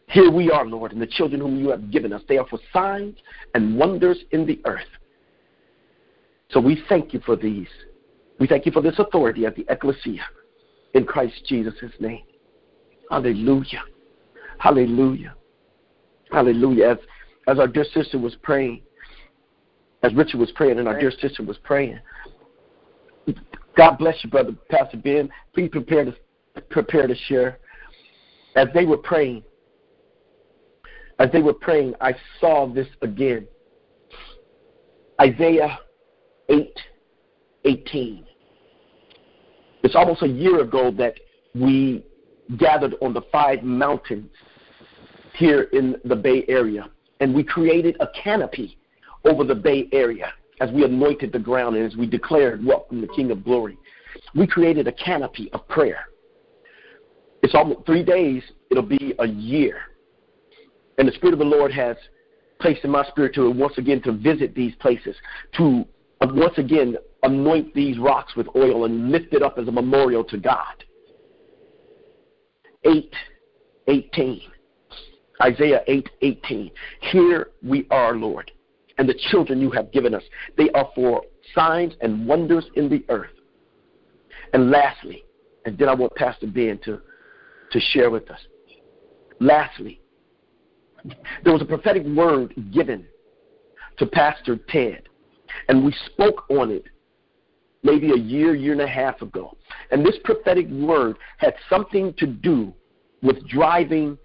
Here 0.09 0.31
we 0.31 0.51
are, 0.51 0.65
Lord, 0.65 0.93
and 0.93 1.03
the 1.03 1.07
children 1.07 1.41
whom 1.41 1.59
you 1.59 1.71
have 1.71 1.91
given 1.91 2.13
us. 2.13 2.23
They 2.29 2.39
are 2.39 2.47
for 2.47 2.59
signs 2.73 3.17
and 3.55 3.77
wonders 3.77 4.19
in 4.31 4.47
the 4.47 4.61
earth. 4.65 4.87
So 6.51 6.61
we 6.61 6.83
thank 6.89 7.13
you 7.13 7.21
for 7.27 7.37
these. 7.37 7.69
We 8.39 8.47
thank 8.47 8.67
you 8.67 8.73
for 8.73 8.83
this 8.83 8.99
authority 8.99 9.47
at 9.47 9.57
the 9.57 9.67
ecclesia 9.69 10.25
in 10.95 11.05
Christ 11.05 11.35
Jesus' 11.47 11.75
name. 11.99 12.23
Hallelujah. 13.11 13.83
Hallelujah. 14.59 15.35
Hallelujah. 16.31 16.91
As, 16.91 16.99
as 17.49 17.59
our 17.59 17.69
dear 17.69 17.85
sister 17.93 18.19
was 18.19 18.37
praying, 18.43 18.83
as 20.03 20.15
Richard 20.15 20.39
was 20.39 20.53
praying 20.53 20.79
and 20.79 20.87
our 20.87 20.99
dear 20.99 21.11
sister 21.11 21.43
was 21.43 21.57
praying, 21.65 21.99
God 23.77 23.97
bless 23.99 24.23
you, 24.23 24.31
brother 24.31 24.55
Pastor 24.71 24.97
Ben. 24.97 25.29
Please 25.53 25.69
prepare 25.71 26.05
to 26.05 26.15
prepare 26.71 27.07
to 27.07 27.15
share. 27.15 27.59
As 28.55 28.69
they 28.73 28.87
were 28.87 28.97
praying, 28.97 29.43
as 31.19 31.31
they 31.33 31.41
were 31.41 31.55
praying, 31.55 31.95
I 32.01 32.15
saw 32.41 32.67
this 32.67 32.87
again. 33.03 33.47
Isaiah 35.21 35.79
8 36.49 36.79
18. 37.65 38.25
It's 39.83 39.95
almost 39.95 40.23
a 40.23 40.29
year 40.29 40.61
ago 40.61 40.91
that 40.93 41.15
we 41.55 42.05
gathered 42.59 42.95
on 43.01 43.13
the 43.13 43.23
five 43.33 43.63
mountains 43.63 44.31
here 45.35 45.63
in 45.73 45.97
the 46.05 46.17
Bay 46.17 46.45
Area, 46.49 46.89
and 47.21 47.35
we 47.35 47.43
created 47.43 47.97
a 48.01 48.09
canopy 48.23 48.79
over 49.25 49.43
the 49.43 49.55
Bay 49.55 49.89
Area 49.93 50.33
as 50.61 50.71
we 50.71 50.85
anointed 50.85 51.33
the 51.33 51.39
ground 51.39 51.77
and 51.77 51.85
as 51.85 51.97
we 51.97 52.07
declared, 52.07 52.65
Welcome 52.65 53.01
the 53.01 53.09
King 53.09 53.31
of 53.31 53.45
Glory. 53.45 53.79
We 54.35 54.47
created 54.47 54.87
a 54.87 54.93
canopy 54.93 55.51
of 55.53 55.67
prayer. 55.69 56.05
It's 57.43 57.55
almost 57.55 57.87
three 57.87 58.03
days, 58.03 58.43
it'll 58.71 58.83
be 58.83 59.15
a 59.19 59.27
year 59.27 59.79
and 60.99 61.07
the 61.07 61.13
Spirit 61.13 61.33
of 61.33 61.39
the 61.39 61.45
Lord 61.45 61.73
has 61.73 61.97
placed 62.61 62.85
in 62.85 62.91
my 62.91 63.05
spirit 63.07 63.35
to 63.35 63.51
once 63.51 63.79
again 63.79 64.01
to 64.03 64.13
visit 64.13 64.55
these 64.55 64.75
places, 64.77 65.17
to 65.57 65.85
uh, 66.21 66.29
once 66.33 66.57
again 66.59 66.97
anoint 67.23 67.75
these 67.75 67.99
rocks 67.99 68.35
with 68.37 68.47
oil 68.57 68.85
and 68.85 69.11
lift 69.11 69.33
it 69.35 69.43
up 69.43 69.59
as 69.59 69.69
a 69.69 69.73
memorial 69.73 70.25
to 70.25 70.39
God. 70.39 70.85
8 72.85 73.13
18. 73.89 74.41
Isaiah 75.43 75.83
8 75.87 76.09
18. 76.23 76.71
Here 77.13 77.49
we 77.63 77.87
are, 77.91 78.17
Lord, 78.17 78.51
and 78.99 79.09
the 79.09 79.19
children 79.31 79.61
you 79.61 79.71
have 79.71 79.93
given 79.93 80.15
us. 80.15 80.23
They 80.57 80.71
are 80.71 80.91
for 80.95 81.23
signs 81.55 81.95
and 82.01 82.27
wonders 82.27 82.65
in 82.75 82.89
the 82.89 83.05
earth. 83.11 83.31
And 84.53 84.71
lastly, 84.71 85.25
and 85.67 85.77
then 85.77 85.89
I 85.89 85.95
want 85.95 86.15
Pastor 86.15 86.47
Ben 86.47 86.79
to, 86.85 87.01
to 87.73 87.81
share 87.81 88.11
with 88.11 88.31
us. 88.31 88.41
Lastly, 89.41 90.01
there 91.45 91.53
was 91.53 91.63
a 91.63 91.67
prophetic 91.67 92.05
word 92.05 92.55
given 92.73 93.05
to 93.99 94.07
Pastor 94.07 94.59
Ted, 94.69 95.03
and 95.69 95.85
we 95.85 95.95
spoke 96.07 96.45
on 96.51 96.71
it 96.71 96.85
maybe 97.83 98.11
a 98.11 98.17
year, 98.17 98.55
year 98.55 98.73
and 98.73 98.81
a 98.81 98.87
half 98.87 99.23
ago. 99.23 99.57
And 99.91 100.05
this 100.05 100.17
prophetic 100.25 100.69
word 100.69 101.17
had 101.39 101.55
something 101.71 102.13
to 102.15 102.27
do 102.27 102.73
with 103.23 103.47
driving 103.47 104.19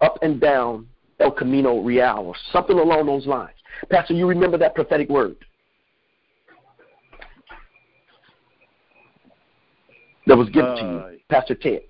up 0.00 0.18
and 0.22 0.40
down 0.40 0.86
El 1.20 1.32
Camino 1.32 1.80
Real 1.80 2.18
or 2.18 2.34
something 2.52 2.78
along 2.78 3.06
those 3.06 3.26
lines. 3.26 3.56
Pastor, 3.90 4.14
you 4.14 4.26
remember 4.26 4.56
that 4.58 4.74
prophetic 4.74 5.08
word? 5.08 5.36
That 10.26 10.36
was 10.36 10.48
given 10.50 10.70
uh, 10.70 10.76
to 10.76 10.82
you, 10.82 10.98
uh, 10.98 11.10
Pastor 11.30 11.54
Ted. 11.54 11.80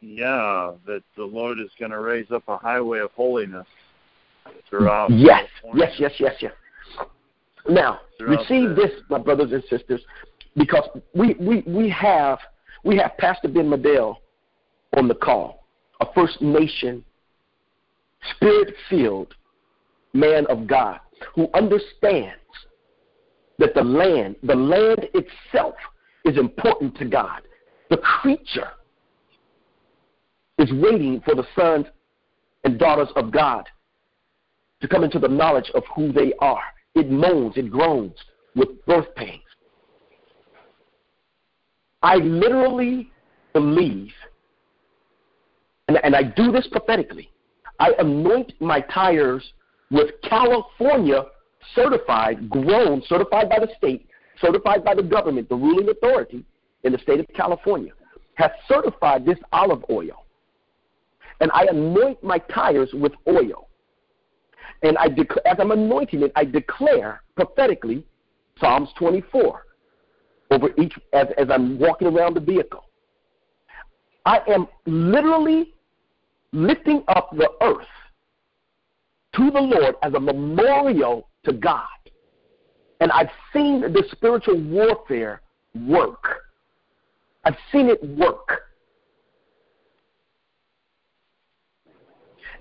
Yeah, 0.00 0.72
that 0.86 1.02
the 1.16 1.24
Lord 1.24 1.58
is 1.58 1.70
going 1.78 1.90
to 1.90 2.00
raise 2.00 2.30
up 2.30 2.44
a 2.48 2.56
highway 2.56 3.00
of 3.00 3.10
holiness 3.12 3.66
throughout. 4.68 5.10
Yes, 5.10 5.44
California. 5.62 5.86
yes, 5.86 5.94
yes, 5.98 6.12
yes, 6.20 6.34
yes. 6.40 7.08
Now, 7.68 8.00
Throughout 8.18 8.38
receive 8.48 8.76
this, 8.76 8.90
my 9.08 9.18
brothers 9.18 9.52
and 9.52 9.62
sisters, 9.68 10.00
because 10.56 10.88
we, 11.14 11.34
we, 11.40 11.62
we 11.66 11.88
have 11.90 12.38
we 12.84 12.96
have 12.98 13.16
Pastor 13.18 13.48
Ben 13.48 13.68
Medell 13.68 14.16
on 14.96 15.08
the 15.08 15.14
call, 15.14 15.66
a 16.00 16.06
First 16.14 16.40
Nation, 16.40 17.04
spirit-filled 18.36 19.34
man 20.12 20.46
of 20.46 20.66
God 20.66 21.00
who 21.34 21.48
understands 21.54 22.40
that 23.58 23.74
the 23.74 23.82
land, 23.82 24.36
the 24.42 24.54
land 24.54 25.08
itself, 25.14 25.74
is 26.24 26.38
important 26.38 26.96
to 26.98 27.04
God. 27.04 27.42
The 27.90 27.96
creature 27.98 28.70
is 30.58 30.70
waiting 30.72 31.20
for 31.24 31.34
the 31.34 31.46
sons 31.54 31.86
and 32.64 32.78
daughters 32.78 33.08
of 33.16 33.30
God 33.30 33.68
to 34.80 34.88
come 34.88 35.04
into 35.04 35.18
the 35.18 35.28
knowledge 35.28 35.70
of 35.74 35.82
who 35.94 36.12
they 36.12 36.32
are. 36.40 36.62
It 36.94 37.10
moans, 37.10 37.54
it 37.56 37.70
groans 37.70 38.14
with 38.54 38.84
birth 38.86 39.14
pains. 39.16 39.42
I 42.02 42.16
literally 42.16 43.10
believe, 43.52 44.12
and, 45.88 45.98
and 46.02 46.14
I 46.14 46.22
do 46.22 46.52
this 46.52 46.66
prophetically, 46.70 47.30
I 47.78 47.92
anoint 47.98 48.52
my 48.60 48.80
tires 48.80 49.44
with 49.90 50.10
California 50.22 51.24
certified, 51.74 52.48
grown, 52.48 53.02
certified 53.06 53.48
by 53.48 53.58
the 53.58 53.68
state, 53.76 54.06
certified 54.40 54.84
by 54.84 54.94
the 54.94 55.02
government, 55.02 55.48
the 55.48 55.56
ruling 55.56 55.88
authority 55.88 56.44
in 56.84 56.92
the 56.92 56.98
state 56.98 57.20
of 57.20 57.26
California, 57.34 57.92
has 58.34 58.50
certified 58.68 59.24
this 59.24 59.38
olive 59.52 59.84
oil. 59.90 60.25
And 61.40 61.50
I 61.52 61.66
anoint 61.70 62.22
my 62.22 62.38
tires 62.38 62.90
with 62.92 63.12
oil. 63.28 63.68
And 64.82 64.96
I 64.98 65.08
dec- 65.08 65.36
as 65.44 65.56
I'm 65.58 65.70
anointing 65.70 66.22
it, 66.22 66.32
I 66.36 66.44
declare 66.44 67.22
prophetically 67.34 68.04
Psalms 68.60 68.88
24 68.98 69.66
over 70.50 70.68
each 70.78 70.94
as, 71.12 71.26
as 71.38 71.48
I'm 71.50 71.78
walking 71.78 72.08
around 72.08 72.34
the 72.34 72.40
vehicle. 72.40 72.84
I 74.24 74.40
am 74.48 74.66
literally 74.86 75.74
lifting 76.52 77.04
up 77.08 77.30
the 77.36 77.50
earth 77.62 77.86
to 79.36 79.50
the 79.50 79.60
Lord 79.60 79.94
as 80.02 80.14
a 80.14 80.20
memorial 80.20 81.28
to 81.44 81.52
God. 81.52 81.86
And 83.00 83.12
I've 83.12 83.30
seen 83.52 83.80
the 83.80 84.02
spiritual 84.12 84.60
warfare 84.60 85.42
work. 85.86 86.24
I've 87.44 87.56
seen 87.70 87.88
it 87.88 88.02
work. 88.18 88.62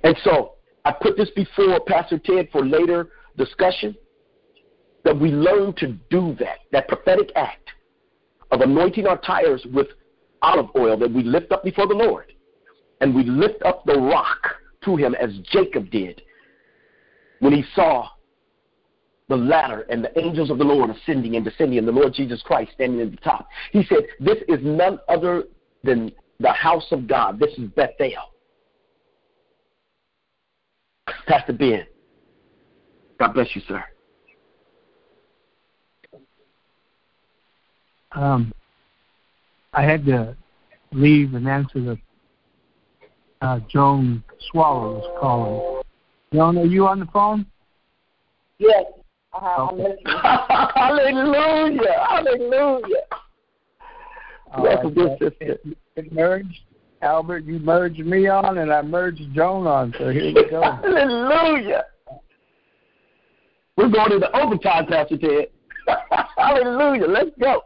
And 0.06 0.16
so 0.24 0.54
I 0.86 0.92
put 0.92 1.18
this 1.18 1.32
before 1.32 1.80
Pastor 1.88 2.20
Ted 2.20 2.48
for 2.52 2.64
later 2.64 3.10
discussion 3.38 3.96
that 5.04 5.20
we 5.20 5.32
learn 5.32 5.74
to 5.78 5.94
do 6.12 6.36
that, 6.40 6.60
that 6.72 6.88
prophetic 6.88 7.32
act 7.36 7.72
of 8.52 8.62
anointing 8.62 9.08
our 9.08 9.18
tires 9.18 9.66
with 9.74 9.88
olive 10.44 10.68
oil 10.78 10.96
that 10.96 11.12
we 11.12 11.24
lift 11.24 11.52
up 11.52 11.64
before 11.64 11.88
the 11.88 11.96
Lord. 11.96 12.34
And 13.02 13.16
we 13.16 13.24
lift 13.24 13.64
up 13.64 13.84
the 13.86 13.98
rock 13.98 14.38
to 14.84 14.96
him 14.96 15.16
as 15.16 15.32
Jacob 15.52 15.90
did 15.90 16.22
when 17.40 17.52
he 17.52 17.64
saw 17.74 18.08
the 19.28 19.36
ladder 19.36 19.88
and 19.90 20.04
the 20.04 20.20
angels 20.20 20.52
of 20.52 20.60
the 20.60 20.64
Lord 20.64 20.92
ascending 20.92 21.36
and 21.36 21.44
descending, 21.44 21.80
and 21.80 21.88
the 21.88 21.92
Lord 21.92 22.14
Jesus 22.14 22.44
Christ 22.44 22.74
standing 22.76 23.02
at 23.02 23.10
the 23.10 23.18
top. 23.18 23.48
He 23.72 23.84
said, 23.86 24.06
This 24.20 24.38
is 24.48 24.60
none 24.62 25.00
other 25.10 25.46
than 25.84 26.12
the 26.40 26.52
house 26.52 26.86
of 26.92 27.08
God. 27.08 27.40
This 27.40 27.54
is 27.58 27.70
Bethel. 27.70 28.35
Pastor 31.28 31.54
Ben. 31.54 31.86
God 33.20 33.34
bless 33.34 33.56
you, 33.56 33.62
sir. 33.68 33.84
Um, 38.12 38.54
I 39.74 39.84
had 39.84 40.06
to 40.06 40.36
leave 40.92 41.34
and 41.34 41.48
answer 41.48 41.82
the 41.82 41.98
uh, 43.42 43.60
Joan 43.70 44.24
Swallow 44.52 44.96
was 44.96 45.18
calling. 45.20 45.82
Joan, 46.34 46.58
are 46.58 46.66
you 46.66 46.88
on 46.88 47.00
the 47.00 47.06
phone? 47.08 47.46
Yes. 48.58 48.86
Uh-huh, 49.34 49.68
I'm 49.70 49.80
Okay. 49.82 49.98
Hallelujah. 50.76 52.06
Hallelujah. 52.10 52.96
All 54.54 54.64
Welcome, 54.64 54.94
dear 54.94 55.08
right. 55.08 55.20
sister. 55.20 55.36
It, 55.42 55.78
it 55.98 56.14
merged. 56.14 56.62
Albert, 57.02 57.44
you 57.46 57.60
merged 57.60 58.00
me 58.00 58.28
on, 58.28 58.58
and 58.58 58.72
I 58.72 58.82
merged 58.82 59.22
Joan 59.34 59.68
on. 59.68 59.94
So 59.98 60.10
here 60.10 60.34
we 60.34 60.50
go. 60.50 60.62
Hallelujah. 60.84 61.84
We're 63.78 63.90
going 63.90 64.10
to 64.10 64.16
into 64.16 64.38
overtime, 64.38 64.88
Pastor 64.88 65.18
Ted. 65.18 65.48
Hallelujah. 66.38 67.08
Let's 67.08 67.32
go. 67.40 67.64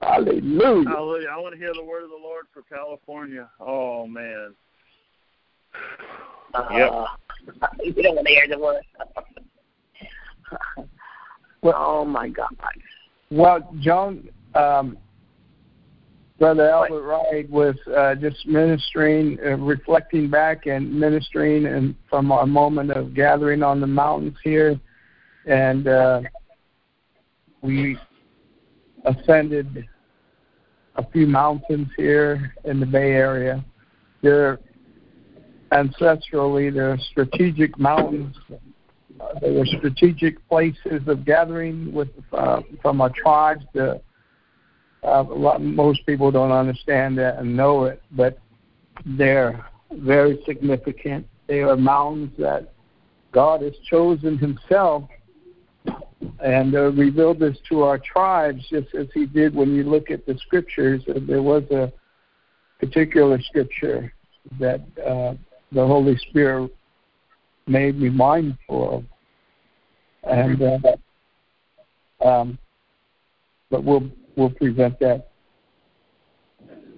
Hallelujah. 0.00 0.88
Hallelujah. 0.88 1.28
I 1.28 1.38
want 1.38 1.54
to 1.54 1.58
hear 1.58 1.72
the 1.74 1.84
word 1.84 2.04
of 2.04 2.10
the 2.10 2.16
Lord 2.16 2.46
for 2.52 2.62
California. 2.62 3.48
Oh, 3.60 4.06
man. 4.06 4.54
Yep. 6.54 6.90
Uh, 6.90 7.06
you 7.82 8.02
don't 8.02 8.16
want 8.16 8.26
to 8.26 8.32
hear 8.32 8.48
the 8.48 8.58
word. 8.58 8.82
oh 11.62 12.04
my 12.04 12.28
God. 12.28 12.54
Well, 13.30 13.74
Joan, 13.80 14.28
um, 14.54 14.98
Brother 16.42 16.70
Albert 16.70 17.02
Wright 17.02 17.48
was 17.48 17.76
uh, 17.96 18.16
just 18.16 18.48
ministering, 18.48 19.38
uh, 19.46 19.58
reflecting 19.58 20.28
back 20.28 20.66
and 20.66 20.92
ministering, 20.92 21.66
and 21.66 21.94
from 22.10 22.32
our 22.32 22.48
moment 22.48 22.90
of 22.90 23.14
gathering 23.14 23.62
on 23.62 23.80
the 23.80 23.86
mountains 23.86 24.36
here, 24.42 24.80
and 25.46 25.86
uh, 25.86 26.20
we 27.60 27.96
ascended 29.04 29.86
a 30.96 31.08
few 31.12 31.28
mountains 31.28 31.86
here 31.96 32.52
in 32.64 32.80
the 32.80 32.86
Bay 32.86 33.12
Area. 33.12 33.64
They're 34.20 34.58
ancestrally, 35.70 36.74
they're 36.74 36.98
strategic 37.12 37.78
mountains. 37.78 38.34
Uh, 38.50 39.38
they 39.40 39.52
were 39.52 39.66
strategic 39.66 40.44
places 40.48 41.06
of 41.06 41.24
gathering 41.24 41.92
with 41.92 42.08
uh, 42.32 42.62
from 42.82 43.00
our 43.00 43.10
tribes. 43.10 43.64
To, 43.76 44.00
uh, 45.04 45.24
lot, 45.24 45.60
most 45.60 46.04
people 46.06 46.30
don't 46.30 46.52
understand 46.52 47.18
that 47.18 47.38
and 47.38 47.56
know 47.56 47.84
it, 47.84 48.02
but 48.12 48.38
they're 49.04 49.64
very 49.90 50.40
significant. 50.46 51.26
They 51.48 51.60
are 51.60 51.76
mountains 51.76 52.30
that 52.38 52.72
God 53.32 53.62
has 53.62 53.72
chosen 53.90 54.38
Himself 54.38 55.04
and 56.40 56.74
uh, 56.74 56.92
revealed 56.92 57.40
this 57.40 57.56
to 57.68 57.82
our 57.82 57.98
tribes, 57.98 58.64
just 58.70 58.94
as 58.94 59.08
He 59.12 59.26
did 59.26 59.54
when 59.54 59.74
you 59.74 59.82
look 59.82 60.10
at 60.10 60.24
the 60.24 60.38
scriptures. 60.38 61.02
Uh, 61.08 61.18
there 61.26 61.42
was 61.42 61.64
a 61.70 61.92
particular 62.78 63.40
scripture 63.42 64.12
that 64.60 64.80
uh, 65.04 65.34
the 65.72 65.84
Holy 65.84 66.16
Spirit 66.28 66.74
made 67.66 67.98
me 67.98 68.08
mindful 68.08 68.96
of, 68.96 69.04
and 70.30 70.62
uh, 70.62 72.24
um, 72.26 72.58
but 73.70 73.82
we'll 73.82 74.08
we'll 74.36 74.50
present 74.50 74.98
that 75.00 75.28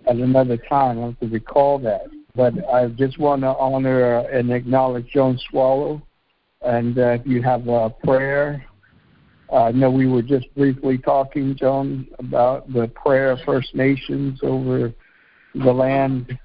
at 0.09 0.17
another 0.17 0.57
time. 0.57 0.99
I 0.99 1.07
have 1.07 1.21
to 1.21 1.29
recall 1.29 1.79
that. 1.81 2.07
But 2.35 2.55
I 2.69 2.89
just 2.89 3.19
want 3.19 3.43
to 3.43 3.49
honor 3.49 4.19
and 4.19 4.53
acknowledge 4.53 5.07
Joan 5.13 5.39
Swallow, 5.51 6.03
and 6.63 6.99
uh, 6.99 7.19
if 7.21 7.27
you 7.27 7.43
have 7.43 7.69
a 7.69 7.91
prayer. 7.91 8.65
Uh, 9.53 9.65
I 9.65 9.73
know 9.73 9.91
we 9.91 10.09
were 10.09 10.23
just 10.23 10.53
briefly 10.57 10.99
talking, 10.99 11.55
Joan, 11.55 12.09
about 12.19 12.73
the 12.73 12.89
prayer 12.89 13.31
of 13.31 13.41
First 13.47 13.75
Nations 13.75 14.41
over 14.43 14.93
the 15.55 15.73
land, 15.73 16.37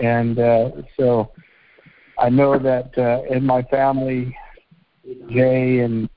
and 0.00 0.38
uh, 0.38 0.70
so 0.98 1.30
I 2.18 2.28
know 2.28 2.58
that 2.58 2.90
uh, 2.98 3.22
in 3.32 3.46
my 3.46 3.62
family, 3.62 4.36
Jay 5.30 5.78
and 5.78 6.10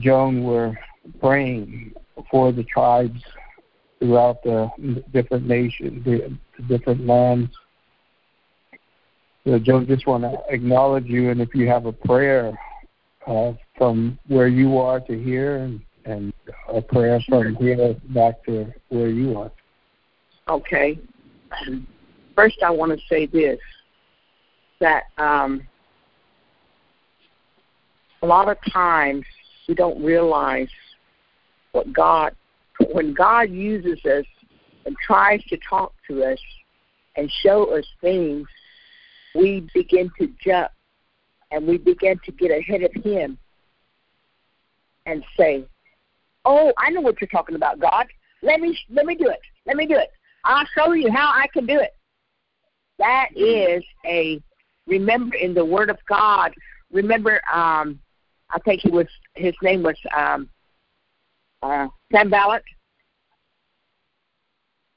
Joan 0.00 0.42
were 0.42 0.76
praying 1.20 1.92
for 2.30 2.52
the 2.52 2.64
tribes 2.64 3.20
throughout 4.00 4.42
the 4.42 4.70
different 5.12 5.46
nations, 5.46 6.04
the, 6.04 6.36
different 6.68 7.06
lands. 7.06 7.50
So, 9.46 9.58
Joe, 9.58 9.84
just 9.84 10.06
want 10.06 10.24
to 10.24 10.38
acknowledge 10.48 11.06
you, 11.06 11.30
and 11.30 11.40
if 11.40 11.54
you 11.54 11.68
have 11.68 11.86
a 11.86 11.92
prayer 11.92 12.58
uh, 13.26 13.52
from 13.76 14.18
where 14.26 14.48
you 14.48 14.78
are 14.78 15.00
to 15.00 15.18
here, 15.22 15.58
and, 15.58 15.80
and 16.04 16.32
a 16.68 16.80
prayer 16.80 17.20
from 17.28 17.54
here 17.56 17.94
back 18.08 18.44
to 18.46 18.72
where 18.88 19.08
you 19.08 19.38
are. 19.38 19.52
Okay. 20.48 20.98
First, 22.34 22.58
I 22.64 22.70
want 22.70 22.92
to 22.92 22.98
say 23.08 23.26
this 23.26 23.58
that 24.80 25.04
um, 25.18 25.66
a 28.22 28.26
lot 28.26 28.48
of 28.48 28.56
times 28.72 29.24
we 29.68 29.74
don't 29.74 30.02
realize 30.02 30.68
what 31.72 31.92
God, 31.92 32.34
when 32.92 33.14
God 33.14 33.50
uses 33.50 34.04
us 34.04 34.24
and 34.86 34.96
tries 35.06 35.42
to 35.44 35.58
talk 35.68 35.92
to 36.08 36.24
us, 36.24 36.38
and 37.16 37.30
show 37.42 37.76
us 37.76 37.86
things, 38.00 38.46
we 39.34 39.68
begin 39.74 40.10
to 40.18 40.32
jump 40.42 40.70
and 41.50 41.66
we 41.66 41.78
begin 41.78 42.18
to 42.24 42.32
get 42.32 42.50
ahead 42.50 42.82
of 42.82 42.92
Him 43.02 43.38
and 45.06 45.24
say, 45.36 45.64
"Oh, 46.44 46.72
I 46.78 46.90
know 46.90 47.00
what 47.00 47.20
you're 47.20 47.28
talking 47.28 47.56
about, 47.56 47.78
God. 47.78 48.06
Let 48.42 48.60
me 48.60 48.78
let 48.88 49.06
me 49.06 49.14
do 49.14 49.28
it. 49.28 49.40
Let 49.66 49.76
me 49.76 49.86
do 49.86 49.96
it. 49.96 50.10
I'll 50.44 50.66
show 50.76 50.92
you 50.92 51.10
how 51.10 51.30
I 51.34 51.46
can 51.52 51.66
do 51.66 51.78
it." 51.78 51.94
That 52.98 53.28
is 53.34 53.84
a 54.06 54.42
remember 54.86 55.36
in 55.36 55.54
the 55.54 55.64
Word 55.64 55.90
of 55.90 55.98
God. 56.08 56.52
Remember, 56.92 57.40
um, 57.52 58.00
I 58.50 58.58
think 58.64 58.82
he 58.82 58.90
was 58.90 59.06
his 59.34 59.54
name 59.62 59.82
was 59.82 59.98
um, 60.16 60.48
uh, 61.62 61.88
Sanballat. 62.12 62.62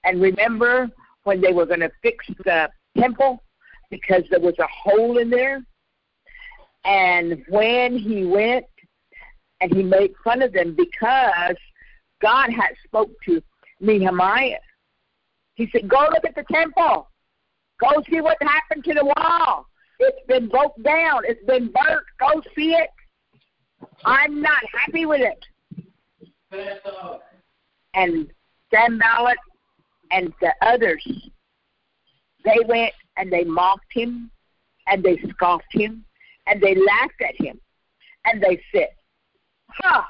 And 0.04 0.22
remember 0.22 0.90
when 1.24 1.42
they 1.42 1.54
were 1.54 1.66
going 1.66 1.80
to 1.80 1.92
fix 2.02 2.26
the 2.44 2.70
temple 2.98 3.42
because 3.90 4.24
there 4.30 4.40
was 4.40 4.58
a 4.60 4.68
hole 4.68 5.18
in 5.18 5.30
there? 5.30 5.64
And 6.86 7.44
when 7.48 7.98
he 7.98 8.26
went 8.26 8.66
and 9.62 9.74
he 9.74 9.84
made 9.84 10.14
fun 10.24 10.42
of 10.42 10.52
them 10.52 10.76
because 10.76 11.56
God 12.22 12.50
had 12.50 12.72
spoke 12.84 13.12
to 13.26 13.42
Nehemiah. 13.80 14.60
He 15.56 15.70
said, 15.72 15.88
Go 15.88 16.10
look 16.12 16.26
at 16.26 16.36
the 16.36 16.46
temple. 16.52 17.10
Go 17.80 18.04
see 18.10 18.22
what 18.22 18.38
happened 18.42 18.84
to 18.86 18.94
the 18.94 19.06
wall. 19.06 19.68
It's 20.00 20.26
been 20.28 20.50
broke 20.50 20.76
down. 20.84 21.22
It's 21.26 21.44
been 21.46 21.72
burnt. 21.72 22.06
Go 22.20 22.42
see 22.56 22.72
it. 22.74 22.90
I'm 24.06 24.42
not 24.42 24.64
happy 24.74 25.06
with 25.06 25.22
it. 25.22 25.46
And 27.94 28.32
Sanballat 28.74 29.38
and 30.12 30.34
the 30.42 30.54
others, 30.62 31.06
they 32.44 32.58
went 32.68 32.94
and 33.18 33.32
they 33.32 33.44
mocked 33.44 33.92
him 33.94 34.32
and 34.88 35.04
they 35.04 35.18
scoffed 35.30 35.72
him 35.72 36.04
and 36.48 36.62
they 36.62 36.76
laughed 36.76 37.22
at 37.22 37.40
him 37.40 37.60
and 38.26 38.42
they 38.42 38.60
said, 38.74 38.90
Huh, 39.70 40.04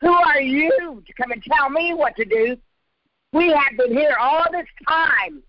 who 0.00 0.12
are 0.12 0.40
you 0.40 1.02
to 1.06 1.12
come 1.14 1.32
and 1.32 1.42
tell 1.42 1.70
me 1.70 1.94
what 1.94 2.16
to 2.16 2.24
do? 2.24 2.56
We 3.32 3.48
have 3.48 3.76
been 3.76 3.92
here 3.96 4.16
all 4.20 4.44
this 4.52 4.66
time. 4.88 5.42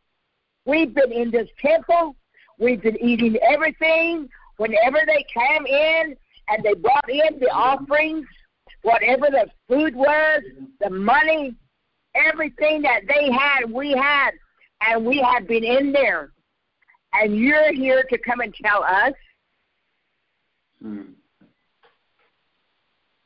We've 0.65 0.93
been 0.93 1.11
in 1.11 1.29
this 1.29 1.49
temple. 1.59 2.15
We've 2.57 2.81
been 2.81 2.97
eating 3.03 3.37
everything. 3.47 4.27
Whenever 4.57 4.99
they 5.05 5.25
came 5.33 5.65
in 5.65 6.15
and 6.49 6.63
they 6.63 6.73
brought 6.73 7.09
in 7.09 7.39
the 7.39 7.49
offerings, 7.51 8.25
whatever 8.85 9.27
the 9.31 9.47
food 9.67 9.95
was, 9.95 10.43
the 10.79 10.89
money, 10.91 11.55
everything 12.13 12.83
that 12.83 13.01
they 13.07 13.31
had, 13.31 13.69
we 13.69 13.91
had, 13.91 14.31
and 14.81 15.03
we 15.03 15.17
have 15.19 15.47
been 15.47 15.63
in 15.63 15.91
there. 15.91 16.29
And 17.13 17.35
you're 17.35 17.73
here 17.73 18.03
to 18.09 18.17
come 18.19 18.41
and 18.41 18.53
tell 18.53 18.83
us. 18.83 19.13
Mm. 20.83 21.13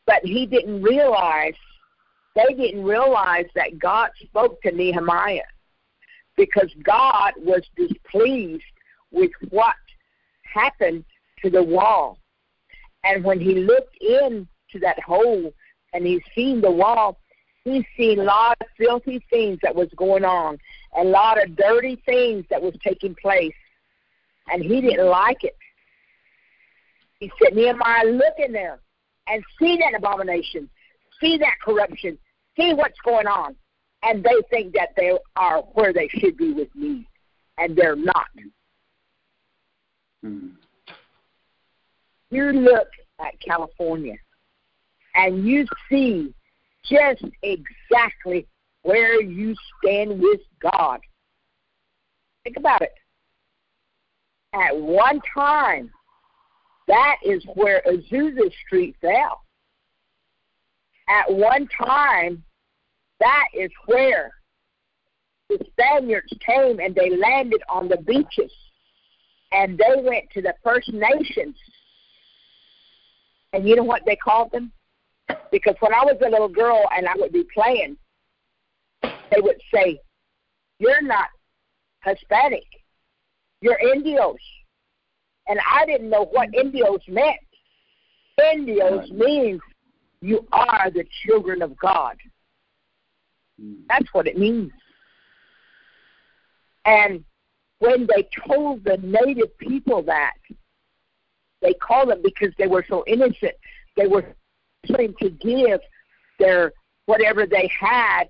But 0.05 0.23
he 0.23 0.45
didn't 0.45 0.81
realize, 0.81 1.55
they 2.35 2.53
didn't 2.55 2.85
realize 2.85 3.45
that 3.55 3.77
God 3.79 4.11
spoke 4.23 4.61
to 4.61 4.71
Nehemiah 4.71 5.41
because 6.37 6.73
God 6.83 7.33
was 7.37 7.63
displeased 7.75 8.63
with 9.11 9.31
what 9.49 9.75
happened 10.43 11.03
to 11.43 11.49
the 11.49 11.61
wall. 11.61 12.17
And 13.03 13.25
when 13.25 13.41
he 13.41 13.55
looked 13.55 13.97
into 14.69 14.85
that 14.85 15.01
hole 15.01 15.53
and 15.93 16.05
he 16.05 16.21
seen 16.35 16.61
the 16.61 16.71
wall, 16.71 17.17
he 17.63 17.85
seen 17.97 18.19
a 18.19 18.23
lot 18.23 18.57
of 18.61 18.67
filthy 18.77 19.23
things 19.29 19.59
that 19.61 19.75
was 19.75 19.89
going 19.95 20.23
on, 20.23 20.57
a 20.97 21.03
lot 21.03 21.41
of 21.41 21.55
dirty 21.55 22.01
things 22.05 22.45
that 22.49 22.61
was 22.61 22.73
taking 22.83 23.15
place. 23.15 23.53
And 24.51 24.63
he 24.63 24.81
didn't 24.81 25.07
like 25.07 25.43
it. 25.43 25.55
He 27.19 27.31
said, 27.41 27.55
Nehemiah, 27.55 28.05
look 28.05 28.35
in 28.37 28.53
there 28.53 28.79
and 29.27 29.43
see 29.59 29.77
that 29.77 29.97
abomination, 29.97 30.69
see 31.19 31.37
that 31.37 31.55
corruption, 31.63 32.17
see 32.57 32.73
what's 32.73 32.99
going 33.03 33.27
on. 33.27 33.55
And 34.01 34.23
they 34.23 34.41
think 34.49 34.73
that 34.75 34.89
they 34.95 35.11
are 35.35 35.61
where 35.73 35.91
they 35.91 36.07
should 36.07 36.37
be 36.37 36.53
with 36.53 36.73
me, 36.73 37.05
and 37.57 37.75
they're 37.75 37.97
not. 37.97 38.27
Mm-hmm. 40.23 40.47
You 42.31 42.51
look 42.51 42.87
at 43.19 43.39
California, 43.41 44.15
and 45.15 45.45
you 45.45 45.65
see 45.89 46.33
just 46.85 47.23
exactly 47.43 48.47
where 48.83 49.21
you 49.21 49.55
stand 49.77 50.19
with 50.19 50.41
God. 50.61 50.99
Think 52.43 52.57
about 52.57 52.81
it. 52.81 52.93
At 54.53 54.75
one 54.75 55.21
time, 55.33 55.91
that 56.87 57.17
is 57.23 57.43
where 57.53 57.83
Azusa 57.85 58.51
Street 58.65 58.95
fell. 59.01 59.41
At 61.07 61.31
one 61.31 61.67
time, 61.67 62.43
that 63.19 63.47
is 63.53 63.71
where 63.85 64.31
the 65.49 65.59
Spaniards 65.71 66.31
came 66.45 66.79
and 66.79 66.95
they 66.95 67.15
landed 67.15 67.61
on 67.67 67.89
the 67.89 67.97
beaches 67.97 68.51
and 69.51 69.77
they 69.77 70.01
went 70.01 70.29
to 70.33 70.41
the 70.41 70.53
First 70.63 70.91
Nations. 70.93 71.55
And 73.53 73.67
you 73.67 73.75
know 73.75 73.83
what 73.83 74.03
they 74.05 74.15
called 74.15 74.51
them? 74.51 74.71
Because 75.51 75.75
when 75.79 75.93
I 75.93 76.03
was 76.03 76.17
a 76.25 76.29
little 76.29 76.49
girl 76.49 76.83
and 76.95 77.07
I 77.07 77.13
would 77.15 77.31
be 77.31 77.45
playing, 77.53 77.97
they 79.01 79.39
would 79.39 79.59
say, 79.73 79.99
You're 80.79 81.01
not 81.01 81.27
Hispanic, 82.03 82.65
you're 83.61 83.79
Indios. 83.79 84.37
And 85.47 85.59
I 85.71 85.85
didn't 85.85 86.09
know 86.09 86.25
what 86.25 86.53
Indios 86.53 87.01
meant. 87.07 87.39
Indios 88.53 89.09
means 89.11 89.59
you 90.21 90.47
are 90.51 90.91
the 90.91 91.05
children 91.25 91.61
of 91.61 91.77
God. 91.77 92.17
Mm. 93.61 93.77
That's 93.87 94.13
what 94.13 94.27
it 94.27 94.37
means. 94.37 94.71
And 96.85 97.23
when 97.79 98.07
they 98.07 98.27
told 98.47 98.83
the 98.83 98.97
native 98.97 99.57
people 99.57 100.03
that, 100.03 100.37
they 101.61 101.73
called 101.73 102.09
them 102.09 102.21
because 102.23 102.53
they 102.57 102.67
were 102.67 102.85
so 102.87 103.03
innocent. 103.07 103.53
They 103.97 104.07
were 104.07 104.35
to 104.97 105.29
give 105.29 105.79
their 106.39 106.73
whatever 107.05 107.45
they 107.45 107.69
had 107.79 108.25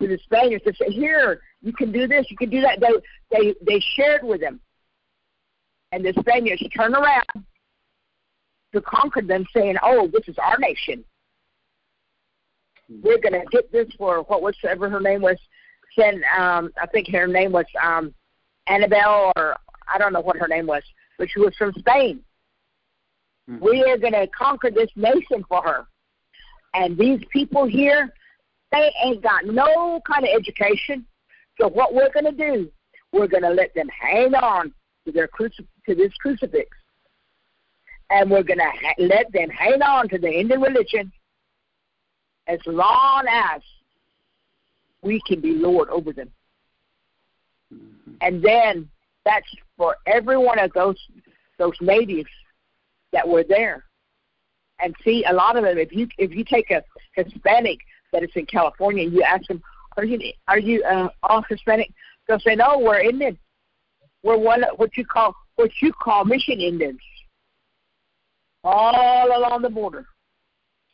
to 0.00 0.08
the 0.08 0.18
Spaniards 0.24 0.64
to 0.64 0.74
say, 0.74 0.90
"Here, 0.90 1.40
you 1.62 1.72
can 1.72 1.92
do 1.92 2.06
this, 2.06 2.26
you 2.30 2.36
can 2.36 2.50
do 2.50 2.60
that." 2.60 2.80
They 2.80 2.92
they 3.30 3.54
they 3.62 3.80
shared 3.94 4.22
with 4.22 4.40
them, 4.40 4.60
and 5.92 6.04
the 6.04 6.12
Spaniards 6.20 6.62
turned 6.76 6.94
around 6.94 7.46
to 8.74 8.80
conquer 8.80 9.22
them, 9.22 9.46
saying, 9.54 9.76
"Oh, 9.82 10.08
this 10.08 10.28
is 10.28 10.36
our 10.38 10.58
nation. 10.58 11.04
We're 12.88 13.20
going 13.20 13.40
to 13.40 13.46
get 13.50 13.72
this 13.72 13.88
for 13.96 14.22
what 14.22 14.42
was 14.42 14.56
ever 14.68 14.88
her 14.88 15.00
name 15.00 15.22
was." 15.22 15.38
Um, 15.98 16.72
I 16.80 16.86
think 16.86 17.08
her 17.10 17.26
name 17.26 17.52
was 17.52 17.66
um, 17.82 18.14
Annabelle, 18.66 19.30
or 19.36 19.56
I 19.92 19.98
don't 19.98 20.14
know 20.14 20.22
what 20.22 20.38
her 20.38 20.48
name 20.48 20.66
was, 20.66 20.82
but 21.18 21.28
she 21.30 21.38
was 21.38 21.54
from 21.56 21.74
Spain. 21.78 22.24
Mm-hmm. 23.50 23.64
We 23.64 23.82
are 23.84 23.98
going 23.98 24.12
to 24.12 24.26
conquer 24.28 24.70
this 24.70 24.90
nation 24.96 25.44
for 25.48 25.62
her. 25.62 25.86
And 26.74 26.96
these 26.96 27.20
people 27.32 27.66
here, 27.66 28.12
they 28.70 28.92
ain't 29.04 29.22
got 29.22 29.44
no 29.44 30.00
kind 30.06 30.24
of 30.24 30.30
education. 30.34 31.04
So 31.60 31.68
what 31.68 31.94
we're 31.94 32.12
going 32.12 32.24
to 32.24 32.32
do, 32.32 32.70
we're 33.12 33.28
going 33.28 33.42
to 33.42 33.50
let 33.50 33.74
them 33.74 33.88
hang 33.88 34.34
on 34.34 34.72
to 35.04 35.12
their 35.12 35.28
crucif- 35.28 35.66
to 35.86 35.94
this 35.94 36.12
crucifix, 36.20 36.70
and 38.10 38.30
we're 38.30 38.42
going 38.42 38.58
to 38.58 38.64
ha- 38.64 38.94
let 38.98 39.30
them 39.32 39.50
hang 39.50 39.82
on 39.82 40.08
to 40.08 40.18
the 40.18 40.30
Indian 40.30 40.60
religion 40.60 41.12
as 42.46 42.60
long 42.66 43.24
as 43.28 43.60
we 45.02 45.20
can 45.26 45.40
be 45.40 45.52
Lord 45.52 45.90
over 45.90 46.12
them. 46.12 46.30
Mm-hmm. 47.74 48.12
And 48.20 48.42
then 48.42 48.88
that's 49.24 49.46
for 49.76 49.96
every 50.06 50.36
one 50.36 50.58
of 50.58 50.72
those 50.72 50.96
those 51.58 51.76
natives 51.80 52.30
that 53.12 53.28
were 53.28 53.44
there. 53.44 53.84
And 54.80 54.94
see, 55.04 55.24
a 55.28 55.32
lot 55.32 55.56
of 55.56 55.64
them, 55.64 55.78
if 55.78 55.92
you 55.92 56.08
if 56.18 56.32
you 56.32 56.44
take 56.44 56.70
a 56.70 56.82
Hispanic 57.14 57.78
that 58.12 58.22
is 58.22 58.30
in 58.34 58.46
California 58.46 59.08
you 59.08 59.22
ask 59.22 59.46
them, 59.46 59.62
"Are 59.96 60.04
you 60.04 60.32
are 60.48 60.58
you 60.58 60.82
uh, 60.84 61.08
all 61.22 61.42
Hispanic?" 61.48 61.90
They'll 62.26 62.40
say, 62.40 62.54
"No, 62.54 62.78
we're 62.78 63.00
Indian. 63.00 63.38
We're 64.22 64.38
one 64.38 64.64
what 64.76 64.96
you 64.96 65.04
call 65.04 65.34
what 65.56 65.70
you 65.80 65.92
call 65.92 66.24
mission 66.24 66.60
Indians, 66.60 67.00
all 68.64 69.36
along 69.36 69.62
the 69.62 69.70
border." 69.70 70.06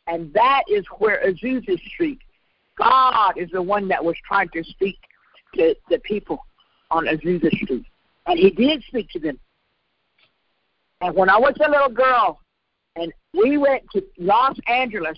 And 0.07 0.33
that 0.33 0.63
is 0.67 0.85
where 0.97 1.23
Azusa 1.23 1.79
Street 1.87 2.19
God 2.79 3.33
is 3.35 3.49
the 3.51 3.61
one 3.61 3.87
that 3.89 4.03
was 4.03 4.15
trying 4.25 4.49
to 4.49 4.63
speak 4.63 4.97
to 5.55 5.75
the 5.89 5.99
people 5.99 6.39
on 6.89 7.05
Azusa 7.05 7.51
Street. 7.51 7.85
And 8.25 8.39
he 8.39 8.49
did 8.49 8.83
speak 8.83 9.09
to 9.11 9.19
them. 9.19 9.37
And 11.01 11.15
when 11.15 11.29
I 11.29 11.37
was 11.37 11.53
a 11.65 11.69
little 11.69 11.89
girl 11.89 12.39
and 12.95 13.11
we 13.33 13.57
went 13.57 13.83
to 13.93 14.03
Los 14.17 14.57
Angeles, 14.67 15.17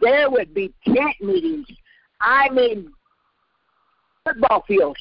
there 0.00 0.30
would 0.30 0.54
be 0.54 0.72
tent 0.84 1.16
meetings. 1.20 1.66
I 2.20 2.48
mean, 2.50 2.90
football 4.24 4.64
fields 4.66 5.00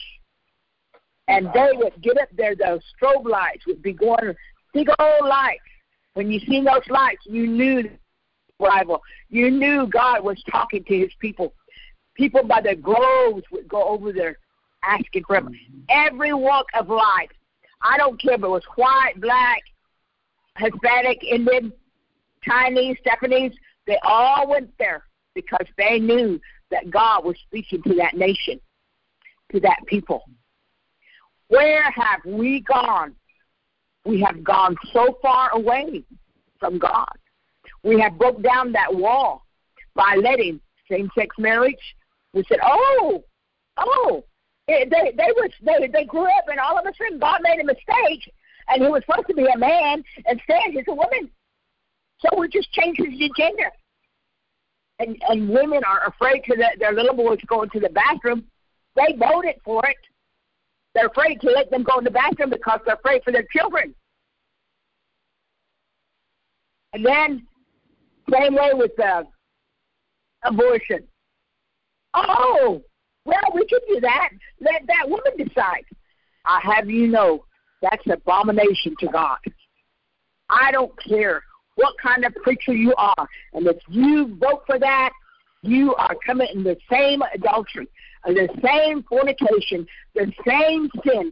And 1.27 1.47
they 1.53 1.71
would 1.73 2.01
get 2.01 2.17
up 2.17 2.29
there, 2.35 2.55
those 2.55 2.81
strobe 2.95 3.25
lights 3.25 3.65
would 3.67 3.81
be 3.81 3.93
going, 3.93 4.33
big 4.73 4.89
old 4.99 5.27
lights. 5.27 5.61
When 6.13 6.31
you 6.31 6.39
seen 6.41 6.63
those 6.63 6.87
lights, 6.89 7.21
you 7.25 7.47
knew 7.47 7.89
rival. 8.59 9.01
You 9.29 9.51
knew 9.51 9.87
God 9.87 10.23
was 10.23 10.41
talking 10.49 10.83
to 10.85 10.97
his 10.97 11.11
people. 11.19 11.53
People 12.15 12.43
by 12.43 12.61
the 12.61 12.75
groves 12.75 13.43
would 13.51 13.67
go 13.67 13.83
over 13.83 14.11
there 14.11 14.37
asking 14.83 15.23
for 15.25 15.37
him. 15.37 15.49
Mm-hmm. 15.49 15.79
Every 15.89 16.33
walk 16.33 16.65
of 16.73 16.89
life. 16.89 17.29
I 17.81 17.97
don't 17.97 18.19
care 18.19 18.33
if 18.33 18.43
it 18.43 18.47
was 18.47 18.63
white, 18.75 19.13
black, 19.17 19.61
Hispanic, 20.57 21.23
Indian, 21.23 21.71
Chinese, 22.43 22.97
Japanese, 23.03 23.53
they 23.85 23.97
all 24.03 24.47
went 24.47 24.71
there 24.77 25.03
because 25.33 25.67
they 25.77 25.99
knew 25.99 26.39
that 26.71 26.89
God 26.89 27.23
was 27.23 27.35
speaking 27.45 27.81
to 27.83 27.95
that 27.95 28.15
nation, 28.15 28.59
to 29.51 29.59
that 29.61 29.79
people. 29.85 30.23
Where 31.47 31.83
have 31.91 32.21
we 32.25 32.61
gone? 32.61 33.15
We 34.05 34.21
have 34.21 34.43
gone 34.43 34.75
so 34.91 35.17
far 35.21 35.51
away 35.51 36.03
from 36.59 36.79
God. 36.79 37.11
We 37.83 37.99
have 37.99 38.17
broke 38.17 38.41
down 38.41 38.71
that 38.73 38.93
wall 38.93 39.45
by 39.95 40.15
letting 40.21 40.59
same-sex 40.89 41.35
marriage. 41.37 41.75
We 42.33 42.43
said, 42.47 42.59
"Oh, 42.63 43.23
oh, 43.77 44.23
they 44.67 44.85
they 44.89 45.31
was 45.35 45.51
they 45.61 45.87
they 45.87 46.05
grew 46.05 46.25
up 46.25 46.47
and 46.47 46.59
all 46.59 46.77
of 46.77 46.85
a 46.85 46.91
sudden 46.97 47.19
God 47.19 47.39
made 47.41 47.59
a 47.61 47.65
mistake, 47.65 48.31
and 48.67 48.83
he 48.83 48.89
was 48.89 49.03
supposed 49.05 49.27
to 49.27 49.35
be 49.35 49.45
a 49.45 49.57
man, 49.57 50.03
instead 50.27 50.71
he's 50.71 50.83
a 50.87 50.93
woman. 50.93 51.29
So 52.19 52.39
we 52.39 52.47
just 52.49 52.71
changed 52.71 52.99
his 52.99 53.29
gender." 53.37 53.71
And 54.99 55.21
and 55.29 55.49
women 55.49 55.83
are 55.83 56.07
afraid 56.07 56.43
to 56.45 56.55
let 56.57 56.79
their 56.79 56.93
little 56.93 57.15
boys 57.15 57.39
go 57.47 57.63
into 57.63 57.79
the 57.79 57.89
bathroom. 57.89 58.45
They 58.95 59.15
voted 59.17 59.55
for 59.63 59.85
it. 59.87 59.97
They're 60.95 61.07
afraid 61.07 61.39
to 61.41 61.51
let 61.51 61.69
them 61.69 61.83
go 61.83 61.99
in 61.99 62.03
the 62.03 62.11
bathroom 62.11 62.49
because 62.49 62.79
they're 62.85 62.95
afraid 62.95 63.23
for 63.23 63.31
their 63.31 63.45
children. 63.55 63.93
And 66.93 67.05
then, 67.05 67.45
same 68.31 68.55
way 68.55 68.71
with 68.73 68.99
uh, 68.99 69.23
abortion. 70.43 71.03
Oh, 72.15 72.81
well, 73.25 73.41
we 73.53 73.67
could 73.67 73.81
do 73.87 73.99
that. 74.01 74.29
Let 74.59 74.87
that 74.87 75.07
woman 75.07 75.37
decide. 75.37 75.85
I 76.45 76.59
have 76.63 76.89
you 76.89 77.07
know 77.07 77.43
that's 77.81 78.03
abomination 78.11 78.95
to 78.99 79.07
God. 79.07 79.37
I 80.49 80.71
don't 80.71 80.91
care 81.03 81.43
what 81.75 81.93
kind 82.01 82.25
of 82.25 82.33
preacher 82.35 82.73
you 82.73 82.93
are. 82.95 83.27
And 83.53 83.67
if 83.67 83.77
you 83.87 84.37
vote 84.39 84.63
for 84.65 84.79
that, 84.79 85.11
you 85.61 85.93
are 85.95 86.15
committing 86.25 86.63
the 86.63 86.77
same 86.91 87.21
adultery, 87.33 87.87
the 88.25 88.49
same 88.63 89.03
fornication, 89.03 89.87
the 90.15 90.31
same 90.45 90.89
sin 91.05 91.31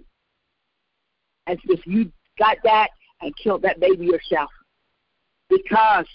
as 1.48 1.58
if 1.66 1.86
you 1.86 2.12
got 2.38 2.58
that 2.64 2.90
and 3.22 3.36
killed 3.38 3.62
that 3.62 3.80
baby 3.80 4.06
yourself. 4.06 4.50
Because 5.50 6.06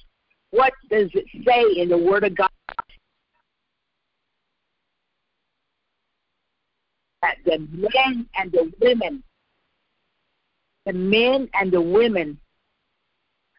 what 0.50 0.72
does 0.90 1.10
it 1.14 1.24
say 1.46 1.80
in 1.80 1.88
the 1.88 1.98
Word 1.98 2.24
of 2.24 2.36
God? 2.36 2.48
That 7.22 7.36
the 7.44 7.58
men 7.58 8.26
and 8.36 8.50
the 8.50 8.72
women, 8.80 9.22
the 10.90 10.98
men 10.98 11.48
and 11.54 11.70
the 11.70 11.80
women, 11.80 12.36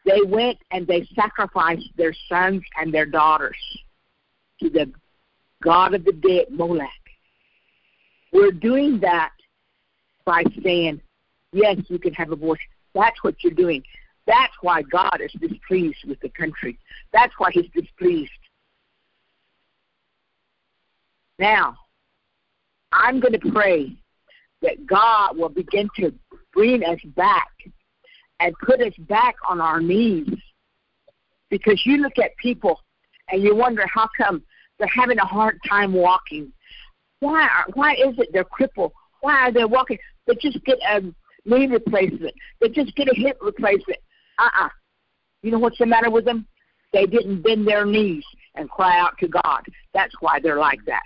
they 0.04 0.20
went 0.26 0.58
and 0.70 0.86
they 0.86 1.08
sacrificed 1.14 1.88
their 1.96 2.14
sons 2.28 2.62
and 2.78 2.92
their 2.92 3.06
daughters 3.06 3.56
to 4.60 4.68
the 4.68 4.92
God 5.62 5.94
of 5.94 6.04
the 6.04 6.12
dead, 6.12 6.46
Molech. 6.50 6.90
We're 8.34 8.52
doing 8.52 9.00
that 9.00 9.30
by 10.26 10.44
saying, 10.62 11.00
yes, 11.52 11.78
you 11.88 11.98
can 11.98 12.12
have 12.14 12.32
abortion. 12.32 12.66
That's 12.94 13.22
what 13.24 13.42
you're 13.42 13.54
doing. 13.54 13.82
That's 14.26 14.52
why 14.60 14.82
God 14.82 15.22
is 15.22 15.32
displeased 15.40 16.04
with 16.06 16.20
the 16.20 16.28
country. 16.28 16.78
That's 17.14 17.32
why 17.38 17.50
He's 17.50 17.70
displeased. 17.74 18.30
Now, 21.38 21.78
I'm 22.92 23.20
going 23.20 23.32
to 23.32 23.50
pray 23.52 23.96
that 24.60 24.86
God 24.86 25.38
will 25.38 25.48
begin 25.48 25.88
to 25.96 26.12
bring 26.52 26.84
us 26.84 27.00
back 27.16 27.50
and 28.40 28.54
put 28.58 28.80
us 28.80 28.94
back 29.00 29.34
on 29.48 29.60
our 29.60 29.80
knees. 29.80 30.28
Because 31.50 31.82
you 31.84 31.98
look 31.98 32.18
at 32.18 32.36
people 32.36 32.80
and 33.30 33.42
you 33.42 33.54
wonder 33.54 33.84
how 33.92 34.08
come 34.16 34.42
they're 34.78 34.88
having 34.88 35.18
a 35.18 35.24
hard 35.24 35.58
time 35.68 35.92
walking. 35.92 36.52
Why? 37.20 37.42
are, 37.42 37.66
Why 37.74 37.92
is 37.92 38.18
it 38.18 38.30
they're 38.32 38.44
crippled? 38.44 38.92
Why 39.20 39.34
are 39.34 39.52
they 39.52 39.64
walking? 39.64 39.98
They 40.26 40.34
just 40.40 40.64
get 40.64 40.78
a 40.88 41.02
knee 41.44 41.66
replacement. 41.66 42.34
They 42.60 42.68
just 42.68 42.94
get 42.96 43.08
a 43.08 43.14
hip 43.14 43.38
replacement. 43.40 43.98
Uh-uh. 44.38 44.68
You 45.42 45.50
know 45.50 45.58
what's 45.58 45.78
the 45.78 45.86
matter 45.86 46.10
with 46.10 46.24
them? 46.24 46.46
They 46.92 47.06
didn't 47.06 47.42
bend 47.42 47.66
their 47.66 47.86
knees 47.86 48.24
and 48.54 48.68
cry 48.68 48.98
out 48.98 49.16
to 49.18 49.28
God. 49.28 49.64
That's 49.94 50.14
why 50.20 50.40
they're 50.40 50.58
like 50.58 50.84
that. 50.86 51.02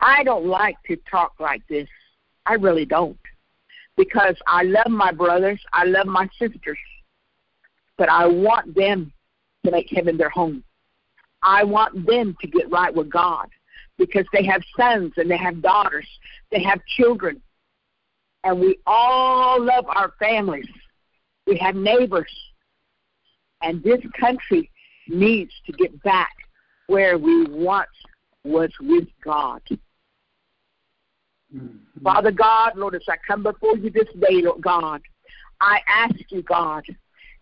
I 0.00 0.22
don't 0.24 0.46
like 0.46 0.76
to 0.88 0.96
talk 1.10 1.32
like 1.38 1.66
this. 1.68 1.88
I 2.44 2.54
really 2.54 2.84
don't. 2.84 3.18
Because 3.96 4.36
I 4.46 4.62
love 4.62 4.88
my 4.88 5.10
brothers, 5.10 5.60
I 5.72 5.84
love 5.84 6.06
my 6.06 6.28
sisters, 6.38 6.78
but 7.96 8.10
I 8.10 8.26
want 8.26 8.74
them 8.74 9.12
to 9.64 9.70
make 9.70 9.88
heaven 9.90 10.18
their 10.18 10.28
home. 10.28 10.62
I 11.42 11.64
want 11.64 12.06
them 12.06 12.36
to 12.40 12.46
get 12.46 12.70
right 12.70 12.94
with 12.94 13.10
God 13.10 13.48
because 13.96 14.26
they 14.32 14.44
have 14.44 14.62
sons 14.76 15.14
and 15.16 15.30
they 15.30 15.38
have 15.38 15.62
daughters, 15.62 16.06
they 16.50 16.62
have 16.62 16.84
children, 16.84 17.40
and 18.46 18.60
we 18.60 18.78
all 18.86 19.60
love 19.60 19.86
our 19.88 20.12
families. 20.20 20.68
We 21.46 21.56
have 21.58 21.74
neighbors. 21.74 22.30
And 23.62 23.82
this 23.82 24.00
country 24.18 24.70
needs 25.08 25.52
to 25.66 25.72
get 25.72 26.00
back 26.02 26.32
where 26.86 27.18
we 27.18 27.44
once 27.46 27.88
was 28.46 28.70
with 28.80 29.08
God. 29.24 29.62
Mm-hmm. 31.54 32.02
Father 32.02 32.30
God, 32.30 32.72
Lord, 32.76 32.94
as 32.94 33.02
I 33.08 33.16
come 33.26 33.42
before 33.42 33.76
you 33.76 33.90
this 33.90 34.08
day, 34.20 34.42
Lord 34.42 34.62
God, 34.62 35.00
I 35.60 35.80
ask 35.88 36.14
you, 36.28 36.42
God, 36.42 36.84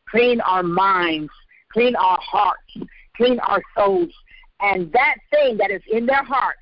clean 0.09 0.41
our 0.41 0.63
minds, 0.63 1.31
clean 1.73 1.97
our 1.97 2.19
hearts, 2.21 2.89
clean 3.17 3.39
our 3.41 3.63
souls, 3.77 4.13
and 4.61 4.93
that 4.93 5.17
thing 5.31 5.57
that 5.59 5.71
is 5.71 5.83
in 5.91 6.07
their 6.07 6.23
heart, 6.23 6.57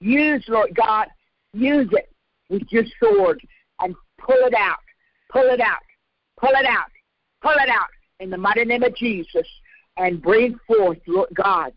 use, 0.00 0.44
Lord 0.48 0.74
God, 0.74 1.08
use 1.52 1.88
it 1.92 2.10
with 2.48 2.62
your 2.70 2.84
sword 3.00 3.40
and 3.80 3.94
pull 4.18 4.36
it 4.36 4.54
out, 4.54 4.78
pull 5.30 5.48
it 5.50 5.60
out, 5.60 5.82
pull 6.40 6.50
it 6.50 6.66
out, 6.66 6.90
pull 7.42 7.52
it 7.52 7.68
out 7.68 7.88
in 8.20 8.30
the 8.30 8.36
mighty 8.36 8.64
name 8.64 8.82
of 8.82 8.96
Jesus 8.96 9.46
and 9.96 10.22
bring 10.22 10.58
forth, 10.66 10.98
Lord 11.06 11.30
God, 11.34 11.72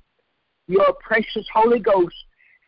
your 0.71 0.93
precious 0.93 1.47
Holy 1.53 1.79
Ghost 1.79 2.15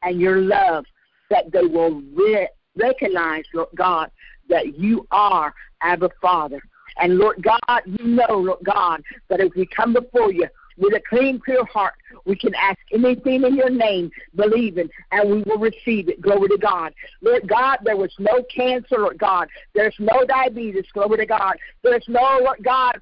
and 0.02 0.20
your 0.20 0.42
love 0.42 0.86
that 1.30 1.52
they 1.52 1.64
will 1.64 2.02
re- 2.14 2.50
recognize, 2.76 3.46
Lord 3.54 3.70
God, 3.76 4.12
that 4.50 4.78
you 4.78 5.08
are 5.12 5.54
Abba 5.82 6.10
Father. 6.22 6.62
And 6.98 7.18
Lord 7.18 7.42
God, 7.42 7.82
you 7.86 8.06
know, 8.06 8.38
Lord 8.38 8.60
God, 8.64 9.02
that 9.30 9.42
as 9.42 9.50
we 9.56 9.66
come 9.66 9.94
before 9.94 10.32
you, 10.32 10.48
with 10.78 10.94
a 10.94 11.02
clean, 11.08 11.40
pure 11.40 11.66
heart, 11.66 11.94
we 12.26 12.36
can 12.36 12.54
ask 12.56 12.80
anything 12.92 13.44
in 13.44 13.56
your 13.56 13.70
name, 13.70 14.10
believing, 14.36 14.90
and 15.12 15.30
we 15.30 15.44
will 15.44 15.60
receive 15.60 16.10
it. 16.10 16.22
Glory 16.22 16.50
to 16.50 16.58
God. 16.58 16.94
Lord 17.22 17.48
God, 17.48 17.80
there 17.84 17.98
was 17.98 18.12
no 18.20 18.44
cancer, 18.56 18.98
Lord 18.98 19.20
God. 19.20 19.48
There's 19.76 19.96
no 20.00 20.26
diabetes. 20.26 20.86
Glory 20.94 21.18
to 21.18 21.26
God. 21.26 21.58
There's 21.84 22.06
no, 22.08 22.40
Lord 22.42 22.64
God, 22.64 23.00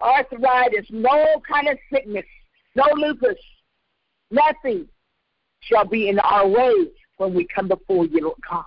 arthritis, 0.00 0.86
no 0.90 1.40
kind 1.48 1.68
of 1.68 1.78
sickness, 1.90 2.26
no 2.74 2.84
lupus, 2.94 3.38
nothing 4.34 4.86
shall 5.60 5.86
be 5.86 6.08
in 6.08 6.18
our 6.18 6.46
way 6.46 6.74
when 7.16 7.32
we 7.32 7.46
come 7.46 7.68
before 7.68 8.06
you, 8.06 8.22
Lord 8.22 8.38
God. 8.48 8.64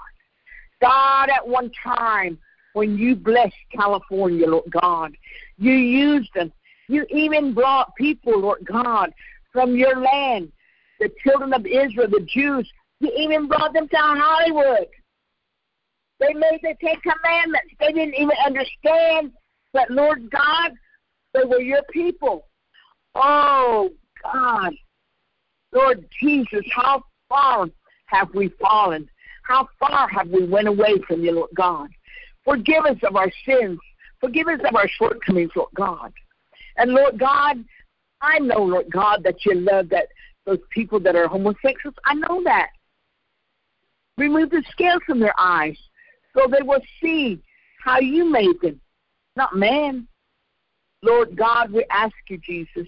God, 0.81 1.29
at 1.29 1.47
one 1.47 1.71
time, 1.83 2.37
when 2.73 2.97
you 2.97 3.15
blessed 3.15 3.53
California, 3.71 4.47
Lord 4.47 4.71
God, 4.71 5.11
you 5.57 5.73
used 5.73 6.29
them 6.33 6.51
you 6.87 7.05
even 7.09 7.53
brought 7.53 7.95
people, 7.95 8.39
Lord 8.39 8.65
God, 8.65 9.11
from 9.51 9.75
your 9.75 9.99
land, 9.99 10.51
the 10.99 11.09
children 11.23 11.53
of 11.53 11.65
Israel, 11.65 12.07
the 12.09 12.25
Jews. 12.25 12.69
You 12.99 13.11
even 13.17 13.47
brought 13.47 13.73
them 13.73 13.87
to 13.87 13.97
Hollywood. 13.97 14.87
They 16.19 16.33
made 16.33 16.59
the 16.63 16.75
Ten 16.81 16.95
Commandments. 17.01 17.73
They 17.79 17.91
didn't 17.91 18.15
even 18.15 18.35
understand 18.45 19.33
that, 19.73 19.91
Lord 19.91 20.31
God, 20.31 20.71
they 21.33 21.43
were 21.43 21.61
your 21.61 21.83
people. 21.91 22.47
Oh, 23.13 23.89
God. 24.23 24.73
Lord 25.73 26.05
Jesus, 26.19 26.65
how 26.73 27.03
far 27.29 27.67
have 28.05 28.33
we 28.33 28.49
fallen? 28.59 29.09
How 29.43 29.67
far 29.79 30.07
have 30.09 30.29
we 30.29 30.45
went 30.45 30.67
away 30.67 30.99
from 31.07 31.21
you, 31.21 31.33
Lord 31.33 31.51
God? 31.55 31.89
Forgive 32.43 32.85
us 32.85 32.97
of 33.03 33.15
our 33.15 33.31
sins. 33.45 33.79
Forgive 34.19 34.47
us 34.47 34.59
of 34.67 34.75
our 34.75 34.87
shortcomings, 34.87 35.51
Lord 35.55 35.69
God. 35.75 36.13
And 36.77 36.91
Lord 36.91 37.19
God, 37.19 37.63
I 38.21 38.39
know, 38.39 38.63
Lord 38.63 38.89
God, 38.91 39.23
that 39.23 39.45
you 39.45 39.55
love 39.55 39.89
that 39.89 40.07
those 40.45 40.59
people 40.69 40.99
that 41.01 41.15
are 41.15 41.27
homosexuals. 41.27 41.95
I 42.05 42.13
know 42.13 42.41
that. 42.43 42.69
Remove 44.17 44.49
the 44.49 44.63
scales 44.71 45.01
from 45.05 45.19
their 45.19 45.37
eyes 45.37 45.77
so 46.35 46.47
they 46.47 46.63
will 46.63 46.81
see 47.01 47.41
how 47.83 47.99
you 47.99 48.25
made 48.25 48.59
them, 48.61 48.79
not 49.35 49.55
man. 49.55 50.07
Lord 51.03 51.35
God, 51.37 51.71
we 51.71 51.85
ask 51.91 52.15
you, 52.27 52.37
Jesus, 52.39 52.87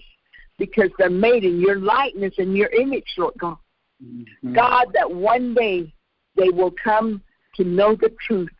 because 0.60 0.90
they're 0.98 1.08
made 1.08 1.42
in 1.42 1.58
your 1.58 1.76
likeness 1.76 2.34
and 2.36 2.54
your 2.54 2.68
image, 2.68 3.06
Lord 3.16 3.34
God. 3.38 3.56
Mm-hmm. 4.04 4.54
God, 4.54 4.88
that 4.92 5.10
one 5.10 5.54
day 5.54 5.92
they 6.36 6.50
will 6.50 6.72
come 6.84 7.22
to 7.56 7.64
know 7.64 7.96
the 7.96 8.14
truth 8.26 8.50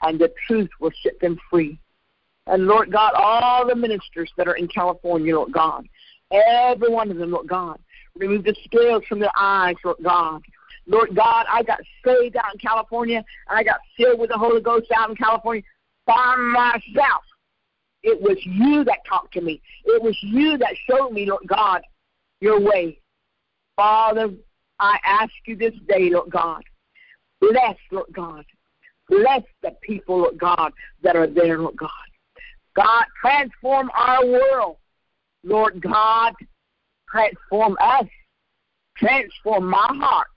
and 0.00 0.18
the 0.18 0.32
truth 0.46 0.70
will 0.80 0.90
set 1.02 1.20
them 1.20 1.38
free. 1.50 1.78
And 2.46 2.66
Lord 2.66 2.90
God, 2.90 3.12
all 3.14 3.66
the 3.66 3.76
ministers 3.76 4.32
that 4.36 4.48
are 4.48 4.56
in 4.56 4.66
California, 4.66 5.36
Lord 5.36 5.52
God, 5.52 5.86
every 6.32 6.88
one 6.88 7.10
of 7.10 7.18
them, 7.18 7.30
Lord 7.30 7.48
God, 7.48 7.78
remove 8.16 8.44
the 8.44 8.56
scales 8.64 9.04
from 9.06 9.20
their 9.20 9.30
eyes, 9.38 9.76
Lord 9.84 9.98
God. 10.02 10.42
Lord 10.86 11.14
God, 11.14 11.46
I 11.48 11.62
got 11.62 11.80
saved 12.04 12.36
out 12.36 12.54
in 12.54 12.58
California, 12.58 13.18
and 13.48 13.58
I 13.58 13.62
got 13.62 13.80
filled 13.96 14.18
with 14.18 14.30
the 14.30 14.38
Holy 14.38 14.60
Ghost 14.60 14.86
out 14.96 15.10
in 15.10 15.16
California 15.16 15.62
by 16.06 16.34
myself. 16.36 17.22
It 18.02 18.20
was 18.20 18.36
you 18.44 18.84
that 18.84 18.98
talked 19.08 19.34
to 19.34 19.40
me. 19.40 19.62
It 19.84 20.02
was 20.02 20.16
you 20.22 20.58
that 20.58 20.74
showed 20.88 21.10
me, 21.10 21.26
Lord 21.26 21.46
God, 21.46 21.82
your 22.40 22.60
way. 22.60 22.98
Father, 23.76 24.30
I 24.78 24.98
ask 25.04 25.32
you 25.46 25.56
this 25.56 25.74
day, 25.88 26.10
Lord 26.10 26.30
God, 26.30 26.62
bless, 27.40 27.76
Lord 27.90 28.12
God, 28.12 28.44
bless 29.08 29.42
the 29.62 29.76
people, 29.82 30.18
Lord 30.18 30.38
God, 30.38 30.72
that 31.02 31.16
are 31.16 31.26
there, 31.26 31.58
Lord 31.58 31.76
God. 31.76 31.90
God, 32.74 33.04
transform 33.20 33.90
our 33.94 34.24
world. 34.26 34.76
Lord 35.44 35.80
God, 35.82 36.34
transform 37.08 37.76
us. 37.80 38.06
Transform 38.96 39.68
my 39.68 39.88
heart. 40.00 40.28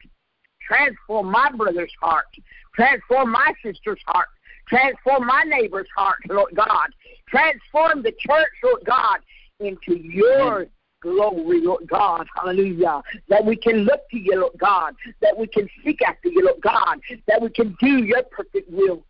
Transform 0.62 1.32
my 1.32 1.50
brother's 1.56 1.94
heart. 2.02 2.26
Transform 2.74 3.32
my 3.32 3.54
sister's 3.64 4.00
heart. 4.08 4.28
Transform 4.68 5.28
my 5.28 5.44
neighbor's 5.44 5.88
heart, 5.96 6.20
Lord 6.30 6.56
God. 6.56 6.88
Transform 7.28 8.04
the 8.04 8.12
church, 8.12 8.50
Lord 8.64 8.84
God, 8.86 9.20
into 9.60 9.96
your 9.98 10.68
glory, 11.02 11.62
Lord 11.62 11.88
God. 11.88 12.28
Hallelujah. 12.36 13.02
That 13.30 13.46
we 13.46 13.56
can 13.56 13.80
look 13.80 14.10
to 14.10 14.18
you, 14.18 14.40
Lord 14.42 14.58
God. 14.58 14.96
That 15.22 15.38
we 15.38 15.48
can 15.48 15.70
seek 15.84 16.02
after 16.02 16.30
you, 16.30 16.46
Lord 16.46 16.62
God. 16.62 17.00
That 17.28 17.42
we 17.42 17.50
can 17.50 17.76
do 17.80 18.04
your 18.04 18.24
perfect 18.24 18.72
will. 18.72 19.06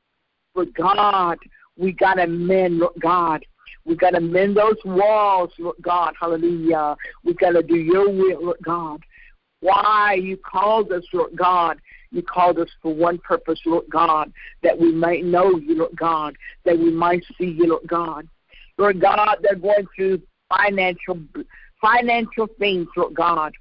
For 0.53 0.65
God, 0.65 1.37
we 1.77 1.91
got 1.91 2.15
to 2.15 2.27
mend, 2.27 2.79
Lord 2.79 2.93
God. 3.01 3.45
We 3.85 3.95
got 3.95 4.11
to 4.11 4.21
mend 4.21 4.57
those 4.57 4.77
walls, 4.83 5.51
Lord 5.59 5.75
God. 5.81 6.13
Hallelujah. 6.19 6.95
We 7.23 7.33
got 7.33 7.51
to 7.51 7.63
do 7.63 7.75
your 7.75 8.09
will, 8.09 8.43
Lord 8.43 8.57
God. 8.63 9.01
Why 9.61 10.17
you 10.21 10.37
called 10.37 10.91
us, 10.91 11.03
Lord 11.13 11.35
God. 11.35 11.79
You 12.15 12.23
called 12.23 12.59
us 12.59 12.69
for 12.81 12.93
one 12.93 13.17
purpose, 13.17 13.59
Lord 13.65 13.89
God, 13.89 14.31
that 14.63 14.79
we 14.79 14.93
might 14.93 15.25
know 15.25 15.57
you, 15.57 15.79
Lord 15.79 15.97
God, 15.97 16.37
that 16.63 16.79
we 16.79 16.89
might 16.89 17.25
see 17.37 17.49
you, 17.49 17.67
Lord 17.67 17.85
God. 17.87 18.25
Lord 18.77 19.01
God, 19.01 19.39
they're 19.41 19.55
going 19.55 19.85
through 19.93 20.21
financial 20.49 21.19
financial 21.81 22.47
things, 22.57 22.87
Lord 22.95 23.15
God. 23.15 23.53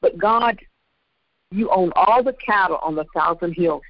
But 0.00 0.16
God, 0.16 0.58
you 1.50 1.68
own 1.68 1.92
all 1.94 2.22
the 2.22 2.32
cattle 2.32 2.78
on 2.82 2.94
the 2.94 3.04
thousand 3.14 3.52
hills. 3.52 3.82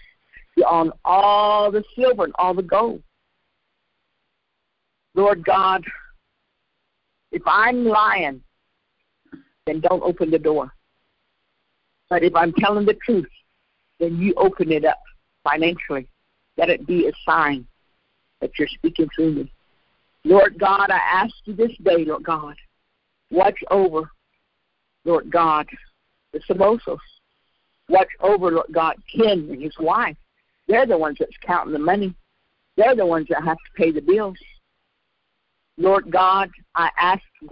You 0.57 0.65
own 0.69 0.91
all 1.05 1.71
the 1.71 1.85
silver 1.95 2.25
and 2.25 2.35
all 2.41 2.55
the 2.55 2.63
gold. 2.63 3.05
Lord 5.15 5.45
God, 5.45 5.85
if 7.31 7.43
I'm 7.47 7.85
lying, 7.85 8.43
then 9.65 9.79
don't 9.79 10.03
open 10.03 10.33
the 10.33 10.41
door. 10.41 10.73
But 12.11 12.25
if 12.25 12.35
I'm 12.35 12.53
telling 12.55 12.85
the 12.85 12.95
truth, 12.95 13.29
then 14.03 14.19
you 14.19 14.35
open 14.37 14.73
it 14.73 14.85
up 14.85 15.01
financially. 15.45 16.09
Let 16.57 16.71
it 16.71 16.87
be 16.87 17.07
a 17.07 17.13
sign 17.25 17.65
that 18.41 18.51
you're 18.59 18.67
speaking 18.67 19.09
through 19.15 19.33
me. 19.33 19.53
Lord 20.25 20.59
God, 20.59 20.91
I 20.91 20.99
ask 20.99 21.33
you 21.45 21.55
this 21.55 21.71
day, 21.85 22.05
Lord 22.05 22.25
God, 22.25 22.57
watch 23.31 23.59
over, 23.71 24.11
Lord 25.05 25.31
God, 25.31 25.69
the 26.33 26.41
Silvosos. 26.41 26.99
Watch 27.89 28.09
over, 28.21 28.51
Lord 28.51 28.67
God, 28.73 28.97
Ken 29.15 29.49
and 29.51 29.63
his 29.63 29.77
wife. 29.79 30.17
They're 30.67 30.87
the 30.87 30.99
ones 30.99 31.19
that's 31.21 31.37
counting 31.47 31.73
the 31.73 31.79
money. 31.79 32.15
They're 32.77 32.97
the 32.97 33.07
ones 33.07 33.29
that 33.29 33.45
have 33.45 33.57
to 33.57 33.73
pay 33.77 33.93
the 33.93 34.01
bills. 34.01 34.39
Lord 35.77 36.11
God, 36.11 36.51
I 36.75 36.91
ask 36.99 37.23
you, 37.41 37.51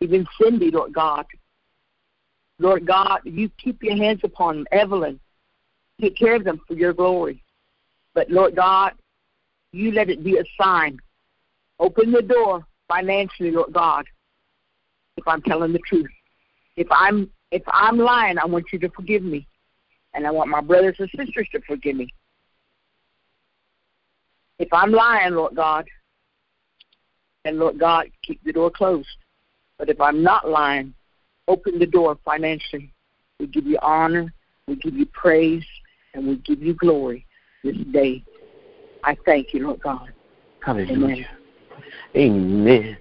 even 0.00 0.26
Cindy, 0.40 0.70
Lord 0.70 0.92
God, 0.92 1.24
Lord 2.58 2.86
God, 2.86 3.20
you 3.24 3.50
keep 3.62 3.82
your 3.82 3.96
hands 3.96 4.20
upon. 4.24 4.66
Evelyn, 4.72 5.20
take 6.00 6.16
care 6.16 6.34
of 6.34 6.44
them 6.44 6.60
for 6.66 6.74
your 6.74 6.92
glory. 6.92 7.42
But 8.14 8.30
Lord 8.30 8.56
God, 8.56 8.92
you 9.72 9.92
let 9.92 10.10
it 10.10 10.24
be 10.24 10.38
a 10.38 10.44
sign. 10.60 10.98
Open 11.78 12.12
the 12.12 12.22
door 12.22 12.64
financially, 12.88 13.50
Lord 13.50 13.72
God, 13.72 14.06
if 15.16 15.26
I'm 15.26 15.42
telling 15.42 15.72
the 15.72 15.80
truth. 15.80 16.10
If 16.76 16.86
I'm 16.90 17.30
if 17.50 17.62
I'm 17.66 17.98
lying, 17.98 18.38
I 18.38 18.46
want 18.46 18.66
you 18.72 18.78
to 18.80 18.88
forgive 18.90 19.22
me. 19.22 19.46
And 20.14 20.26
I 20.26 20.30
want 20.30 20.50
my 20.50 20.60
brothers 20.60 20.96
and 20.98 21.10
sisters 21.16 21.46
to 21.52 21.60
forgive 21.66 21.96
me. 21.96 22.12
If 24.58 24.72
I'm 24.72 24.92
lying, 24.92 25.34
Lord 25.34 25.54
God, 25.54 25.86
then 27.44 27.58
Lord 27.58 27.78
God, 27.78 28.06
keep 28.22 28.42
the 28.42 28.52
door 28.52 28.70
closed. 28.70 29.08
But 29.78 29.90
if 29.90 30.00
I'm 30.00 30.22
not 30.22 30.48
lying, 30.48 30.94
open 31.48 31.78
the 31.78 31.86
door 31.86 32.18
financially. 32.24 32.92
We 33.38 33.46
give 33.46 33.66
you 33.66 33.78
honor, 33.82 34.32
we 34.66 34.76
give 34.76 34.94
you 34.94 35.06
praise, 35.06 35.64
and 36.16 36.26
we 36.26 36.36
give 36.38 36.62
you 36.62 36.74
glory 36.74 37.26
this 37.62 37.76
day. 37.92 38.24
I 39.04 39.16
thank 39.24 39.54
you, 39.54 39.66
Lord 39.66 39.80
God. 39.82 40.12
Hallelujah. 40.64 41.28
Amen. 42.16 42.66
Amen. 42.66 42.98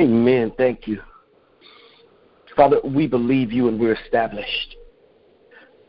Amen. 0.00 0.52
Thank 0.56 0.86
you. 0.86 1.00
Father, 2.54 2.80
we 2.84 3.06
believe 3.06 3.52
you 3.52 3.68
and 3.68 3.80
we're 3.80 3.94
established. 3.94 4.76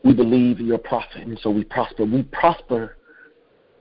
We 0.04 0.14
believe 0.14 0.60
in 0.60 0.66
your 0.66 0.78
prophet, 0.78 1.26
and 1.26 1.38
so 1.42 1.50
we 1.50 1.64
prosper. 1.64 2.04
We 2.04 2.22
prosper 2.24 2.96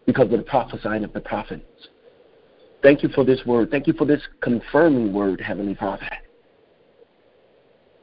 because 0.06 0.26
of 0.26 0.32
the 0.32 0.44
prophesying 0.44 1.04
of 1.04 1.14
the 1.14 1.22
prophets. 1.22 1.64
Thank 2.84 3.04
you 3.04 3.10
for 3.10 3.24
this 3.24 3.42
word. 3.46 3.72
Thank 3.72 3.88
you 3.88 3.94
for 3.94 4.06
this 4.06 4.22
confirming 4.42 5.14
word, 5.14 5.42
Heavenly 5.42 5.76
Father 5.76 6.08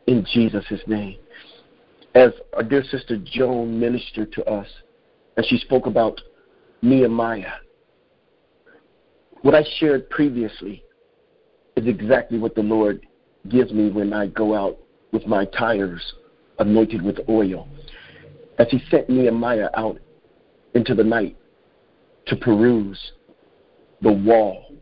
in 0.07 0.27
Jesus' 0.33 0.65
name. 0.87 1.19
As 2.15 2.31
our 2.53 2.63
dear 2.63 2.85
sister 2.85 3.19
Joan 3.25 3.79
ministered 3.79 4.33
to 4.33 4.45
us, 4.45 4.69
and 5.37 5.45
she 5.47 5.59
spoke 5.59 5.87
about 5.87 6.21
Nehemiah, 6.81 7.55
what 9.43 9.55
I 9.55 9.65
shared 9.79 10.09
previously 10.11 10.85
is 11.77 11.87
exactly 11.87 12.39
what 12.39 12.55
the 12.55 12.63
Lord 12.63 13.05
gives 13.49 13.73
me 13.73 13.91
when 13.91 14.13
I 14.13 14.29
go 14.29 14.55
out 14.55 14.79
with 15.13 15.27
my 15.27 15.45
tires 15.45 16.15
anointed 16.61 17.03
with 17.03 17.19
oil. 17.29 17.69
As 18.59 18.69
He 18.71 18.81
sent 18.91 19.11
Nehemiah 19.11 19.71
out 19.77 19.99
into 20.75 20.95
the 20.95 21.05
night 21.05 21.37
to 22.27 22.37
peruse 22.37 23.13
the 24.03 24.13
wall. 24.13 24.73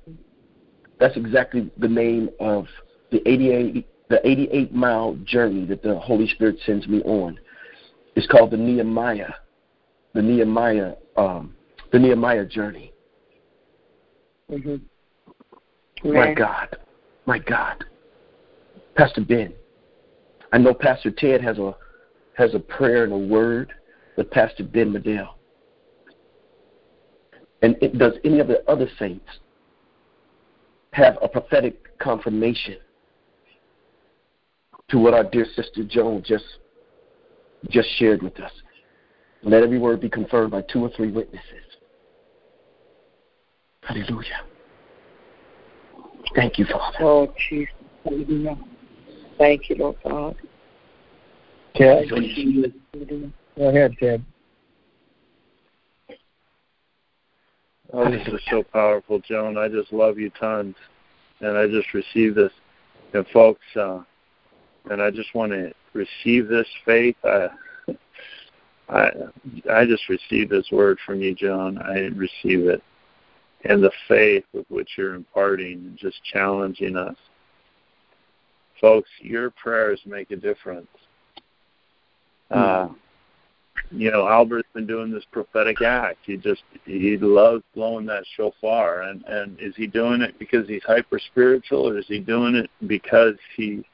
That's 1.01 1.17
exactly 1.17 1.71
the 1.79 1.89
name 1.89 2.29
of 2.41 2.67
the 3.11 3.27
88 3.29 3.87
the 4.09 4.27
88 4.29 4.75
mile 4.75 5.17
journey 5.25 5.65
that 5.67 5.83
the 5.83 5.99
Holy 5.99 6.29
Spirit 6.29 6.57
sends 6.67 6.87
me 6.87 7.03
on 7.03 7.39
is 8.17 8.27
called 8.27 8.51
the 8.51 8.57
Nehemiah, 8.57 9.31
the 10.15 10.23
Nehemiah, 10.23 10.95
um, 11.17 11.55
the 11.93 11.99
Nehemiah 11.99 12.45
journey. 12.45 12.93
Mm-hmm. 14.51 16.13
My 16.13 16.35
God, 16.35 16.77
my 17.27 17.39
God, 17.39 17.85
Pastor 18.97 19.23
Ben. 19.23 19.55
I 20.53 20.59
know 20.59 20.75
Pastor 20.75 21.11
Ted 21.11 21.41
has 21.41 21.59
a 21.59 21.75
has 22.35 22.55
a 22.55 22.59
prayer 22.59 23.05
and 23.05 23.13
a 23.13 23.17
word 23.17 23.73
with 24.17 24.31
Pastor 24.31 24.65
Ben 24.65 24.93
Medell. 24.93 25.35
And 27.63 27.77
it, 27.81 27.97
does 27.97 28.15
any 28.25 28.41
of 28.41 28.49
the 28.49 28.69
other 28.69 28.89
saints 28.99 29.27
have 30.93 31.17
a 31.23 31.29
prophetic 31.29 31.99
confirmation 31.99 32.79
to 34.93 34.99
what 34.99 35.15
our 35.15 35.25
dear 35.25 35.47
sister 35.57 35.83
Joan 35.83 36.23
just 36.25 36.45
just 37.71 37.89
shared 37.97 38.23
with 38.23 38.39
us. 38.39 38.53
Let 39.43 39.63
every 39.63 39.79
word 39.79 40.01
be 40.01 40.09
confirmed 40.09 40.53
by 40.53 40.63
two 40.63 40.85
or 40.85 40.91
three 40.91 41.11
witnesses. 41.11 41.47
Hallelujah. 43.83 44.43
Thank 46.37 46.59
you, 46.59 46.67
Father. 46.67 46.99
Oh, 47.01 47.35
Jesus. 47.49 47.75
Hallelujah. 48.05 48.59
Thank 49.39 49.71
you, 49.71 49.77
Lord 49.77 49.97
God. 50.05 50.37
Ted, 51.75 52.09
go 52.11 53.69
ahead, 53.69 53.97
Ted. 53.99 54.25
Oh, 57.95 58.11
this 58.11 58.27
is 58.29 58.41
so 58.51 58.63
powerful, 58.63 59.21
Joan. 59.21 59.57
I 59.57 59.69
just 59.69 59.93
love 59.93 60.19
you 60.19 60.31
tons, 60.39 60.77
and 61.41 61.57
I 61.57 61.67
just 61.67 61.93
received 61.95 62.37
this. 62.37 62.53
And 63.15 63.27
folks, 63.33 63.61
uh, 63.77 64.01
and 64.91 65.03
I 65.03 65.11
just 65.11 65.35
want 65.35 65.53
to 65.53 65.73
receive 65.93 66.49
this 66.49 66.67
faith. 66.85 67.17
I, 67.25 67.49
I 68.89 69.11
I 69.71 69.87
just 69.87 70.09
receive 70.09 70.49
this 70.49 70.67
word 70.71 70.99
from 71.05 71.21
you, 71.21 71.35
John. 71.35 71.79
I 71.79 72.09
receive 72.15 72.67
it, 72.67 72.83
and 73.65 73.83
the 73.83 73.93
faith 74.09 74.45
with 74.53 74.67
which 74.69 74.91
you're 74.97 75.15
imparting, 75.15 75.73
and 75.73 75.97
just 75.97 76.23
challenging 76.25 76.97
us, 76.97 77.17
folks. 78.81 79.11
Your 79.21 79.51
prayers 79.51 80.01
make 80.05 80.31
a 80.31 80.37
difference. 80.37 80.89
Uh, 82.51 82.89
you 83.91 84.11
know, 84.11 84.27
Albert's 84.27 84.69
been 84.75 84.87
doing 84.87 85.11
this 85.11 85.25
prophetic 85.33 85.83
act. 85.83 86.19
He 86.25 86.37
just 86.37 86.63
he 86.85 87.17
loves 87.19 87.63
blowing 87.75 88.07
that 88.07 88.25
shofar, 88.37 89.03
and 89.03 89.25
and 89.25 89.59
is 89.61 89.75
he 89.77 89.87
doing 89.87 90.23
it 90.23 90.39
because 90.39 90.67
he's 90.69 90.83
hyper 90.85 91.19
spiritual, 91.19 91.89
or 91.89 91.99
is 91.99 92.07
he 92.09 92.19
doing 92.19 92.55
it 92.55 92.71
because 92.87 93.35
he, 93.57 93.85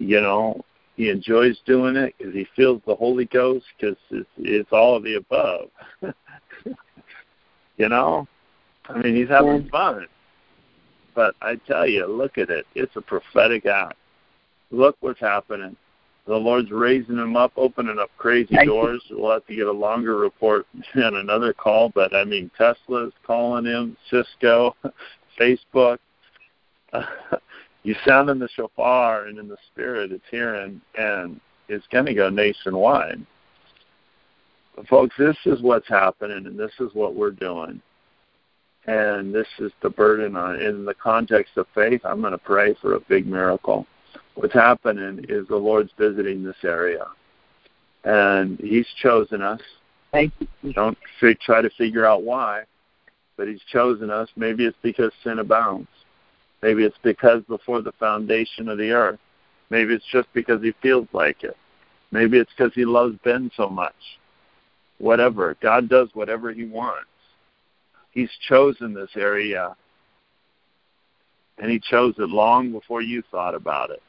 you 0.00 0.20
know, 0.20 0.60
he 0.96 1.10
enjoys 1.10 1.58
doing 1.66 1.96
it 1.96 2.14
because 2.16 2.34
he 2.34 2.46
feels 2.56 2.80
the 2.86 2.94
Holy 2.94 3.26
Ghost? 3.26 3.66
Because 3.78 3.96
it's, 4.10 4.28
it's 4.38 4.72
all 4.72 4.96
of 4.96 5.02
the 5.02 5.16
above. 5.16 5.68
you 7.76 7.88
know, 7.88 8.26
I 8.88 8.98
mean, 8.98 9.14
he's 9.14 9.28
having 9.28 9.68
fun. 9.68 10.06
But 11.14 11.34
I 11.40 11.56
tell 11.66 11.86
you, 11.86 12.06
look 12.06 12.38
at 12.38 12.50
it. 12.50 12.66
It's 12.74 12.94
a 12.96 13.00
prophetic 13.00 13.66
act. 13.66 13.96
Look 14.70 14.96
what's 15.00 15.20
happening 15.20 15.76
the 16.26 16.34
Lord's 16.34 16.70
raising 16.70 17.18
him 17.18 17.36
up, 17.36 17.52
opening 17.56 17.98
up 17.98 18.10
crazy 18.18 18.56
doors. 18.64 19.02
We'll 19.10 19.32
have 19.32 19.46
to 19.46 19.54
get 19.54 19.66
a 19.66 19.72
longer 19.72 20.16
report 20.16 20.66
on 20.96 21.16
another 21.16 21.52
call, 21.52 21.90
but 21.94 22.14
I 22.14 22.24
mean, 22.24 22.50
Tesla's 22.58 23.12
calling 23.24 23.64
him, 23.64 23.96
Cisco, 24.10 24.74
Facebook. 25.40 25.98
You 27.86 27.94
sound 28.06 28.30
in 28.30 28.38
the 28.38 28.48
shofar 28.48 29.26
and 29.26 29.38
in 29.38 29.48
the 29.48 29.56
spirit, 29.72 30.10
it's 30.10 30.24
hearing, 30.30 30.80
and 30.98 31.40
it's 31.68 31.86
going 31.92 32.06
to 32.06 32.14
go 32.14 32.28
nationwide. 32.28 33.24
But 34.74 34.88
folks, 34.88 35.14
this 35.18 35.36
is 35.46 35.62
what's 35.62 35.88
happening, 35.88 36.46
and 36.46 36.58
this 36.58 36.72
is 36.80 36.90
what 36.94 37.14
we're 37.14 37.30
doing. 37.30 37.80
And 38.86 39.34
this 39.34 39.46
is 39.58 39.72
the 39.82 39.90
burden 39.90 40.36
on. 40.36 40.60
In 40.60 40.84
the 40.84 40.94
context 40.94 41.56
of 41.56 41.66
faith, 41.74 42.00
I'm 42.04 42.20
going 42.20 42.32
to 42.32 42.38
pray 42.38 42.74
for 42.80 42.94
a 42.94 43.00
big 43.00 43.26
miracle 43.26 43.86
what's 44.36 44.54
happening 44.54 45.24
is 45.28 45.46
the 45.48 45.56
Lord's 45.56 45.90
visiting 45.98 46.44
this 46.44 46.56
area, 46.62 47.06
and 48.04 48.58
He's 48.60 48.86
chosen 49.02 49.42
us. 49.42 49.60
Thank 50.12 50.32
you. 50.62 50.72
Don't 50.72 50.96
try 51.40 51.62
to 51.62 51.70
figure 51.70 52.06
out 52.06 52.22
why, 52.22 52.64
but 53.36 53.48
He's 53.48 53.62
chosen 53.72 54.10
us. 54.10 54.28
Maybe 54.36 54.64
it's 54.64 54.76
because 54.82 55.10
sin 55.24 55.38
abounds. 55.40 55.88
Maybe 56.62 56.84
it's 56.84 56.98
because 57.02 57.42
before 57.44 57.82
the 57.82 57.92
foundation 57.92 58.68
of 58.68 58.78
the 58.78 58.90
earth. 58.90 59.18
Maybe 59.70 59.94
it's 59.94 60.06
just 60.10 60.28
because 60.32 60.62
He 60.62 60.72
feels 60.82 61.08
like 61.12 61.44
it. 61.44 61.56
Maybe 62.10 62.38
it's 62.38 62.50
because 62.56 62.72
He 62.74 62.84
loves 62.84 63.16
Ben 63.24 63.50
so 63.56 63.68
much. 63.68 63.94
Whatever. 64.98 65.56
God 65.60 65.88
does 65.88 66.08
whatever 66.14 66.52
He 66.52 66.64
wants. 66.64 67.08
He's 68.10 68.30
chosen 68.48 68.94
this 68.94 69.10
area 69.16 69.76
and 71.58 71.70
he 71.70 71.80
chose 71.80 72.14
it 72.18 72.28
long 72.28 72.72
before 72.72 73.02
you 73.02 73.22
thought 73.30 73.54
about 73.54 73.90
it. 73.90 74.02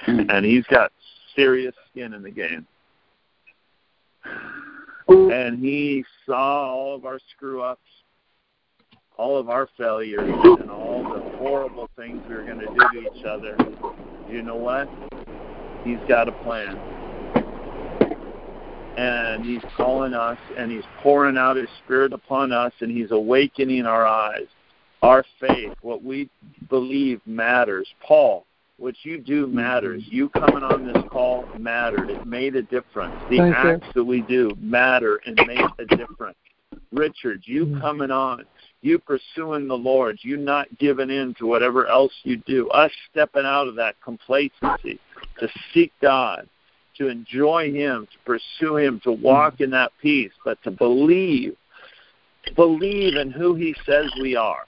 Hmm. 0.00 0.28
and 0.28 0.44
he's 0.44 0.66
got 0.66 0.92
serious 1.34 1.74
skin 1.90 2.12
in 2.12 2.22
the 2.22 2.30
game. 2.30 2.66
And 5.08 5.58
he 5.58 6.04
saw 6.26 6.66
all 6.68 6.94
of 6.94 7.06
our 7.06 7.18
screw 7.34 7.62
ups, 7.62 7.80
all 9.16 9.38
of 9.38 9.48
our 9.48 9.68
failures, 9.78 10.30
and 10.60 10.70
all 10.70 11.02
the 11.02 11.36
horrible 11.38 11.88
things 11.96 12.22
we 12.28 12.34
were 12.34 12.44
going 12.44 12.58
to 12.58 12.66
do 12.66 12.74
to 12.74 13.18
each 13.18 13.24
other. 13.24 13.56
You 14.28 14.42
know 14.42 14.56
what? 14.56 14.88
He's 15.84 15.98
got 16.08 16.28
a 16.28 16.32
plan. 16.32 16.76
And 18.98 19.44
he's 19.44 19.62
calling 19.76 20.14
us, 20.14 20.38
and 20.56 20.70
he's 20.70 20.84
pouring 21.02 21.36
out 21.36 21.56
his 21.56 21.68
spirit 21.84 22.12
upon 22.12 22.52
us, 22.52 22.72
and 22.80 22.90
he's 22.90 23.10
awakening 23.10 23.86
our 23.86 24.06
eyes. 24.06 24.46
Our 25.02 25.24
faith, 25.38 25.74
what 25.82 26.02
we 26.02 26.30
believe 26.70 27.20
matters. 27.26 27.86
Paul, 28.00 28.46
what 28.78 28.94
you 29.02 29.18
do 29.18 29.46
matters. 29.46 30.02
You 30.06 30.28
coming 30.30 30.62
on 30.62 30.86
this 30.86 31.02
call 31.10 31.44
mattered. 31.58 32.10
It 32.10 32.26
made 32.26 32.56
a 32.56 32.62
difference. 32.62 33.14
The 33.30 33.38
Thank 33.38 33.54
acts 33.54 33.86
you. 33.88 33.92
that 33.94 34.04
we 34.04 34.22
do 34.22 34.56
matter 34.58 35.20
and 35.26 35.38
make 35.46 35.60
a 35.78 35.84
difference. 35.96 36.36
Richard, 36.92 37.42
you 37.44 37.66
Mm-hmm. 37.66 37.80
coming 37.80 38.10
on, 38.10 38.44
you 38.86 38.98
pursuing 39.00 39.66
the 39.66 39.76
Lord, 39.76 40.18
you 40.22 40.36
not 40.36 40.78
giving 40.78 41.10
in 41.10 41.34
to 41.38 41.46
whatever 41.46 41.88
else 41.88 42.12
you 42.22 42.36
do, 42.46 42.68
us 42.70 42.92
stepping 43.10 43.44
out 43.44 43.66
of 43.66 43.74
that 43.74 43.96
complacency 44.02 45.00
to 45.40 45.48
seek 45.74 45.92
God, 46.00 46.48
to 46.96 47.08
enjoy 47.08 47.72
Him, 47.72 48.06
to 48.12 48.18
pursue 48.24 48.76
Him, 48.76 49.00
to 49.02 49.10
walk 49.10 49.60
in 49.60 49.70
that 49.70 49.90
peace, 50.00 50.32
but 50.44 50.62
to 50.62 50.70
believe, 50.70 51.56
believe 52.54 53.16
in 53.16 53.30
who 53.30 53.54
He 53.56 53.74
says 53.84 54.06
we 54.20 54.36
are. 54.36 54.64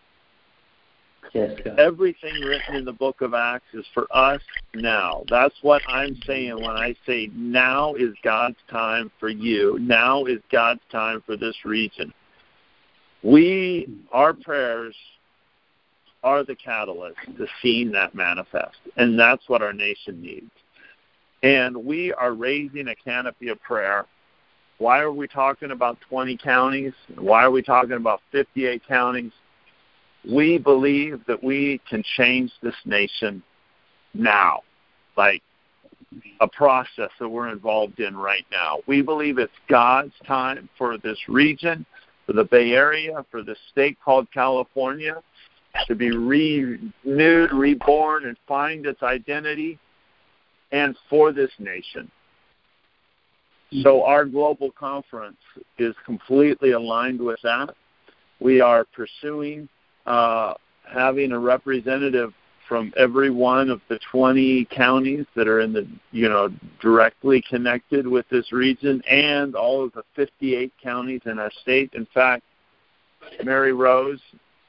Yes, 1.33 1.61
God. 1.64 1.79
Everything 1.79 2.35
written 2.43 2.75
in 2.75 2.85
the 2.85 2.93
book 2.93 3.21
of 3.21 3.35
Acts 3.35 3.73
is 3.75 3.85
for 3.93 4.07
us 4.11 4.41
now. 4.75 5.25
That's 5.29 5.55
what 5.62 5.83
I'm 5.87 6.19
saying 6.27 6.57
when 6.57 6.71
I 6.71 6.95
say 7.07 7.31
now 7.35 7.95
is 7.95 8.14
God's 8.25 8.57
time 8.71 9.12
for 9.21 9.29
you. 9.29 9.79
Now 9.79 10.25
is 10.25 10.41
God's 10.51 10.81
time 10.91 11.23
for 11.27 11.37
this 11.37 11.55
region. 11.64 12.12
We, 13.23 13.89
our 14.12 14.33
prayers 14.33 14.95
are 16.23 16.45
the 16.45 16.55
catalyst 16.55 17.19
to 17.37 17.47
seeing 17.62 17.93
that 17.93 18.14
manifest. 18.14 18.77
And 18.97 19.19
that's 19.19 19.49
what 19.49 19.62
our 19.62 19.73
nation 19.73 20.21
needs. 20.21 20.51
And 21.43 21.77
we 21.85 22.12
are 22.12 22.33
raising 22.33 22.89
a 22.89 22.95
canopy 22.95 23.49
of 23.49 23.61
prayer. 23.62 24.07
Why 24.79 25.01
are 25.01 25.12
we 25.12 25.29
talking 25.29 25.71
about 25.71 25.99
20 26.09 26.37
counties? 26.37 26.93
Why 27.16 27.45
are 27.45 27.51
we 27.51 27.62
talking 27.62 27.93
about 27.93 28.21
58 28.33 28.83
counties? 28.87 29.33
we 30.29 30.59
believe 30.59 31.21
that 31.27 31.43
we 31.43 31.81
can 31.89 32.03
change 32.16 32.51
this 32.62 32.75
nation 32.85 33.43
now, 34.14 34.61
like 35.16 35.43
a 36.41 36.49
process 36.49 37.11
that 37.19 37.29
we're 37.29 37.49
involved 37.49 38.01
in 38.01 38.16
right 38.16 38.47
now. 38.51 38.79
We 38.87 39.03
believe 39.03 39.39
it's 39.39 39.53
God's 39.69 40.12
time 40.27 40.69
for 40.77 40.99
this 40.99 41.19
region, 41.29 41.85
for 42.29 42.35
the 42.35 42.45
Bay 42.45 42.72
Area, 42.72 43.24
for 43.31 43.43
the 43.43 43.57
state 43.72 43.97
called 44.05 44.31
California 44.33 45.22
to 45.87 45.95
be 45.95 46.11
renewed, 46.11 47.53
reborn, 47.53 48.26
and 48.26 48.37
find 48.47 48.85
its 48.85 49.03
identity, 49.03 49.79
and 50.70 50.95
for 51.09 51.33
this 51.33 51.51
nation. 51.59 52.11
So, 53.83 54.03
our 54.05 54.26
global 54.26 54.70
conference 54.72 55.39
is 55.79 55.95
completely 56.05 56.72
aligned 56.72 57.20
with 57.20 57.41
that. 57.45 57.74
We 58.41 58.61
are 58.61 58.85
pursuing 58.85 59.68
uh, 60.05 60.55
having 60.91 61.33
a 61.33 61.39
representative 61.39 62.33
from 62.69 62.93
every 62.97 63.31
one 63.31 63.71
of 63.71 63.81
the 63.89 63.99
20 64.12 64.66
counties 64.66 65.25
that 65.35 65.49
are 65.49 65.61
in 65.61 65.73
the, 65.73 65.89
you 66.12 66.29
know, 66.29 66.51
directly 66.81 67.43
connected 67.49 68.07
with 68.07 68.29
this 68.29 68.53
region 68.53 69.03
and 69.09 69.57
all 69.57 69.85
of 69.85 69.93
the 69.95 70.03
58 70.14 70.73
counties 70.83 71.23
in 71.25 71.39
our 71.39 71.51
state. 71.62 71.91
In 71.95 72.07
fact, 72.12 72.43
Mary 73.43 73.73
Rose, 73.73 74.21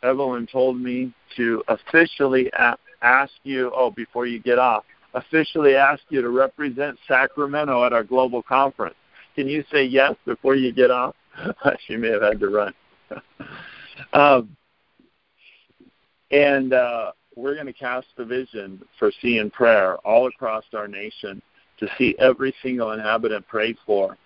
Evelyn 0.02 0.48
told 0.48 0.80
me 0.80 1.14
to 1.36 1.62
officially 1.68 2.50
ask 3.02 3.32
you, 3.44 3.72
oh, 3.76 3.92
before 3.92 4.26
you 4.26 4.40
get 4.40 4.58
off, 4.58 4.86
officially 5.14 5.76
ask 5.76 6.02
you 6.10 6.22
to 6.22 6.30
represent 6.30 6.98
Sacramento 7.08 7.84
at 7.84 7.94
our 7.94 8.04
global 8.04 8.42
conference. 8.42 8.96
Can 9.36 9.48
you 9.48 9.64
say 9.72 9.84
yes 9.84 10.16
before 10.26 10.56
you 10.56 10.72
get 10.72 10.92
off? 10.92 11.16
she 11.88 11.98
may 11.98 12.10
have 12.10 12.22
had 12.22 12.40
to 12.40 12.48
run. 12.50 12.74
um, 14.14 14.56
and 16.32 16.74
uh, 16.74 17.12
we're 17.40 17.56
going 17.56 17.68
to 17.68 17.74
cast 17.74 18.08
the 18.18 18.26
vision 18.26 18.82
for 18.98 19.12
seeing 19.22 19.50
prayer 19.50 19.96
all 19.98 20.28
across 20.28 20.64
our 20.74 20.88
nation 20.88 21.42
to 21.80 21.88
see 21.98 22.16
every 22.20 22.54
single 22.62 22.92
inhabitant 22.92 23.48
prayed 23.48 23.78
for, 23.86 24.18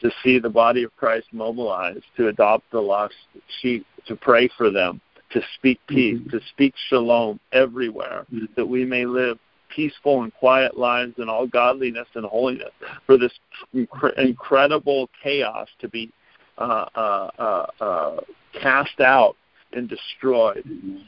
to 0.00 0.10
see 0.22 0.38
the 0.38 0.48
body 0.48 0.82
of 0.82 0.94
Christ 0.96 1.26
mobilized, 1.32 2.04
to 2.16 2.28
adopt 2.28 2.70
the 2.70 2.80
lost 2.80 3.14
sheep, 3.60 3.86
to 4.06 4.14
pray 4.14 4.48
for 4.56 4.70
them, 4.70 5.00
to 5.30 5.40
speak 5.56 5.80
peace, 5.88 6.18
mm-hmm. 6.18 6.30
to 6.30 6.40
speak 6.50 6.74
shalom 6.88 7.40
everywhere, 7.52 8.26
mm-hmm. 8.32 8.46
that 8.56 8.66
we 8.66 8.84
may 8.84 9.06
live 9.06 9.38
peaceful 9.74 10.22
and 10.22 10.32
quiet 10.34 10.78
lives 10.78 11.14
in 11.18 11.28
all 11.28 11.46
godliness 11.46 12.08
and 12.14 12.24
holiness, 12.24 12.70
for 13.06 13.18
this 13.18 13.32
inc- 13.74 14.18
incredible 14.18 15.08
chaos 15.22 15.68
to 15.78 15.88
be 15.88 16.10
uh, 16.58 16.86
uh, 16.94 17.30
uh, 17.38 17.66
uh 17.80 18.20
cast 18.60 19.00
out 19.00 19.36
and 19.72 19.88
destroyed. 19.88 20.64
Mm-hmm. 20.66 20.98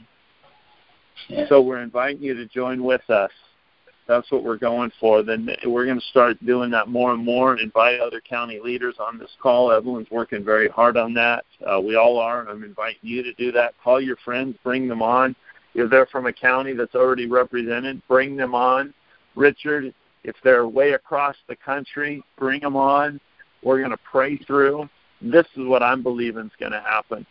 So 1.49 1.61
we're 1.61 1.81
inviting 1.81 2.21
you 2.21 2.33
to 2.33 2.45
join 2.45 2.83
with 2.83 3.07
us. 3.09 3.31
That's 4.07 4.29
what 4.31 4.43
we're 4.43 4.57
going 4.57 4.91
for. 4.99 5.23
Then 5.23 5.49
we're 5.65 5.85
going 5.85 5.99
to 5.99 6.05
start 6.07 6.43
doing 6.45 6.69
that 6.71 6.87
more 6.87 7.13
and 7.13 7.23
more. 7.23 7.53
And 7.53 7.61
invite 7.61 7.99
other 7.99 8.19
county 8.19 8.59
leaders 8.61 8.95
on 8.99 9.17
this 9.17 9.29
call. 9.41 9.71
Evelyn's 9.71 10.09
working 10.11 10.43
very 10.43 10.67
hard 10.67 10.97
on 10.97 11.13
that. 11.13 11.45
Uh, 11.65 11.79
we 11.79 11.95
all 11.95 12.17
are. 12.19 12.47
I'm 12.49 12.63
inviting 12.63 12.99
you 13.03 13.23
to 13.23 13.33
do 13.35 13.51
that. 13.53 13.73
Call 13.83 14.01
your 14.01 14.17
friends, 14.17 14.57
bring 14.63 14.87
them 14.87 15.01
on. 15.01 15.35
If 15.73 15.89
they're 15.89 16.07
from 16.07 16.25
a 16.25 16.33
county 16.33 16.73
that's 16.73 16.95
already 16.95 17.27
represented, 17.27 18.01
bring 18.07 18.35
them 18.35 18.53
on. 18.53 18.93
Richard, 19.35 19.93
if 20.23 20.35
they're 20.43 20.67
way 20.67 20.91
across 20.91 21.35
the 21.47 21.55
country, 21.55 22.21
bring 22.37 22.59
them 22.59 22.75
on. 22.75 23.19
We're 23.63 23.77
going 23.77 23.91
to 23.91 23.99
pray 24.11 24.37
through. 24.37 24.89
This 25.21 25.45
is 25.55 25.67
what 25.67 25.83
I'm 25.83 26.03
believing 26.03 26.47
is 26.47 26.51
going 26.59 26.71
to 26.73 26.81
happen. 26.81 27.25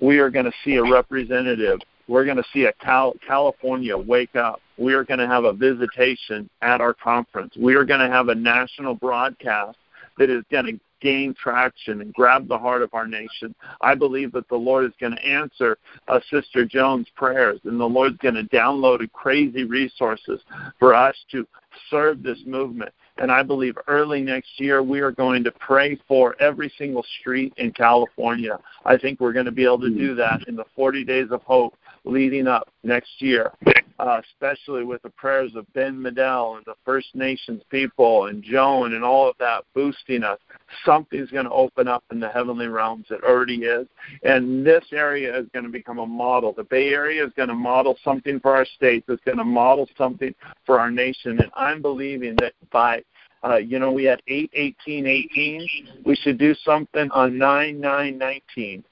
We 0.00 0.18
are 0.18 0.30
going 0.30 0.46
to 0.46 0.52
see 0.64 0.76
a 0.76 0.82
representative. 0.82 1.80
We're 2.08 2.24
going 2.24 2.36
to 2.36 2.44
see 2.52 2.64
a 2.64 2.72
Cal- 2.74 3.14
California 3.26 3.96
wake 3.96 4.36
up. 4.36 4.60
We 4.76 4.94
are 4.94 5.04
going 5.04 5.20
to 5.20 5.26
have 5.26 5.44
a 5.44 5.52
visitation 5.52 6.48
at 6.62 6.80
our 6.80 6.94
conference. 6.94 7.54
We 7.56 7.74
are 7.74 7.84
going 7.84 8.00
to 8.00 8.08
have 8.08 8.28
a 8.28 8.34
national 8.34 8.94
broadcast 8.94 9.78
that 10.18 10.30
is 10.30 10.44
going 10.50 10.66
to 10.66 10.80
gain 11.00 11.34
traction 11.34 12.00
and 12.00 12.14
grab 12.14 12.48
the 12.48 12.56
heart 12.56 12.82
of 12.82 12.88
our 12.94 13.06
nation. 13.06 13.54
I 13.82 13.94
believe 13.94 14.32
that 14.32 14.48
the 14.48 14.56
Lord 14.56 14.86
is 14.86 14.92
going 14.98 15.14
to 15.14 15.24
answer 15.24 15.76
uh, 16.08 16.18
Sister 16.30 16.64
Jones' 16.64 17.06
prayers, 17.14 17.60
and 17.64 17.78
the 17.78 17.84
Lord's 17.84 18.16
going 18.18 18.36
to 18.36 18.44
download 18.44 19.06
crazy 19.12 19.64
resources 19.64 20.40
for 20.78 20.94
us 20.94 21.14
to 21.32 21.46
serve 21.90 22.22
this 22.22 22.38
movement. 22.46 22.90
And 23.18 23.30
I 23.30 23.42
believe 23.42 23.76
early 23.86 24.22
next 24.22 24.58
year 24.58 24.82
we 24.82 25.00
are 25.00 25.12
going 25.12 25.44
to 25.44 25.52
pray 25.52 25.98
for 26.08 26.34
every 26.40 26.72
single 26.76 27.04
street 27.20 27.52
in 27.58 27.70
California. 27.70 28.58
I 28.84 28.96
think 28.96 29.20
we're 29.20 29.32
going 29.32 29.46
to 29.46 29.52
be 29.52 29.64
able 29.64 29.80
to 29.80 29.90
do 29.90 30.14
that 30.16 30.48
in 30.48 30.56
the 30.56 30.64
40 30.74 31.04
days 31.04 31.28
of 31.30 31.42
hope 31.42 31.74
leading 32.04 32.46
up 32.46 32.68
next 32.82 33.10
year, 33.20 33.52
uh, 33.98 34.20
especially 34.24 34.84
with 34.84 35.02
the 35.02 35.10
prayers 35.10 35.52
of 35.54 35.70
Ben 35.72 35.96
Medell 35.96 36.56
and 36.56 36.64
the 36.66 36.74
First 36.84 37.08
Nations 37.14 37.62
people 37.70 38.26
and 38.26 38.42
Joan 38.42 38.94
and 38.94 39.02
all 39.02 39.28
of 39.28 39.36
that 39.38 39.64
boosting 39.74 40.22
us. 40.22 40.38
Something's 40.84 41.30
going 41.30 41.46
to 41.46 41.50
open 41.50 41.88
up 41.88 42.04
in 42.10 42.20
the 42.20 42.28
heavenly 42.28 42.66
realms. 42.66 43.06
It 43.10 43.22
already 43.24 43.62
is. 43.62 43.86
And 44.22 44.66
this 44.66 44.84
area 44.92 45.38
is 45.38 45.46
going 45.52 45.64
to 45.64 45.72
become 45.72 45.98
a 45.98 46.06
model. 46.06 46.52
The 46.52 46.64
Bay 46.64 46.88
Area 46.88 47.24
is 47.24 47.32
going 47.36 47.48
to 47.48 47.54
model 47.54 47.96
something 48.04 48.38
for 48.40 48.54
our 48.54 48.66
states. 48.66 49.06
It's 49.08 49.24
going 49.24 49.38
to 49.38 49.44
model 49.44 49.88
something 49.96 50.34
for 50.66 50.78
our 50.78 50.90
nation. 50.90 51.40
And 51.40 51.50
I'm 51.54 51.80
believing 51.80 52.36
that 52.40 52.52
by 52.70 53.02
uh, 53.44 53.56
you 53.56 53.78
know, 53.78 53.92
we 53.92 54.04
had 54.04 54.22
8, 54.26 54.50
18, 54.54 55.06
18. 55.06 55.68
We 56.06 56.16
should 56.16 56.38
do 56.38 56.54
something 56.64 57.10
on 57.10 57.36
9, 57.36 57.78
9, 57.78 58.18
19. 58.18 58.84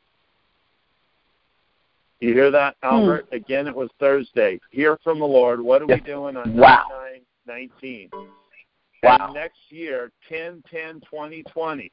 You 2.23 2.35
hear 2.35 2.53
that, 2.53 2.77
hmm. 2.83 2.89
Albert? 2.89 3.27
Hmm. 3.29 3.35
Again, 3.35 3.66
it 3.66 3.75
was 3.75 3.91
Thursday. 3.99 4.61
Hear 4.70 4.97
from 5.03 5.18
the 5.18 5.25
Lord. 5.25 5.61
What 5.61 5.83
are 5.83 5.87
yes. 5.89 6.01
we 6.01 6.07
doing 6.07 6.37
on 6.37 6.57
wow. 6.57 6.85
19? 7.47 8.11
Wow. 9.03 9.16
And 9.20 9.35
next 9.35 9.59
year, 9.70 10.12
10 10.29 10.62
10 10.70 11.01
20 11.01 11.43
20. 11.43 11.93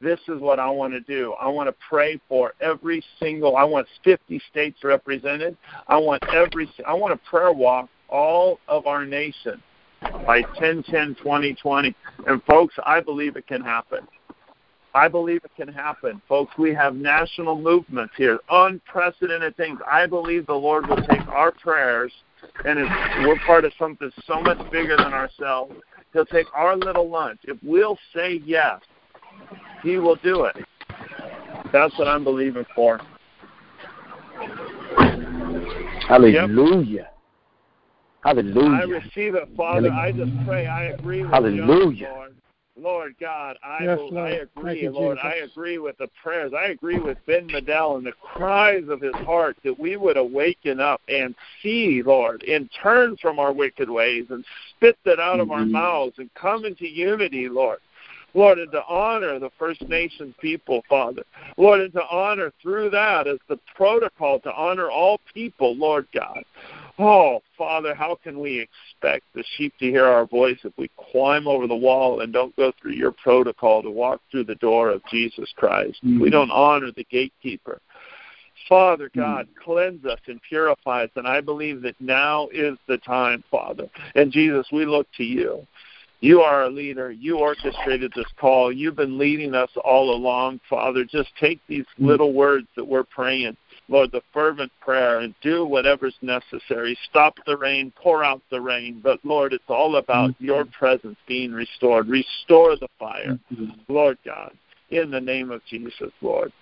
This 0.00 0.18
is 0.28 0.40
what 0.40 0.58
I 0.58 0.68
want 0.70 0.92
to 0.92 1.00
do. 1.00 1.34
I 1.40 1.46
want 1.48 1.68
to 1.68 1.74
pray 1.88 2.20
for 2.28 2.54
every 2.60 3.02
single. 3.20 3.56
I 3.56 3.62
want 3.62 3.86
50 4.02 4.40
states 4.50 4.78
represented. 4.82 5.56
I 5.86 5.96
want 5.96 6.22
every. 6.34 6.68
I 6.84 6.94
want 6.94 7.14
to 7.14 7.30
prayer 7.30 7.52
walk 7.52 7.88
all 8.08 8.58
of 8.66 8.88
our 8.88 9.04
nation 9.04 9.62
by 10.26 10.42
10 10.58 10.82
10 10.82 11.16
20 11.22 11.54
20. 11.54 11.94
And 12.26 12.42
folks, 12.42 12.74
I 12.84 13.00
believe 13.00 13.36
it 13.36 13.46
can 13.46 13.60
happen. 13.60 14.00
I 14.94 15.06
believe 15.08 15.44
it 15.44 15.50
can 15.56 15.68
happen. 15.72 16.20
Folks, 16.28 16.56
we 16.58 16.74
have 16.74 16.94
national 16.94 17.60
movements 17.60 18.14
here, 18.16 18.38
unprecedented 18.50 19.56
things. 19.56 19.78
I 19.90 20.06
believe 20.06 20.46
the 20.46 20.54
Lord 20.54 20.88
will 20.88 21.02
take 21.02 21.26
our 21.28 21.52
prayers, 21.52 22.12
and 22.64 22.78
if 22.78 22.88
we're 23.26 23.38
part 23.46 23.64
of 23.64 23.72
something 23.78 24.10
so 24.26 24.40
much 24.40 24.58
bigger 24.70 24.96
than 24.96 25.12
ourselves. 25.12 25.74
He'll 26.12 26.24
take 26.24 26.46
our 26.54 26.74
little 26.74 27.08
lunch. 27.08 27.40
If 27.44 27.58
we'll 27.62 27.98
say 28.14 28.40
yes, 28.44 28.80
He 29.82 29.98
will 29.98 30.16
do 30.16 30.44
it. 30.44 30.56
That's 31.70 31.96
what 31.98 32.08
I'm 32.08 32.24
believing 32.24 32.64
for. 32.74 32.98
Hallelujah. 36.08 36.92
Yep. 36.92 37.14
Hallelujah. 38.24 38.70
I 38.70 38.82
receive 38.82 39.34
it, 39.34 39.48
Father. 39.54 39.92
I 39.92 40.12
just 40.12 40.32
pray. 40.46 40.66
I 40.66 40.84
agree 40.84 41.22
with 41.22 41.30
Hallelujah. 41.30 41.96
you, 41.96 42.06
Lord. 42.06 42.34
Lord 42.80 43.14
God, 43.20 43.56
I 43.64 43.84
yes, 43.84 43.98
Lord. 43.98 44.16
I 44.16 44.30
agree, 44.30 44.82
you, 44.82 44.90
Lord. 44.90 45.18
I 45.18 45.36
agree 45.36 45.78
with 45.78 45.98
the 45.98 46.08
prayers. 46.22 46.52
I 46.56 46.66
agree 46.66 46.98
with 46.98 47.18
Ben 47.26 47.48
Medell 47.48 47.96
and 47.96 48.06
the 48.06 48.12
cries 48.12 48.84
of 48.88 49.00
his 49.00 49.14
heart 49.14 49.56
that 49.64 49.78
we 49.78 49.96
would 49.96 50.16
awaken 50.16 50.80
up 50.80 51.00
and 51.08 51.34
see, 51.62 52.02
Lord, 52.04 52.42
and 52.44 52.70
turn 52.82 53.16
from 53.16 53.38
our 53.38 53.52
wicked 53.52 53.90
ways 53.90 54.26
and 54.30 54.44
spit 54.70 54.96
that 55.04 55.18
out 55.18 55.34
mm-hmm. 55.34 55.40
of 55.42 55.50
our 55.50 55.60
mm-hmm. 55.60 55.72
mouths 55.72 56.14
and 56.18 56.32
come 56.34 56.64
into 56.64 56.86
unity, 56.86 57.48
Lord. 57.48 57.78
Lord, 58.34 58.58
and 58.58 58.70
to 58.72 58.84
honor 58.86 59.38
the 59.38 59.50
First 59.58 59.82
Nations 59.88 60.34
people, 60.40 60.82
Father. 60.88 61.22
Lord, 61.56 61.80
and 61.80 61.92
to 61.94 62.02
honor 62.10 62.52
through 62.62 62.90
that 62.90 63.26
as 63.26 63.38
the 63.48 63.58
protocol 63.74 64.38
to 64.40 64.52
honor 64.52 64.90
all 64.90 65.18
people, 65.32 65.74
Lord 65.74 66.06
God. 66.14 66.44
Oh, 66.98 67.42
Father, 67.56 67.94
how 67.94 68.16
can 68.22 68.40
we 68.40 68.58
expect 68.58 69.24
the 69.34 69.44
sheep 69.56 69.72
to 69.78 69.86
hear 69.86 70.04
our 70.04 70.26
voice 70.26 70.58
if 70.64 70.72
we 70.76 70.90
climb 71.12 71.46
over 71.46 71.68
the 71.68 71.76
wall 71.76 72.20
and 72.20 72.32
don't 72.32 72.54
go 72.56 72.72
through 72.80 72.92
your 72.92 73.12
protocol 73.12 73.82
to 73.82 73.90
walk 73.90 74.20
through 74.30 74.44
the 74.44 74.56
door 74.56 74.90
of 74.90 75.02
Jesus 75.10 75.52
Christ? 75.56 75.98
Mm-hmm. 76.04 76.20
We 76.20 76.30
don't 76.30 76.50
honor 76.50 76.90
the 76.94 77.06
gatekeeper. 77.08 77.80
Father 78.68 79.08
mm-hmm. 79.08 79.20
God, 79.20 79.46
mm-hmm. 79.46 79.64
cleanse 79.64 80.04
us 80.04 80.18
and 80.26 80.40
purify 80.42 81.04
us. 81.04 81.10
And 81.14 81.26
I 81.26 81.40
believe 81.40 81.82
that 81.82 81.94
now 82.00 82.48
is 82.48 82.76
the 82.88 82.98
time, 82.98 83.44
Father. 83.50 83.88
And 84.16 84.32
Jesus, 84.32 84.66
we 84.72 84.84
look 84.84 85.06
to 85.18 85.24
you. 85.24 85.66
You 86.20 86.40
are 86.40 86.64
a 86.64 86.68
leader. 86.68 87.12
You 87.12 87.38
orchestrated 87.38 88.12
this 88.16 88.26
call. 88.40 88.72
You've 88.72 88.96
been 88.96 89.18
leading 89.18 89.54
us 89.54 89.70
all 89.84 90.12
along, 90.12 90.60
Father. 90.68 91.04
Just 91.04 91.30
take 91.38 91.60
these 91.68 91.84
mm-hmm. 91.84 92.06
little 92.06 92.32
words 92.32 92.66
that 92.74 92.84
we're 92.84 93.04
praying 93.04 93.56
Lord, 93.88 94.12
the 94.12 94.22
fervent 94.32 94.70
prayer 94.80 95.20
and 95.20 95.34
do 95.40 95.64
whatever's 95.64 96.16
necessary. 96.20 96.96
Stop 97.08 97.38
the 97.46 97.56
rain, 97.56 97.92
pour 97.96 98.22
out 98.22 98.42
the 98.50 98.60
rain. 98.60 99.00
But 99.02 99.18
Lord, 99.24 99.52
it's 99.52 99.64
all 99.68 99.96
about 99.96 100.30
mm-hmm. 100.32 100.44
your 100.44 100.64
presence 100.66 101.16
being 101.26 101.52
restored. 101.52 102.08
Restore 102.08 102.76
the 102.76 102.88
fire, 102.98 103.38
mm-hmm. 103.52 103.92
Lord 103.92 104.18
God, 104.24 104.52
in 104.90 105.10
the 105.10 105.20
name 105.20 105.50
of 105.50 105.62
Jesus, 105.66 106.12
Lord. 106.20 106.52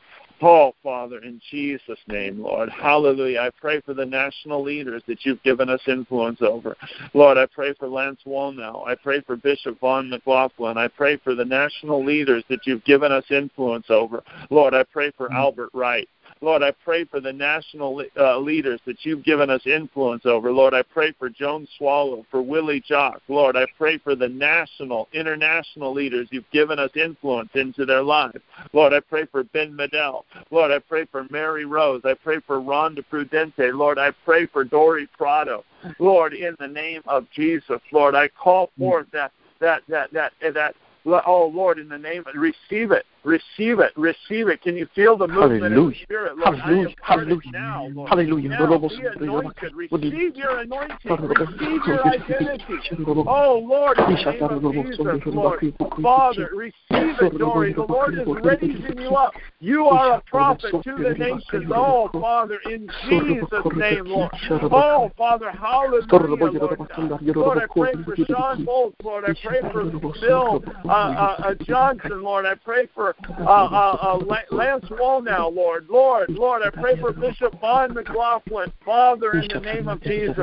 Oh, 0.43 0.75
Father, 0.83 1.19
in 1.21 1.41
Jesus' 1.51 1.99
name, 2.09 2.43
Lord. 2.43 2.69
Hallelujah. 2.69 3.41
I 3.41 3.51
pray 3.59 3.81
for 3.81 3.95
the 3.95 4.05
national 4.05 4.63
leaders 4.63 5.03
that 5.09 5.25
you've 5.25 5.43
given 5.43 5.71
us 5.71 5.81
influence 5.87 6.43
over. 6.43 6.77
Lord, 7.15 7.39
I 7.39 7.47
pray 7.47 7.73
for 7.79 7.89
Lance 7.89 8.21
Wallnau. 8.27 8.87
I 8.87 8.97
pray 8.97 9.23
for 9.23 9.37
Bishop 9.37 9.81
Vaughn 9.81 10.11
McLaughlin. 10.11 10.77
I 10.77 10.89
pray 10.89 11.17
for 11.17 11.35
the 11.35 11.45
national 11.45 12.05
leaders 12.05 12.45
that 12.51 12.67
you've 12.67 12.85
given 12.85 13.13
us 13.13 13.25
influence 13.31 13.87
over. 13.89 14.23
Lord, 14.51 14.75
I 14.75 14.83
pray 14.83 15.11
for 15.17 15.29
mm-hmm. 15.29 15.37
Albert 15.37 15.71
Wright. 15.73 16.09
Lord, 16.41 16.63
I 16.63 16.71
pray 16.85 17.05
for 17.05 17.21
the 17.21 17.33
national 17.33 18.05
uh, 18.19 18.39
leaders 18.39 18.81
that 18.87 19.05
you've 19.05 19.25
given 19.25 19.49
us 19.49 19.63
influence 19.67 20.27
over. 20.27 20.53
Lord, 20.53 20.75
I 20.75 20.83
pray 20.83 21.13
for 21.19 21.31
Joan 21.31 21.67
Swallow, 21.79 22.27
for 22.31 22.43
Willie 22.43 22.83
Jock. 22.87 23.23
Lord, 23.29 23.57
I 23.57 23.67
pray 23.79 23.99
for 23.99 24.15
the 24.15 24.29
national, 24.29 25.09
international 25.13 25.95
leaders 25.95 26.29
you've 26.31 26.51
given 26.53 26.79
us 26.79 26.91
influence 26.95 27.51
into 27.55 27.87
their 27.87 28.03
lives. 28.03 28.39
Lord, 28.73 28.93
I 28.93 29.01
pray 29.01 29.25
for 29.27 29.45
Ben 29.45 29.73
Medell. 29.73 30.25
Lord, 30.51 30.71
I 30.71 30.79
pray 30.79 31.07
for 31.07 31.27
Mary 31.31 31.65
Rose. 31.65 32.03
I 32.05 32.15
pray 32.15 32.41
for 32.47 32.61
Rhonda 32.61 33.03
Prudente. 33.11 33.75
Lord, 33.75 33.99
I 33.99 34.11
pray 34.25 34.47
for 34.47 34.65
Dory 34.65 35.09
Prado. 35.17 35.65
Lord, 35.99 36.35
in 36.35 36.55
the 36.59 36.69
name 36.69 37.03
of 37.07 37.27
Jesus, 37.35 37.81
Lord, 37.93 38.15
I 38.15 38.29
call 38.29 38.71
forth 38.79 39.07
that 39.13 39.33
that 39.61 39.83
that 39.89 40.13
that 40.13 40.33
that 40.43 40.75
oh 41.07 41.51
Lord, 41.55 41.79
in 41.79 41.89
the 41.89 41.99
name 41.99 42.25
of 42.27 42.35
receive 42.35 42.91
it. 42.91 43.07
Receive 43.27 43.81
it. 43.81 43.93
Receive 43.97 44.47
it. 44.47 44.63
Can 44.63 44.77
you 44.77 44.87
feel 44.95 45.19
the 45.19 45.27
movement 45.27 45.65
Hallelujah. 45.65 45.83
in 45.83 45.91
the 45.91 45.99
Spirit? 46.05 46.39
Lord, 46.39 46.59
Hallelujah. 46.61 46.95
Hallelujah. 47.03 47.51
Now, 47.51 47.87
Lord. 47.93 48.09
Hallelujah. 48.09 48.49
Now, 48.51 48.79
be 48.79 49.01
anointed. 49.21 49.75
Receive 49.75 50.37
your 50.37 50.59
anointing. 50.61 51.11
Receive 51.11 51.81
your 51.89 52.07
identity. 52.07 52.79
Oh, 53.27 53.67
Lord, 53.69 53.99
in 53.99 54.15
the 54.15 54.31
name 54.31 54.43
of 54.45 54.73
Jesus, 54.73 55.23
Lord. 55.27 55.75
Father, 56.01 56.51
receive 56.55 56.73
it, 57.21 57.37
Dory. 57.37 57.73
The 57.73 57.83
Lord 57.83 58.15
is 58.15 58.29
raising 58.45 58.97
you 58.97 59.17
up. 59.17 59.35
You 59.59 59.87
are 59.87 60.19
a 60.19 60.21
prophet 60.21 60.71
to 60.85 60.97
the 60.97 61.15
nations. 61.19 61.73
Oh, 61.75 62.09
Father, 62.21 62.61
in 62.71 62.89
Jesus' 63.09 63.51
name, 63.75 64.07
Lord. 64.07 64.31
Oh, 64.71 65.11
Father, 65.19 65.51
hallelujah, 65.51 66.61
Lord. 66.61 66.79
Lord, 67.35 67.59
I 67.59 67.67
pray 67.67 67.93
for 68.05 68.17
Shawn 68.29 68.65
Bolz, 68.65 68.95
Lord. 69.03 69.25
I 69.25 69.35
pray 69.43 69.61
for 69.73 69.91
Bill 70.21 70.63
uh, 70.85 70.89
uh, 70.89 70.93
uh, 70.93 71.55
Johnson, 71.65 72.23
Lord. 72.23 72.47
I 72.47 72.55
pray 72.55 72.87
for 72.95 73.16
uh, 73.29 73.43
uh, 73.43 74.19
uh, 74.21 74.37
Lance 74.51 74.85
Wallnau, 74.91 75.55
Lord. 75.55 75.89
Lord, 75.89 76.31
Lord, 76.31 76.63
I 76.63 76.71
pray 76.71 77.01
for 77.01 77.13
Bishop 77.13 77.59
Vaughn 77.61 77.95
McLaughlin, 77.95 78.73
Father, 78.85 79.33
in 79.33 79.49
the 79.49 79.61
name 79.61 79.89
of 79.89 80.03
Jesus. 80.03 80.37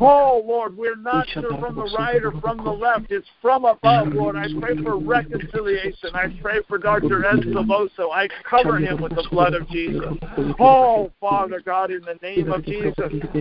Oh, 0.00 0.42
Lord, 0.44 0.76
we're 0.76 0.96
not 0.96 1.28
sure 1.28 1.58
from 1.58 1.76
the 1.76 1.94
right 1.96 2.22
or 2.24 2.32
from 2.40 2.58
the 2.64 2.70
left. 2.70 3.10
It's 3.10 3.26
from 3.42 3.64
above, 3.64 4.08
Lord. 4.08 4.36
I 4.36 4.46
pray 4.60 4.82
for 4.82 4.98
reconciliation. 4.98 6.10
I 6.14 6.28
pray 6.40 6.60
for 6.66 6.78
Dr. 6.78 7.24
Ed 7.24 7.40
Silvoso. 7.40 8.10
I 8.12 8.28
cover 8.48 8.78
him 8.78 9.02
with 9.02 9.14
the 9.14 9.26
blood 9.30 9.54
of 9.54 9.68
Jesus. 9.68 10.14
Oh, 10.58 11.12
Father 11.20 11.60
God, 11.60 11.90
in 11.90 12.00
the 12.00 12.18
name 12.22 12.50
of 12.50 12.64
Jesus. 12.64 12.94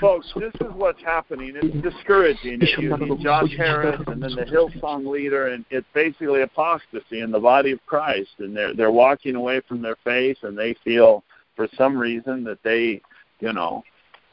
Folks, 0.00 0.32
this 0.36 0.52
is 0.54 0.72
what's 0.74 1.02
happening. 1.02 1.54
It's 1.60 1.82
discouraging. 1.82 2.60
You 2.78 2.96
need 2.96 3.20
Josh 3.22 3.54
Harris 3.56 4.00
and 4.06 4.22
then 4.22 4.34
the 4.34 4.44
Hillsong 4.44 5.06
leader, 5.06 5.48
and 5.48 5.64
it's 5.70 5.86
basically 5.94 6.42
apostasy 6.42 7.20
in 7.20 7.30
the 7.30 7.40
body 7.40 7.72
of 7.72 7.84
Christ, 7.86 8.30
and 8.38 8.56
they're 8.56 8.74
they're 8.74 8.90
walking 8.90 9.34
away 9.34 9.60
from 9.68 9.82
their 9.82 9.96
faith, 10.04 10.38
and 10.42 10.56
they 10.56 10.74
feel 10.84 11.24
for 11.56 11.68
some 11.76 11.96
reason 11.96 12.44
that 12.44 12.62
they, 12.62 13.00
you 13.40 13.52
know, 13.52 13.82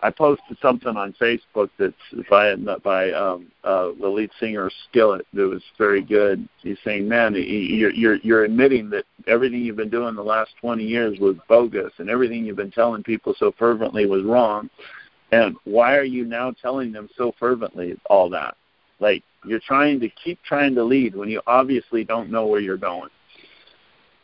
I 0.03 0.11
posted 0.11 0.57
something 0.61 0.95
on 0.95 1.15
Facebook 1.19 1.69
that's 1.79 1.93
by 2.29 2.55
by 2.83 3.11
um, 3.11 3.51
uh, 3.63 3.89
the 3.99 4.07
lead 4.07 4.29
singer 4.39 4.69
Skillet 4.87 5.25
that 5.33 5.47
was 5.47 5.63
very 5.77 6.03
good. 6.03 6.47
He's 6.61 6.77
saying, 6.83 7.07
"Man, 7.07 7.33
you're 7.33 7.91
you're 7.91 8.17
you're 8.17 8.43
admitting 8.43 8.91
that 8.91 9.05
everything 9.25 9.61
you've 9.61 9.75
been 9.75 9.89
doing 9.89 10.15
the 10.15 10.23
last 10.23 10.51
20 10.61 10.83
years 10.83 11.17
was 11.19 11.35
bogus, 11.49 11.91
and 11.97 12.09
everything 12.09 12.45
you've 12.45 12.55
been 12.55 12.71
telling 12.71 13.01
people 13.01 13.33
so 13.37 13.51
fervently 13.57 14.05
was 14.05 14.23
wrong. 14.23 14.69
And 15.31 15.55
why 15.63 15.95
are 15.95 16.03
you 16.03 16.25
now 16.25 16.51
telling 16.51 16.91
them 16.91 17.09
so 17.17 17.33
fervently 17.39 17.99
all 18.07 18.29
that? 18.29 18.55
Like 18.99 19.23
you're 19.45 19.59
trying 19.65 19.99
to 20.01 20.09
keep 20.09 20.39
trying 20.43 20.75
to 20.75 20.83
lead 20.83 21.15
when 21.15 21.29
you 21.29 21.41
obviously 21.47 22.03
don't 22.03 22.29
know 22.29 22.45
where 22.45 22.61
you're 22.61 22.77
going." 22.77 23.09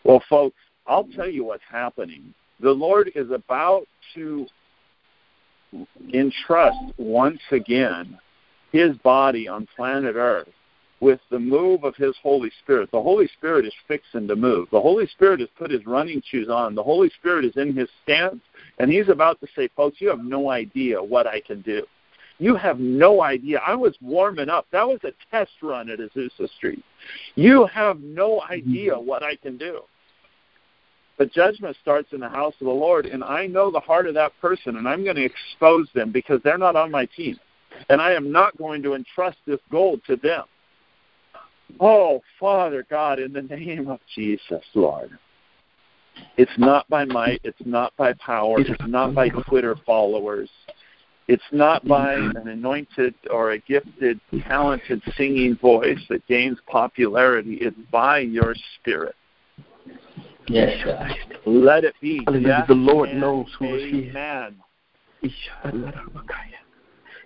Well, 0.03 0.21
folks, 0.29 0.57
I'll 0.85 1.07
tell 1.15 1.29
you 1.29 1.45
what's 1.45 1.63
happening. 1.67 2.33
The 2.59 2.71
Lord 2.71 3.11
is 3.15 3.31
about 3.31 3.87
to 4.13 4.45
entrust 6.13 6.77
once 6.97 7.41
again 7.51 8.17
his 8.71 8.95
body 8.97 9.47
on 9.47 9.67
planet 9.75 10.15
Earth 10.15 10.49
with 10.99 11.19
the 11.29 11.39
move 11.39 11.83
of 11.83 11.95
his 11.95 12.15
Holy 12.23 12.49
Spirit. 12.63 12.89
The 12.91 13.01
Holy 13.01 13.27
Spirit 13.37 13.65
is 13.65 13.73
fixing 13.87 14.27
to 14.27 14.35
move. 14.37 14.69
The 14.71 14.79
Holy 14.79 15.05
Spirit 15.07 15.41
has 15.41 15.49
put 15.57 15.69
his 15.69 15.85
running 15.85 16.21
shoes 16.25 16.47
on. 16.49 16.75
The 16.75 16.83
Holy 16.83 17.11
Spirit 17.19 17.43
is 17.43 17.57
in 17.57 17.75
his 17.75 17.89
stance, 18.03 18.39
and 18.79 18.89
he's 18.89 19.09
about 19.09 19.39
to 19.41 19.47
say, 19.55 19.67
Folks, 19.75 19.99
you 19.99 20.07
have 20.09 20.23
no 20.23 20.49
idea 20.49 21.03
what 21.03 21.27
I 21.27 21.41
can 21.41 21.61
do. 21.61 21.83
You 22.39 22.55
have 22.55 22.79
no 22.79 23.21
idea. 23.21 23.61
I 23.65 23.75
was 23.75 23.95
warming 24.01 24.49
up. 24.49 24.65
That 24.71 24.87
was 24.87 24.99
a 25.03 25.11
test 25.29 25.51
run 25.61 25.89
at 25.89 25.99
Azusa 25.99 26.49
Street. 26.57 26.83
You 27.35 27.65
have 27.67 27.99
no 27.99 28.41
idea 28.49 28.93
mm-hmm. 28.93 29.05
what 29.05 29.23
I 29.23 29.35
can 29.35 29.57
do. 29.57 29.81
But 31.23 31.31
judgment 31.31 31.77
starts 31.81 32.11
in 32.11 32.19
the 32.19 32.27
house 32.27 32.53
of 32.59 32.67
the 32.67 32.73
Lord, 32.73 33.05
and 33.05 33.23
I 33.23 33.47
know 33.47 33.71
the 33.71 33.79
heart 33.79 34.07
of 34.07 34.13
that 34.15 34.33
person, 34.41 34.75
and 34.75 34.85
I'm 34.85 35.05
going 35.05 35.15
to 35.15 35.23
expose 35.23 35.87
them 35.95 36.11
because 36.11 36.41
they're 36.43 36.57
not 36.57 36.75
on 36.75 36.91
my 36.91 37.05
team. 37.05 37.39
And 37.87 38.01
I 38.01 38.11
am 38.11 38.29
not 38.29 38.57
going 38.57 38.83
to 38.83 38.93
entrust 38.93 39.37
this 39.47 39.61
gold 39.71 40.01
to 40.07 40.17
them. 40.17 40.43
Oh, 41.79 42.21
Father 42.41 42.85
God, 42.89 43.19
in 43.19 43.31
the 43.31 43.41
name 43.41 43.87
of 43.87 44.01
Jesus, 44.13 44.65
Lord. 44.73 45.17
It's 46.35 46.51
not 46.57 46.89
by 46.89 47.05
might, 47.05 47.39
it's 47.45 47.57
not 47.63 47.95
by 47.95 48.11
power, 48.15 48.59
it's 48.59 48.83
not 48.85 49.15
by 49.15 49.29
Twitter 49.29 49.77
followers. 49.85 50.49
It's 51.29 51.41
not 51.53 51.87
by 51.87 52.15
an 52.15 52.49
anointed 52.49 53.15
or 53.31 53.51
a 53.51 53.59
gifted, 53.59 54.19
talented 54.45 55.01
singing 55.15 55.55
voice 55.55 56.01
that 56.09 56.27
gains 56.27 56.57
popularity. 56.67 57.59
It's 57.61 57.77
by 57.93 58.19
your 58.19 58.55
spirit. 58.75 59.15
Yes, 60.47 60.83
God. 60.85 61.11
Let 61.45 61.83
it 61.83 61.95
be. 62.01 62.23
Hallelujah. 62.25 62.65
The 62.67 62.73
Lord 62.73 63.09
and 63.09 63.21
knows 63.21 63.47
who 63.57 63.75
is 63.75 63.91
here. 63.91 64.09
Amen. 64.09 64.55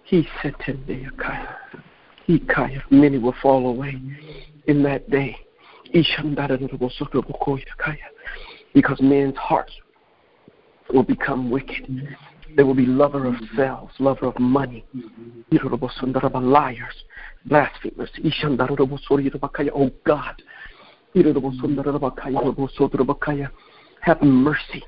He 0.03 0.27
said 0.41 0.53
to 0.65 0.73
me, 0.73 1.07
He 2.26 2.39
kaya. 2.39 2.84
Many 2.91 3.18
will 3.18 3.35
fall 3.41 3.68
away 3.68 3.99
in 4.68 4.84
that 4.84 5.10
day. 5.10 5.38
Because 8.73 9.02
men's 9.02 9.38
hearts 9.38 9.73
will 10.94 11.03
become 11.03 11.49
wicked. 11.49 12.07
They 12.56 12.64
will 12.64 12.73
be 12.73 12.85
lover 12.85 13.27
of 13.27 13.35
selves, 13.56 13.94
lover 13.99 14.26
of 14.27 14.39
money, 14.39 14.85
liars, 15.52 17.03
blasphemers. 17.45 18.10
Oh 19.73 19.91
God, 20.06 20.41
have 24.01 24.21
mercy. 24.21 24.84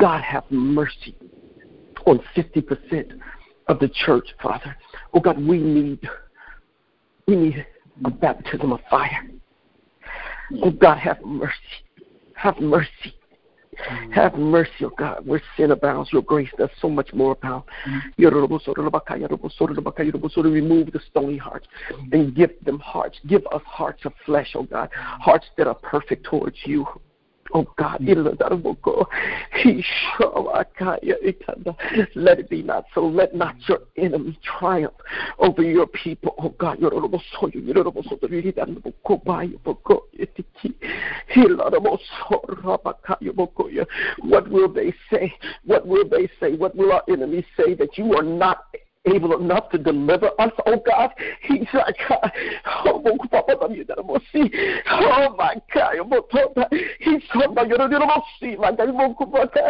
God 0.00 0.22
have 0.22 0.44
mercy 0.50 1.16
on 2.06 2.20
50% 2.36 3.18
of 3.68 3.78
the 3.78 3.88
church, 3.88 4.28
Father. 4.42 4.76
Oh 5.14 5.20
God, 5.20 5.40
we 5.44 5.58
need 5.58 6.00
we 7.26 7.36
need 7.36 7.66
a 8.04 8.10
baptism 8.10 8.72
of 8.72 8.80
fire. 8.90 9.26
Oh 10.62 10.70
God, 10.70 10.98
have 10.98 11.22
mercy. 11.24 11.54
Have 12.34 12.60
mercy. 12.60 13.14
Mm-hmm. 13.76 14.12
Have 14.12 14.34
mercy, 14.34 14.84
oh 14.84 14.92
God, 14.96 15.26
where 15.26 15.42
sin 15.56 15.70
abounds, 15.70 16.12
your 16.12 16.22
grace 16.22 16.50
does 16.58 16.70
so 16.80 16.88
much 16.88 17.12
more 17.12 17.32
abound. 17.32 17.64
Remove 20.50 20.92
the 20.92 21.00
stony 21.10 21.36
hearts 21.36 21.66
mm-hmm. 21.90 22.12
and 22.12 22.34
give 22.34 22.50
them 22.64 22.78
hearts. 22.78 23.18
Give 23.26 23.42
us 23.52 23.62
hearts 23.64 24.04
of 24.04 24.12
flesh, 24.24 24.52
oh 24.54 24.64
God, 24.64 24.90
mm-hmm. 24.90 25.20
hearts 25.20 25.46
that 25.56 25.66
are 25.66 25.74
perfect 25.74 26.24
towards 26.24 26.56
you. 26.64 26.86
Oh 27.54 27.66
God, 27.76 28.02
oh. 28.08 29.08
Oh, 30.20 30.46
uh, 30.46 30.64
let 32.14 32.38
it 32.38 32.50
be 32.50 32.62
not 32.62 32.84
so. 32.94 33.06
Let 33.06 33.34
not 33.34 33.56
your 33.68 33.80
enemy 33.96 34.38
triumph 34.42 34.94
over 35.38 35.62
your 35.62 35.86
people. 35.86 36.34
Oh 36.38 36.50
God, 36.58 36.80
what 36.80 36.92
will 44.50 44.72
they 44.72 44.94
say? 45.10 45.34
What 45.64 45.86
will 45.86 46.08
they 46.08 46.28
say? 46.40 46.56
What 46.56 46.74
will 46.76 46.92
our 46.92 47.02
enemies 47.08 47.44
say 47.56 47.74
that 47.74 47.98
you 47.98 48.14
are 48.14 48.22
not 48.22 48.66
able 49.06 49.38
enough 49.40 49.70
to 49.70 49.78
deliver 49.78 50.30
us, 50.38 50.52
oh 50.66 50.82
God. 50.84 51.10
He's 51.42 51.66
like, 51.72 51.96
oh 52.08 53.02
my 53.04 53.16
God, 53.32 53.44
oh, 53.58 53.68
he's 56.98 57.22
see, 58.40 58.56
my 58.56 58.72
God, 58.72 58.90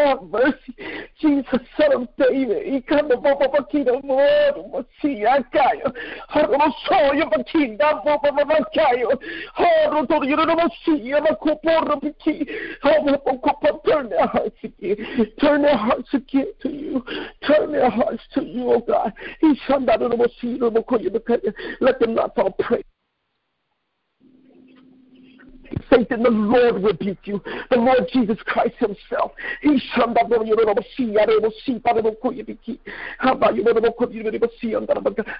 have 0.08 0.22
mercy. 0.22 0.74
Jesus, 1.20 1.60
son 1.78 1.92
of 1.94 2.08
David, 2.18 2.66
he 2.66 2.80
come 2.80 3.08
to 3.08 3.16
Baba 3.16 3.48
Bakina, 3.48 4.02
Lord, 4.04 4.86
see, 5.02 5.24
I 5.26 5.40
got 5.52 5.76
you. 5.76 5.92
I 6.30 6.70
saw 6.88 7.12
you, 7.12 7.24
Bakina, 7.24 8.04
Baba 8.04 8.30
Bakayo. 8.32 9.16
Oh, 9.58 10.06
to 10.06 10.26
you 10.28 10.36
don't 10.36 10.72
see, 10.84 11.12
I'm 11.14 11.26
a 11.26 11.36
couple 11.36 12.00
Biki. 12.00 12.48
Oh, 12.84 13.80
turn 13.84 14.08
their 14.10 14.26
hearts 14.26 14.56
again. 14.62 14.96
Turn 15.40 15.62
their 15.62 15.76
hearts 15.76 16.08
again 16.12 16.52
to 16.62 16.68
you. 16.70 17.02
Turn 17.46 17.72
their 17.72 17.90
hearts 17.90 18.22
to 18.34 18.44
you, 18.44 18.72
oh 18.72 18.80
God. 18.80 19.12
Let 21.80 21.98
them 22.00 22.14
not 22.14 22.34
fall 22.34 22.52
prey. 22.52 22.82
Satan, 25.90 26.22
the 26.22 26.30
Lord 26.30 26.82
rebuke 26.82 27.18
you. 27.24 27.42
The 27.70 27.76
Lord 27.76 28.08
Jesus 28.12 28.38
Christ 28.44 28.76
Himself. 28.78 29.32
He 29.62 29.80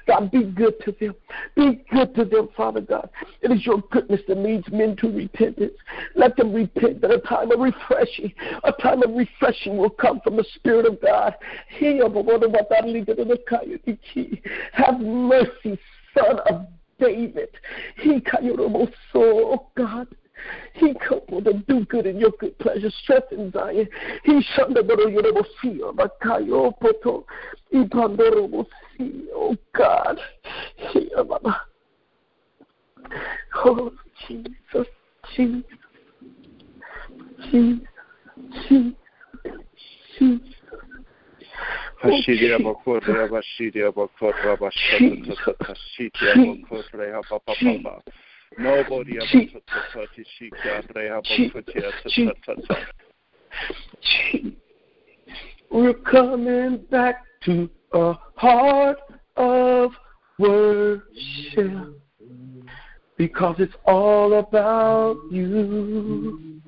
God, 0.07 0.31
be 0.31 0.45
good 0.45 0.75
to 0.85 0.93
them. 0.93 1.15
Be 1.55 1.85
good 1.91 2.15
to 2.15 2.25
them, 2.25 2.49
Father 2.57 2.81
God. 2.81 3.09
It 3.43 3.51
is 3.51 3.65
your 3.67 3.83
goodness 3.91 4.21
that 4.29 4.39
leads 4.39 4.71
men 4.71 4.97
to 4.97 5.09
repentance. 5.09 5.75
Let 6.15 6.37
them 6.37 6.53
repent 6.53 7.01
that 7.03 7.11
a 7.11 7.21
time 7.21 7.51
of 7.51 7.61
refreshing, 7.61 8.33
a 8.65 8.73
time 8.73 9.03
of 9.03 9.15
refreshing 9.15 9.77
will 9.77 9.91
come 9.91 10.21
from 10.21 10.37
the 10.37 10.45
Spirit 10.55 10.87
of 10.87 11.01
God. 11.01 11.35
Oh, 11.81 12.03
Have 14.73 15.01
mercy, 15.01 15.79
Son 16.15 16.39
of 16.51 16.67
David. 16.99 17.51
He 17.99 18.21
oh 19.15 19.67
God. 19.77 20.09
He 20.75 20.95
come 20.95 21.21
to 21.43 21.53
do 21.67 21.85
good 21.87 22.07
in 22.07 22.19
your 22.19 22.33
good 22.39 22.59
pleasure, 22.59 22.91
strengthen 23.03 23.51
Zion. 23.53 23.89
He 24.25 24.33
shanda 24.57 24.87
boro 24.87 25.07
yorobo 25.07 25.45
see 25.63 25.81
bakayo 25.81 26.79
poto. 26.81 27.27
Ipandoro 27.73 28.67
see, 28.97 29.29
oh 29.35 29.57
God. 29.75 30.19
He 30.93 31.11
oh, 31.17 31.25
mama. 31.25 31.63
Oh 33.65 33.93
Jesus, 34.29 34.87
Jesus, 35.35 35.63
Jesus, 37.51 37.81
Jesus, 38.69 38.95
Jesus. 40.19 40.41
Hashidia 42.03 42.59
Bokotra 42.59 43.29
Bashidia 43.29 43.91
Bokotra 43.93 44.57
Bashata 44.59 45.55
Hashidia 45.61 46.35
Bokotra 46.37 47.23
Papa 47.29 48.03
Nobody 48.59 49.19
ever 49.19 49.61
Tati 49.93 50.25
Shika 50.41 50.93
Reha 50.95 51.23
Bokotia 51.27 51.93
We're 55.71 55.95
coming 55.95 56.79
back 56.91 57.25
to 57.45 57.69
a 57.93 58.15
heart 58.37 58.99
of 59.37 59.93
worship 60.39 61.03
because 63.17 63.57
it's 63.59 63.75
all 63.85 64.39
about 64.39 65.17
you. 65.31 66.61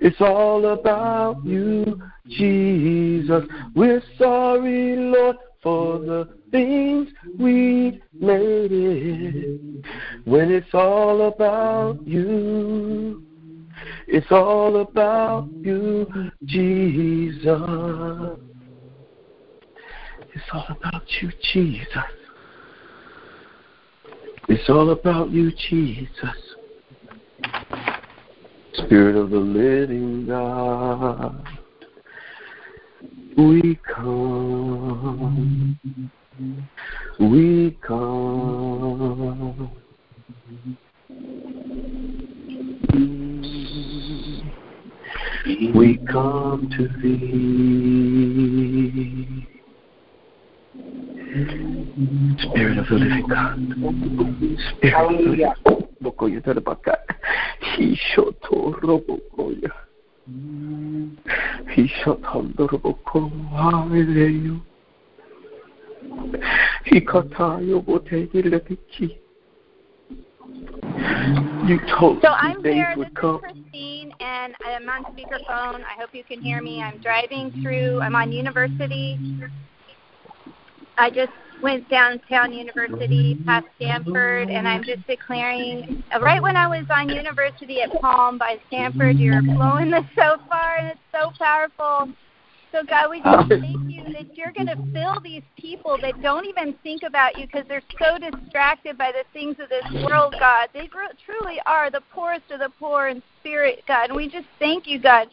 It's 0.00 0.20
all 0.20 0.64
about 0.72 1.44
you, 1.44 2.00
Jesus. 2.26 3.44
We're 3.74 4.02
sorry, 4.18 4.96
Lord, 4.96 5.36
for 5.62 5.98
the 5.98 6.28
things 6.50 7.08
we 7.38 8.02
made 8.12 8.72
it. 8.72 9.84
When 10.24 10.50
it's 10.50 10.72
all 10.72 11.28
about 11.28 12.06
you, 12.06 13.22
it's 14.06 14.30
all 14.30 14.80
about 14.80 15.48
you, 15.62 16.06
Jesus. 16.44 17.46
It's 20.32 20.44
all 20.52 20.66
about 20.70 21.02
you, 21.20 21.30
Jesus. 21.52 21.88
It's 24.48 24.68
all 24.68 24.90
about 24.90 25.30
you, 25.30 25.52
Jesus. 25.52 26.10
Spirit 28.72 29.16
of 29.16 29.30
the 29.30 29.38
living 29.38 30.26
God, 30.26 31.59
we 33.40 33.78
come, 33.86 35.78
we 37.18 37.78
come. 37.86 39.70
We 45.74 45.98
come 46.10 46.68
to 46.76 46.88
thee. 47.00 47.20
Spirit 52.42 52.78
of 52.78 52.86
the 52.88 52.94
living 52.94 53.26
God. 53.26 53.56
Spirit 54.76 54.94
of 54.94 55.18
the 55.18 55.30
living 55.30 55.54
Bokoya 59.00 59.79
Tarabaka. 61.86 61.88
Hishoto 61.88 62.54
Robokoya. 62.56 62.56
Hishoto 62.56 62.68
Roboko. 62.68 63.30
Hallelujah. 63.50 64.60
Hikatayo 66.86 67.84
Botegi 67.84 68.42
Letiki. 68.44 69.18
You 71.66 71.78
told 71.98 72.20
So 72.22 72.28
I'm 72.28 72.62
days 72.62 72.74
here. 72.74 72.94
This 72.96 72.98
would 72.98 73.08
is. 73.08 73.40
Christine, 73.40 74.12
and 74.20 74.54
I'm 74.66 74.88
on 74.88 75.04
speakerphone. 75.04 75.84
I 75.84 75.94
hope 75.98 76.10
you 76.12 76.24
can 76.24 76.40
hear 76.42 76.60
me. 76.62 76.82
I'm 76.82 76.98
driving 76.98 77.52
through. 77.62 78.00
I'm 78.00 78.14
on 78.14 78.32
University. 78.32 79.18
I 80.98 81.10
just 81.10 81.32
went 81.62 81.88
downtown 81.88 82.52
University 82.52 83.38
past 83.46 83.66
Stanford, 83.76 84.48
and 84.50 84.66
I'm 84.66 84.84
just 84.84 85.06
declaring. 85.06 86.02
Right 86.20 86.42
when 86.42 86.56
I 86.56 86.66
was 86.66 86.84
on 86.90 87.08
University 87.08 87.82
at 87.82 88.00
Palm 88.00 88.38
by 88.38 88.56
Stanford, 88.68 89.18
you're 89.18 89.42
blowing 89.42 89.90
the 89.90 90.04
shofar, 90.14 90.76
and 90.78 90.88
it's 90.88 91.00
so 91.12 91.30
powerful. 91.38 92.08
So 92.72 92.84
God, 92.84 93.10
we 93.10 93.18
just 93.18 93.26
uh, 93.26 93.48
thank 93.48 93.80
you 93.88 94.04
that 94.12 94.26
you're 94.36 94.52
going 94.52 94.68
to 94.68 94.78
fill 94.92 95.20
these 95.24 95.42
people 95.56 95.98
that 96.02 96.22
don't 96.22 96.46
even 96.46 96.74
think 96.84 97.02
about 97.02 97.36
you 97.36 97.46
because 97.46 97.64
they're 97.68 97.82
so 97.98 98.16
distracted 98.18 98.96
by 98.96 99.10
the 99.10 99.24
things 99.32 99.56
of 99.58 99.68
this 99.68 100.04
world, 100.04 100.34
God. 100.38 100.68
They 100.72 100.88
truly 101.26 101.60
are 101.66 101.90
the 101.90 102.02
poorest 102.12 102.50
of 102.50 102.60
the 102.60 102.70
poor 102.78 103.08
in 103.08 103.22
spirit, 103.40 103.82
God. 103.88 104.10
And 104.10 104.16
we 104.16 104.28
just 104.28 104.46
thank 104.60 104.86
you, 104.86 105.00
God. 105.00 105.26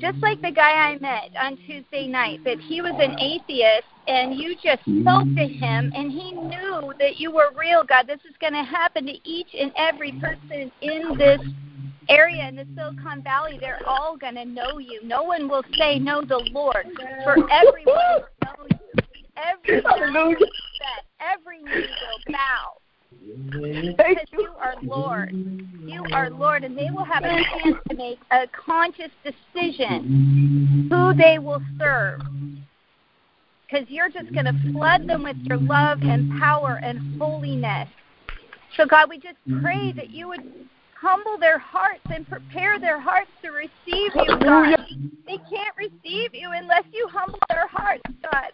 Just 0.00 0.16
like 0.22 0.40
the 0.40 0.50
guy 0.50 0.72
I 0.72 0.98
met 0.98 1.30
on 1.38 1.58
Tuesday 1.66 2.08
night, 2.08 2.40
that 2.44 2.58
he 2.60 2.80
was 2.80 2.94
an 2.98 3.18
atheist 3.20 3.84
and 4.06 4.34
you 4.34 4.54
just 4.62 4.82
spoke 4.82 5.24
to 5.36 5.46
him 5.46 5.92
and 5.94 6.10
he 6.10 6.32
knew 6.32 6.92
that 6.98 7.18
you 7.18 7.30
were 7.30 7.50
real, 7.58 7.82
God. 7.84 8.06
This 8.06 8.20
is 8.28 8.36
going 8.40 8.52
to 8.52 8.62
happen 8.62 9.06
to 9.06 9.28
each 9.28 9.48
and 9.58 9.72
every 9.76 10.12
person 10.12 10.70
in 10.82 11.16
this 11.16 11.40
area 12.08 12.48
in 12.48 12.56
the 12.56 12.66
Silicon 12.76 13.22
Valley, 13.22 13.58
they're 13.60 13.80
all 13.86 14.16
going 14.16 14.34
to 14.34 14.44
know 14.44 14.78
you. 14.78 15.00
No 15.04 15.22
one 15.22 15.48
will 15.48 15.64
say 15.78 15.98
know 15.98 16.22
the 16.22 16.38
Lord, 16.52 16.86
for 17.24 17.36
everyone 17.50 17.84
will 17.86 18.26
know 18.42 18.66
you. 18.70 18.76
Every 19.36 19.82
set, 19.82 21.04
every 21.20 21.62
knee 21.62 21.70
will 21.72 22.32
bow. 22.32 22.74
Because 23.96 24.26
you 24.32 24.52
are 24.60 24.74
Lord. 24.82 25.32
You 25.32 26.04
are 26.12 26.30
Lord, 26.30 26.64
and 26.64 26.76
they 26.76 26.90
will 26.90 27.04
have 27.04 27.24
a 27.24 27.42
chance 27.58 27.76
to 27.88 27.96
make 27.96 28.18
a 28.30 28.46
conscious 28.48 29.10
decision 29.24 30.88
who 30.90 31.14
they 31.14 31.38
will 31.38 31.62
serve. 31.78 32.20
Because 33.66 33.86
you're 33.88 34.10
just 34.10 34.32
going 34.32 34.46
to 34.46 34.54
flood 34.72 35.08
them 35.08 35.24
with 35.24 35.36
your 35.44 35.58
love 35.58 35.98
and 36.02 36.28
power 36.40 36.80
and 36.82 37.18
holiness. 37.18 37.88
So, 38.76 38.86
God, 38.86 39.08
we 39.08 39.18
just 39.18 39.36
pray 39.60 39.92
that 39.92 40.10
you 40.10 40.28
would 40.28 40.42
humble 41.00 41.38
their 41.38 41.58
hearts 41.58 42.02
and 42.12 42.28
prepare 42.28 42.78
their 42.78 43.00
hearts 43.00 43.30
to 43.42 43.50
receive 43.50 43.70
you, 44.14 44.38
God. 44.40 44.76
They 45.26 45.38
can't 45.48 45.76
receive 45.78 46.30
you 46.34 46.50
unless 46.52 46.84
you 46.92 47.08
humble 47.10 47.38
their 47.48 47.66
hearts, 47.68 48.02
God. 48.22 48.52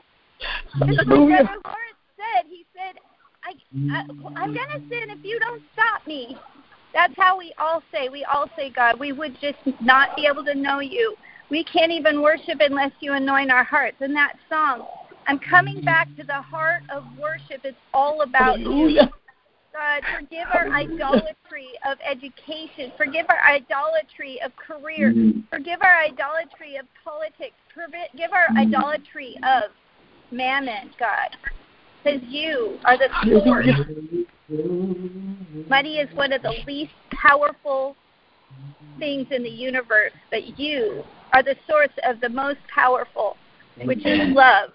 Just 0.86 0.98
like. 0.98 1.06
Brother 1.06 1.60
Lawrence 1.64 2.00
said, 2.16 2.46
he 2.48 2.64
said, 2.74 3.00
I, 3.44 3.52
I, 3.92 4.02
I'm 4.36 4.54
going 4.54 4.68
to 4.74 4.80
sin 4.88 5.10
if 5.10 5.24
you 5.24 5.38
don't 5.40 5.62
stop 5.72 6.06
me. 6.06 6.36
That's 6.92 7.14
how 7.16 7.38
we 7.38 7.52
all 7.58 7.82
say. 7.92 8.08
We 8.08 8.24
all 8.24 8.48
say, 8.56 8.70
God, 8.70 8.98
we 8.98 9.12
would 9.12 9.36
just 9.40 9.58
not 9.80 10.16
be 10.16 10.26
able 10.26 10.44
to 10.44 10.54
know 10.54 10.80
you. 10.80 11.14
We 11.50 11.64
can't 11.64 11.92
even 11.92 12.22
worship 12.22 12.58
unless 12.60 12.92
you 13.00 13.12
anoint 13.12 13.50
our 13.50 13.64
hearts. 13.64 13.96
And 14.00 14.14
that 14.16 14.34
song, 14.48 14.86
I'm 15.30 15.38
coming 15.38 15.80
back 15.80 16.08
to 16.16 16.24
the 16.24 16.42
heart 16.42 16.82
of 16.92 17.04
worship. 17.16 17.60
It's 17.62 17.76
all 17.94 18.22
about 18.22 18.58
you. 18.58 18.98
God, 19.72 20.02
forgive 20.18 20.48
our 20.52 20.68
idolatry 20.70 21.68
of 21.86 21.98
education. 22.04 22.90
Forgive 22.96 23.26
our 23.28 23.40
idolatry 23.48 24.40
of 24.44 24.50
career. 24.56 25.14
Forgive 25.48 25.82
our 25.82 26.02
idolatry 26.02 26.78
of 26.78 26.86
politics. 27.04 27.54
Forgive 27.72 28.32
our 28.32 28.48
idolatry 28.58 29.36
of 29.44 29.70
mammon, 30.32 30.90
God. 30.98 31.36
Because 32.02 32.22
you 32.26 32.80
are 32.84 32.98
the 32.98 33.08
source. 33.44 33.68
Money 35.68 35.98
is 35.98 36.12
one 36.16 36.32
of 36.32 36.42
the 36.42 36.54
least 36.66 36.90
powerful 37.12 37.94
things 38.98 39.28
in 39.30 39.44
the 39.44 39.48
universe, 39.48 40.10
but 40.32 40.58
you 40.58 41.04
are 41.32 41.44
the 41.44 41.54
source 41.68 41.96
of 42.04 42.20
the 42.20 42.28
most 42.28 42.58
powerful, 42.74 43.36
which 43.84 44.04
is 44.04 44.34
love. 44.34 44.70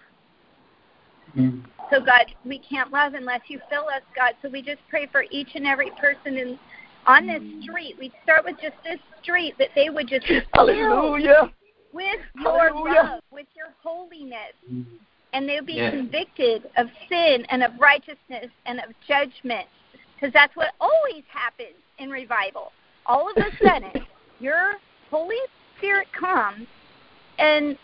Mm-hmm. 1.35 1.59
So, 1.91 2.03
God, 2.03 2.25
we 2.45 2.59
can't 2.59 2.91
love 2.91 3.13
unless 3.13 3.41
you 3.47 3.59
fill 3.69 3.87
us, 3.87 4.01
God. 4.15 4.33
So 4.41 4.49
we 4.49 4.61
just 4.61 4.79
pray 4.89 5.07
for 5.11 5.25
each 5.29 5.49
and 5.55 5.67
every 5.67 5.91
person 5.99 6.37
in 6.37 6.59
on 7.05 7.27
this 7.27 7.41
mm-hmm. 7.41 7.61
street. 7.61 7.95
We 7.99 8.11
start 8.23 8.45
with 8.45 8.55
just 8.61 8.75
this 8.83 8.99
street 9.21 9.55
that 9.59 9.69
they 9.75 9.89
would 9.89 10.07
just 10.07 10.27
be 10.27 10.39
filled 10.53 10.69
Hallelujah. 10.69 11.51
with 11.93 12.19
your 12.41 12.69
Hallelujah. 12.69 12.93
love, 12.93 13.21
with 13.31 13.47
your 13.55 13.67
holiness. 13.83 14.53
Mm-hmm. 14.71 14.95
And 15.33 15.49
they'll 15.49 15.65
be 15.65 15.73
Yeah. 15.73 15.91
convicted 15.91 16.69
of 16.77 16.87
sin 17.09 17.45
and 17.49 17.61
of 17.61 17.71
righteousness 17.79 18.49
and 18.65 18.79
of 18.79 18.85
judgment. 19.07 19.67
Because 20.15 20.33
that's 20.33 20.55
what 20.55 20.69
always 20.79 21.23
happens 21.27 21.75
in 21.99 22.09
revival. 22.09 22.71
All 23.05 23.29
of 23.29 23.37
a 23.37 23.49
sudden, 23.63 24.05
your 24.39 24.75
Holy 25.11 25.35
Spirit 25.77 26.07
comes 26.13 26.67
and 27.37 27.77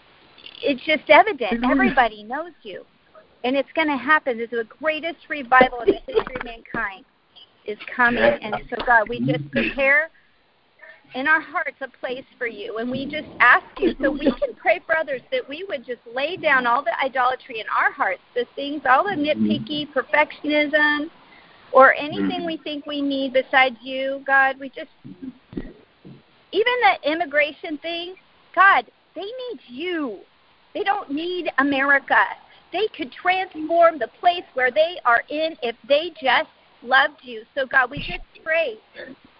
it's 0.63 0.81
just 0.85 1.09
evident. 1.09 1.63
Everybody 1.69 2.23
knows 2.23 2.53
you. 2.63 2.85
And 3.43 3.55
it's 3.55 3.71
going 3.75 3.87
to 3.87 3.97
happen. 3.97 4.39
It's 4.39 4.51
the 4.51 4.67
greatest 4.79 5.29
revival 5.29 5.81
in 5.81 5.93
the 5.93 6.13
history 6.13 6.35
of 6.35 6.43
mankind 6.43 7.05
is 7.65 7.77
coming. 7.95 8.23
And 8.23 8.55
so, 8.69 8.77
God, 8.85 9.09
we 9.09 9.19
just 9.19 9.49
prepare 9.51 10.09
in 11.13 11.27
our 11.27 11.41
hearts 11.41 11.77
a 11.81 11.87
place 11.99 12.23
for 12.37 12.47
you. 12.47 12.77
And 12.77 12.89
we 12.89 13.05
just 13.05 13.27
ask 13.39 13.65
you 13.79 13.93
so 14.01 14.11
we 14.11 14.31
can 14.31 14.55
pray 14.55 14.79
for 14.85 14.95
others 14.95 15.21
that 15.31 15.47
we 15.47 15.65
would 15.67 15.85
just 15.85 16.01
lay 16.13 16.37
down 16.37 16.65
all 16.65 16.83
the 16.83 16.97
idolatry 17.03 17.59
in 17.59 17.65
our 17.75 17.91
hearts, 17.91 18.21
the 18.35 18.45
things, 18.55 18.81
all 18.89 19.03
the 19.03 19.11
mm-hmm. 19.11 19.43
nitpicky 19.43 19.87
perfectionism, 19.91 21.09
or 21.71 21.93
anything 21.95 22.29
mm-hmm. 22.29 22.45
we 22.45 22.57
think 22.57 22.85
we 22.85 23.01
need 23.01 23.33
besides 23.33 23.75
you, 23.81 24.23
God. 24.25 24.57
We 24.59 24.69
just, 24.69 24.89
even 25.55 26.73
the 26.83 27.11
immigration 27.11 27.77
thing, 27.79 28.15
God, 28.55 28.85
they 29.15 29.21
need 29.21 29.59
you. 29.67 30.19
They 30.73 30.83
don't 30.83 31.11
need 31.11 31.49
America. 31.57 32.15
They 32.71 32.87
could 32.95 33.11
transform 33.11 33.99
the 33.99 34.09
place 34.19 34.43
where 34.53 34.71
they 34.71 34.97
are 35.05 35.23
in 35.29 35.55
if 35.61 35.75
they 35.87 36.11
just 36.21 36.49
loved 36.83 37.19
you. 37.21 37.43
So, 37.55 37.65
God, 37.65 37.91
we 37.91 37.97
just 37.97 38.21
pray 38.43 38.77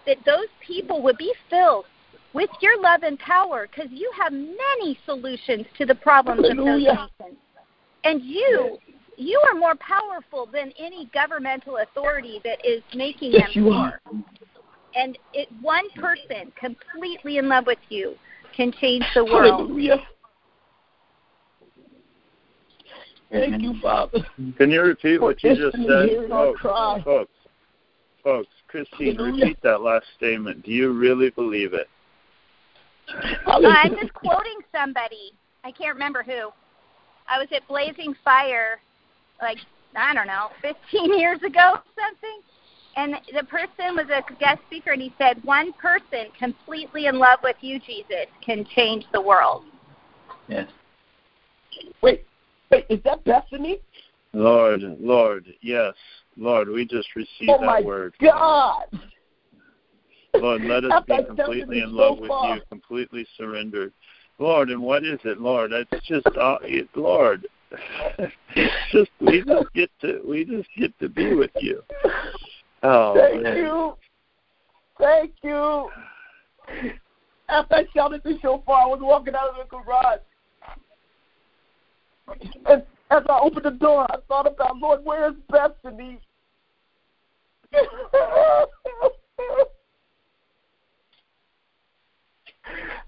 that 0.06 0.18
those 0.26 0.48
people 0.66 1.02
would 1.02 1.18
be 1.18 1.32
filled 1.48 1.86
with 2.34 2.50
your 2.60 2.80
love 2.80 3.02
and 3.02 3.18
power 3.18 3.68
because 3.68 3.90
you 3.90 4.10
have 4.20 4.32
many 4.32 4.98
solutions 5.04 5.66
to 5.78 5.86
the 5.86 5.94
problems 5.94 6.40
of 6.48 6.56
those 6.56 6.66
Hallelujah. 6.66 7.08
nations. 7.20 7.38
And 8.04 8.22
you, 8.22 8.78
you 9.16 9.40
are 9.48 9.58
more 9.58 9.74
powerful 9.76 10.46
than 10.46 10.72
any 10.78 11.08
governmental 11.12 11.78
authority 11.78 12.40
that 12.44 12.58
is 12.64 12.82
making 12.94 13.32
Yes, 13.32 13.50
them 13.54 13.64
you 13.64 13.72
are. 13.72 14.00
and 14.94 15.16
it 15.32 15.48
one 15.60 15.88
person 15.96 16.52
completely 16.58 17.38
in 17.38 17.48
love 17.48 17.66
with 17.66 17.78
you 17.88 18.14
can 18.56 18.72
change 18.72 19.04
the 19.14 19.24
world. 19.24 19.68
Hallelujah. 19.68 20.02
Thank 23.32 23.62
you, 23.62 23.74
Father. 23.80 24.26
Can 24.58 24.70
you 24.70 24.82
repeat 24.82 25.20
what 25.20 25.42
you 25.42 25.56
just 25.56 25.76
said? 25.86 26.28
Folks, 26.28 26.60
folks, 26.62 27.30
folks, 28.22 28.48
Christine, 28.68 29.16
Hallelujah. 29.16 29.44
repeat 29.44 29.58
that 29.62 29.80
last 29.80 30.06
statement. 30.16 30.62
Do 30.64 30.70
you 30.70 30.92
really 30.92 31.30
believe 31.30 31.72
it? 31.72 31.88
Uh, 33.08 33.60
I'm 33.64 33.96
just 33.96 34.12
quoting 34.12 34.58
somebody. 34.70 35.32
I 35.64 35.72
can't 35.72 35.94
remember 35.94 36.22
who. 36.22 36.50
I 37.26 37.38
was 37.38 37.48
at 37.54 37.66
Blazing 37.68 38.14
Fire, 38.24 38.80
like 39.40 39.58
I 39.96 40.14
don't 40.14 40.26
know, 40.26 40.48
15 40.60 41.18
years 41.18 41.42
ago, 41.42 41.74
something. 41.96 42.40
And 42.96 43.14
the 43.34 43.44
person 43.44 43.96
was 43.96 44.06
a 44.10 44.22
guest 44.34 44.60
speaker, 44.66 44.92
and 44.92 45.00
he 45.00 45.14
said, 45.16 45.42
"One 45.44 45.72
person 45.74 46.26
completely 46.38 47.06
in 47.06 47.18
love 47.18 47.38
with 47.42 47.56
you, 47.62 47.78
Jesus, 47.78 48.26
can 48.44 48.66
change 48.74 49.06
the 49.12 49.20
world." 49.20 49.64
Yes. 50.48 50.68
Wait, 52.02 52.26
wait, 52.72 52.86
is 52.88 53.00
that 53.04 53.22
Bethany? 53.24 53.80
Lord, 54.32 54.80
Lord, 54.98 55.46
yes, 55.60 55.94
Lord, 56.36 56.68
we 56.68 56.86
just 56.86 57.08
received 57.14 57.50
oh 57.50 57.58
that 57.58 57.66
my 57.66 57.80
word. 57.82 58.14
God. 58.20 58.84
Lord, 60.34 60.62
let 60.62 60.84
us 60.84 61.04
be 61.06 61.22
completely 61.24 61.80
in 61.80 61.94
love 61.94 62.16
so 62.16 62.22
with 62.22 62.30
you, 62.30 62.62
completely 62.70 63.26
surrendered. 63.36 63.92
Lord, 64.38 64.70
and 64.70 64.80
what 64.80 65.04
is 65.04 65.20
it, 65.24 65.38
Lord? 65.40 65.72
It's 65.72 66.06
just, 66.06 66.26
uh, 66.26 66.56
it, 66.62 66.88
Lord, 66.96 67.46
it's 68.56 68.74
just 68.92 69.10
we 69.20 69.42
just 69.46 69.72
get 69.74 69.90
to 70.00 70.20
we 70.26 70.44
just 70.44 70.68
get 70.76 70.98
to 71.00 71.08
be 71.08 71.34
with 71.34 71.50
you. 71.60 71.82
Oh, 72.82 73.14
thank 73.14 73.42
man. 73.42 73.56
you, 73.56 73.96
thank 74.98 75.32
you. 75.42 75.90
After 77.48 77.74
I 77.74 77.84
shouted 77.94 78.22
the 78.24 78.38
shofar, 78.40 78.82
I 78.82 78.86
was 78.86 79.00
walking 79.02 79.34
out 79.34 79.50
of 79.50 79.56
the 79.56 79.64
garage, 79.68 80.20
and 82.28 82.82
as 83.10 83.22
I 83.28 83.40
opened 83.42 83.66
the 83.66 83.70
door, 83.70 84.06
I 84.10 84.16
thought 84.28 84.46
about 84.46 84.78
Lord, 84.78 85.04
where 85.04 85.28
is 85.30 85.36
Bethany? 85.50 86.18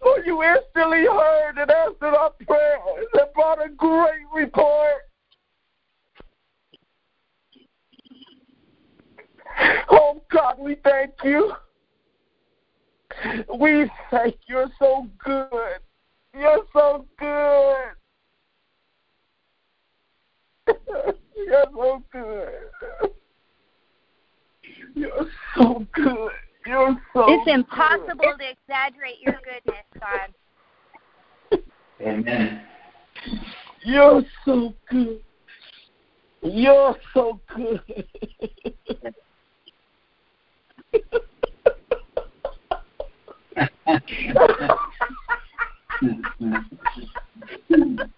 Lord, 0.05 0.27
you 0.27 0.43
instantly 0.43 1.05
heard 1.05 1.59
and 1.59 1.70
answered 1.70 2.15
our 2.15 2.31
prayers 2.47 3.07
and 3.15 3.32
brought 3.35 3.65
a 3.65 3.69
great 3.69 4.27
report. 4.35 5.03
Oh 9.91 10.23
God, 10.31 10.57
we 10.59 10.77
thank 10.85 11.12
you. 11.23 11.53
We 13.59 13.91
thank 14.11 14.36
you. 14.49 14.57
You're 14.57 14.70
so 14.78 15.07
good. 15.24 15.78
You're 16.35 16.65
so 16.73 17.07
good. 17.19 17.95
You're 21.36 21.66
so 21.74 22.03
good. 22.12 22.49
You're 24.95 25.27
so 25.57 25.86
good. 25.93 26.31
You're 26.66 26.97
so 27.12 27.27
It's 27.28 27.51
impossible 27.51 28.15
good. 28.16 28.39
to 28.39 28.51
exaggerate 28.51 29.20
your 29.20 29.39
goodness, 29.45 29.85
God. 30.01 30.32
Amen. 32.01 32.62
You're 33.85 34.23
so 34.45 34.74
good. 34.91 35.20
You're 36.43 36.97
so 37.12 37.41
good. 37.55 37.81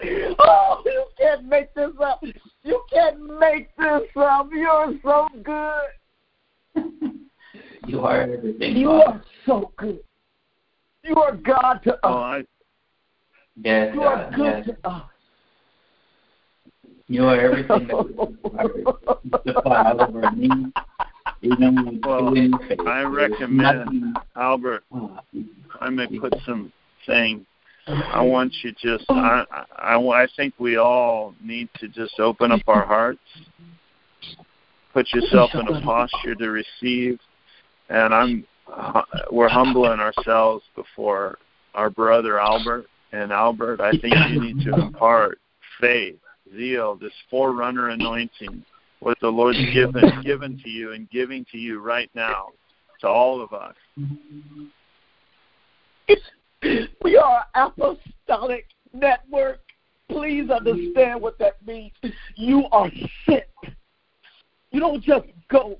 oh, 0.38 0.82
you 0.84 1.04
can't 1.18 1.44
make 1.46 1.74
this 1.74 1.90
up. 2.02 2.22
You 2.62 2.82
can't 2.92 3.20
make 3.40 3.74
this 3.76 4.02
up. 4.16 4.48
You're 4.52 4.94
so 5.02 5.28
good. 5.42 6.84
You 7.86 8.00
are 8.00 8.20
everything. 8.20 8.76
You 8.76 8.86
Father. 8.88 9.04
are 9.04 9.22
so 9.46 9.72
good. 9.78 10.00
You 11.04 11.16
are 11.16 11.34
God 11.36 11.78
to 11.84 11.94
us. 11.94 12.00
Oh, 12.04 12.18
I, 12.18 12.42
Yes, 13.64 13.92
you 13.94 14.00
God. 14.00 14.18
are 14.20 14.36
good 14.36 14.44
Yes. 14.44 14.76
to 14.82 14.88
us. 14.90 15.02
You 17.06 17.24
are 17.24 17.40
everything 17.40 17.86
that 17.88 18.06
we 19.24 19.52
supply 19.52 19.90
all 19.90 20.00
of 20.02 20.16
our 20.16 20.32
needs. 20.32 20.54
Even 21.40 21.74
when 21.76 21.86
we 21.94 22.00
Well, 22.04 22.18
feel 22.18 22.34
in 22.36 22.50
your 22.50 22.58
face. 22.68 22.78
I 22.86 23.02
recommend 23.04 23.78
nothing- 23.78 24.14
Albert. 24.36 24.84
Oh, 24.92 25.18
I 25.80 25.88
may 25.88 26.06
put 26.18 26.34
some 26.44 26.70
thing. 27.06 27.46
I 27.88 28.22
want 28.22 28.52
you 28.62 28.72
just. 28.72 29.04
I, 29.08 29.44
I 29.76 29.96
I 29.96 30.26
think 30.36 30.54
we 30.58 30.76
all 30.76 31.34
need 31.42 31.68
to 31.80 31.88
just 31.88 32.20
open 32.20 32.52
up 32.52 32.60
our 32.66 32.84
hearts, 32.84 33.20
put 34.92 35.12
yourself 35.12 35.50
in 35.54 35.68
a 35.68 35.80
posture 35.80 36.34
to 36.34 36.50
receive, 36.50 37.18
and 37.88 38.14
I'm. 38.14 38.46
We're 39.32 39.48
humbling 39.48 39.98
ourselves 39.98 40.62
before 40.76 41.38
our 41.74 41.88
brother 41.88 42.38
Albert. 42.38 42.86
And 43.12 43.32
Albert, 43.32 43.80
I 43.80 43.92
think 43.92 44.14
you 44.28 44.40
need 44.40 44.64
to 44.66 44.74
impart 44.74 45.38
faith, 45.80 46.18
zeal, 46.54 46.96
this 46.96 47.12
forerunner 47.30 47.88
anointing, 47.88 48.62
what 49.00 49.18
the 49.20 49.28
Lord's 49.28 49.58
given 49.72 50.20
given 50.22 50.60
to 50.62 50.68
you 50.68 50.92
and 50.92 51.08
giving 51.08 51.46
to 51.52 51.56
you 51.56 51.80
right 51.80 52.10
now, 52.14 52.48
to 53.00 53.08
all 53.08 53.40
of 53.40 53.54
us. 53.54 53.74
We 57.02 57.16
are 57.16 57.44
apostolic 57.54 58.66
network. 58.92 59.60
Please 60.08 60.50
understand 60.50 61.20
what 61.20 61.38
that 61.38 61.64
means. 61.66 61.92
You 62.34 62.64
are 62.72 62.90
sent. 63.28 63.44
You 64.70 64.80
don't 64.80 65.02
just 65.02 65.26
go. 65.50 65.76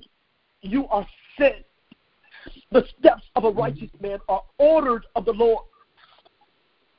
You 0.62 0.86
are 0.88 1.06
sent. 1.38 1.64
The 2.70 2.84
steps 2.98 3.24
of 3.36 3.44
a 3.44 3.50
righteous 3.50 3.90
man 4.00 4.18
are 4.28 4.42
ordered 4.58 5.06
of 5.16 5.24
the 5.24 5.32
Lord. 5.32 5.64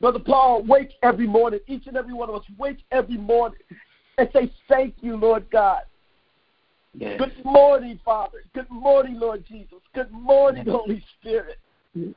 Brother 0.02 0.20
Paul, 0.20 0.64
wake 0.64 0.92
every 1.04 1.28
morning. 1.28 1.60
Each 1.68 1.88
and 1.88 1.98
every 1.98 2.14
one 2.14 2.30
of 2.30 2.36
us 2.36 2.44
wake 2.58 2.80
every 2.92 3.18
morning 3.18 3.60
and 4.18 4.30
say, 4.34 4.52
Thank 4.68 4.96
you, 5.02 5.18
Lord 5.18 5.50
God. 5.52 5.82
yes. 6.94 7.20
Good 7.20 7.46
morning, 7.46 8.00
Father. 8.04 8.40
Good 8.54 8.70
morning, 8.70 9.20
Lord 9.20 9.46
Jesus. 9.46 9.80
Good 9.94 10.12
morning, 10.12 10.66
Holy 10.66 11.04
Spirit. 11.20 11.58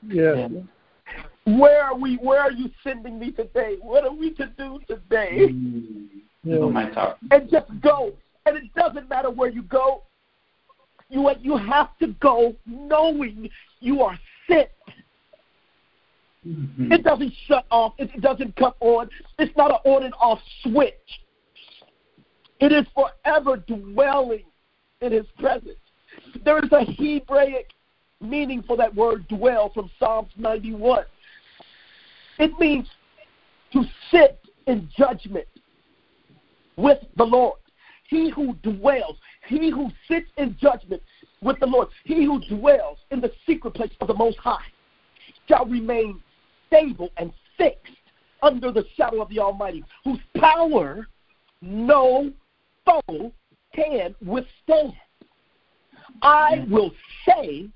Yeah. 0.09 0.49
Where 1.45 1.83
are 1.83 1.97
we? 1.97 2.17
Where 2.17 2.41
are 2.41 2.53
you 2.53 2.71
sending 2.85 3.19
me 3.19 3.33
today? 3.33 3.77
What 3.81 4.05
are 4.05 4.13
we 4.13 4.31
to 4.35 4.47
do 4.47 4.81
today? 4.87 5.49
Mm. 5.51 6.07
Who 6.45 6.69
am 6.69 6.77
I 6.77 6.91
talking? 6.91 7.29
And 7.31 7.51
just 7.51 7.67
go. 7.81 8.13
And 8.47 8.57
it 8.57 8.73
doesn't 8.75 9.09
matter 9.09 9.31
where 9.31 9.51
you 9.51 9.63
go. 9.63 10.03
You 11.09 11.31
you 11.41 11.57
have 11.57 11.97
to 11.99 12.09
go 12.21 12.55
knowing 12.67 13.49
you 13.81 14.03
are 14.03 14.19
sent. 14.49 14.69
Mhm. 16.47 16.93
It 16.93 17.05
doesn't 17.05 17.33
shut 17.47 17.67
off. 17.71 17.95
It 17.99 18.21
doesn't 18.21 18.57
cut 18.57 18.77
on. 18.81 19.09
It's 19.39 19.57
not 19.57 19.71
an 19.71 19.93
on 19.93 20.05
and 20.05 20.15
off 20.21 20.41
switch. 20.63 20.95
It 22.61 22.73
is 22.73 22.87
forever 22.95 23.59
dwelling 23.59 24.45
in 25.01 25.13
His 25.13 25.27
presence. 25.39 25.79
There 26.45 26.59
is 26.59 26.71
a 26.73 26.85
Hebraic 26.85 27.71
meaning 28.23 28.63
for 28.63 28.77
that 28.77 28.95
word 28.95 29.27
dwell 29.29 29.71
from 29.73 29.91
Psalms 29.99 30.31
91. 30.37 31.05
It 32.39 32.59
means 32.59 32.89
to 33.73 33.85
sit 34.11 34.39
in 34.67 34.89
judgment 34.97 35.47
with 36.77 36.99
the 37.17 37.25
Lord. 37.25 37.59
He 38.09 38.31
who 38.31 38.55
dwells, 38.63 39.17
he 39.49 39.71
who 39.71 39.91
sits 40.09 40.29
in 40.37 40.57
judgment 40.61 41.03
with 41.41 41.59
the 41.61 41.67
Lord, 41.67 41.89
he 42.05 42.25
who 42.25 42.41
dwells 42.49 42.99
in 43.11 43.21
the 43.21 43.33
secret 43.47 43.75
place 43.75 43.93
of 44.01 44.09
the 44.09 44.15
Most 44.15 44.39
High 44.39 44.65
shall 45.49 45.67
remain 45.67 46.21
stable 46.69 47.11
and 47.17 47.33
fixed 47.57 47.93
under 48.43 48.73
the 48.73 48.85
shadow 48.97 49.23
of 49.23 49.29
the 49.29 49.39
Almighty, 49.39 49.85
whose 50.05 50.19
power 50.37 51.07
no 51.61 52.33
foe 52.85 53.33
can 53.75 54.15
withstand. 54.25 54.93
I 56.21 56.67
will 56.69 56.93
say 57.27 57.69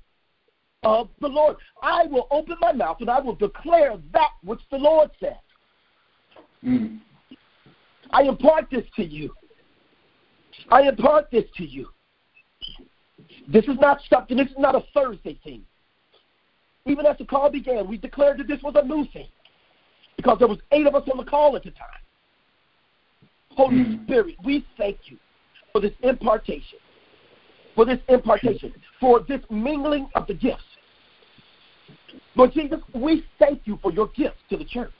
of 0.83 1.09
the 1.21 1.27
Lord, 1.27 1.57
I 1.81 2.05
will 2.05 2.27
open 2.31 2.55
my 2.61 2.71
mouth 2.71 2.97
and 2.99 3.09
I 3.09 3.19
will 3.19 3.35
declare 3.35 3.97
that 4.13 4.29
which 4.43 4.61
the 4.71 4.77
Lord 4.77 5.09
said. 5.19 5.39
Mm. 6.63 6.99
I 8.11 8.23
impart 8.23 8.67
this 8.71 8.85
to 8.95 9.03
you. 9.03 9.33
I 10.69 10.83
impart 10.83 11.29
this 11.31 11.45
to 11.57 11.65
you. 11.65 11.89
This 13.47 13.65
is 13.65 13.77
not 13.79 13.99
something, 14.09 14.37
this 14.37 14.47
is 14.47 14.57
not 14.57 14.75
a 14.75 14.83
Thursday 14.93 15.39
thing. 15.43 15.63
Even 16.85 17.05
as 17.05 17.17
the 17.17 17.25
call 17.25 17.49
began, 17.49 17.87
we 17.87 17.97
declared 17.97 18.39
that 18.39 18.47
this 18.47 18.61
was 18.63 18.75
a 18.77 18.85
new 18.85 19.05
thing 19.11 19.27
because 20.15 20.39
there 20.39 20.47
was 20.47 20.59
eight 20.71 20.87
of 20.87 20.95
us 20.95 21.03
on 21.11 21.17
the 21.17 21.29
call 21.29 21.55
at 21.55 21.63
the 21.63 21.71
time. 21.71 21.87
Holy 23.55 23.77
Mm. 23.77 24.03
Spirit, 24.05 24.35
we 24.43 24.65
thank 24.77 24.97
you 25.05 25.17
for 25.71 25.81
this 25.81 25.93
impartation, 26.01 26.79
for 27.77 27.85
this 27.85 27.99
impartation, 28.09 28.73
for 28.99 29.19
this 29.29 29.39
mingling 29.51 30.09
of 30.15 30.25
the 30.25 30.33
gifts. 30.33 30.63
Lord 32.35 32.51
Jesus, 32.51 32.79
we 32.95 33.23
thank 33.37 33.61
you 33.65 33.77
for 33.83 33.91
your 33.93 34.07
gifts 34.17 34.39
to 34.49 34.57
the 34.57 34.65
church 34.65 34.91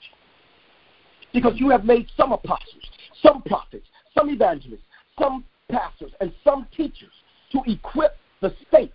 because 1.34 1.54
you 1.56 1.70
have 1.70 1.84
made 1.84 2.06
some 2.16 2.32
apostles, 2.32 2.84
some 3.20 3.42
prophets, 3.42 3.86
some 4.16 4.30
evangelists, 4.30 4.84
some 5.20 5.44
pastors, 5.68 6.12
and 6.20 6.32
some 6.44 6.68
teachers 6.74 7.10
to 7.50 7.60
equip 7.66 8.16
the 8.40 8.54
saints 8.72 8.94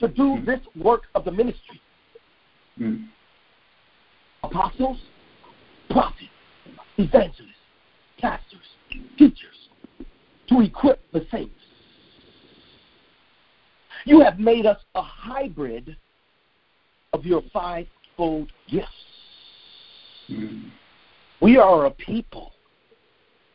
to 0.00 0.08
do 0.08 0.22
mm. 0.22 0.44
this 0.44 0.60
work 0.74 1.02
of 1.14 1.24
the 1.24 1.30
ministry. 1.30 1.80
Mm. 2.80 3.06
Apostles, 4.42 4.98
prophets, 5.90 6.24
evangelists, 6.98 7.54
pastors, 8.18 8.58
teachers, 9.16 9.68
to 10.48 10.60
equip 10.60 11.00
the 11.12 11.24
saints. 11.30 11.54
You 14.04 14.20
have 14.20 14.38
made 14.38 14.66
us 14.66 14.78
a 14.94 15.02
hybrid 15.02 15.96
of 17.12 17.24
your 17.24 17.42
fivefold 17.52 18.50
gifts. 18.68 18.88
Mm. 20.30 20.70
We 21.40 21.56
are 21.58 21.86
a 21.86 21.90
people 21.90 22.52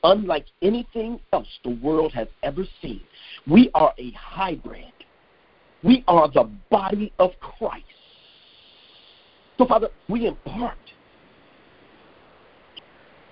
unlike 0.03 0.45
anything 0.61 1.19
else 1.33 1.47
the 1.63 1.71
world 1.81 2.13
has 2.13 2.27
ever 2.43 2.63
seen. 2.81 3.01
We 3.47 3.71
are 3.73 3.93
a 3.97 4.11
hybrid. 4.11 4.93
We 5.83 6.03
are 6.07 6.29
the 6.31 6.49
body 6.69 7.11
of 7.19 7.31
Christ. 7.39 7.85
So, 9.57 9.65
Father, 9.65 9.89
we 10.09 10.27
impart. 10.27 10.77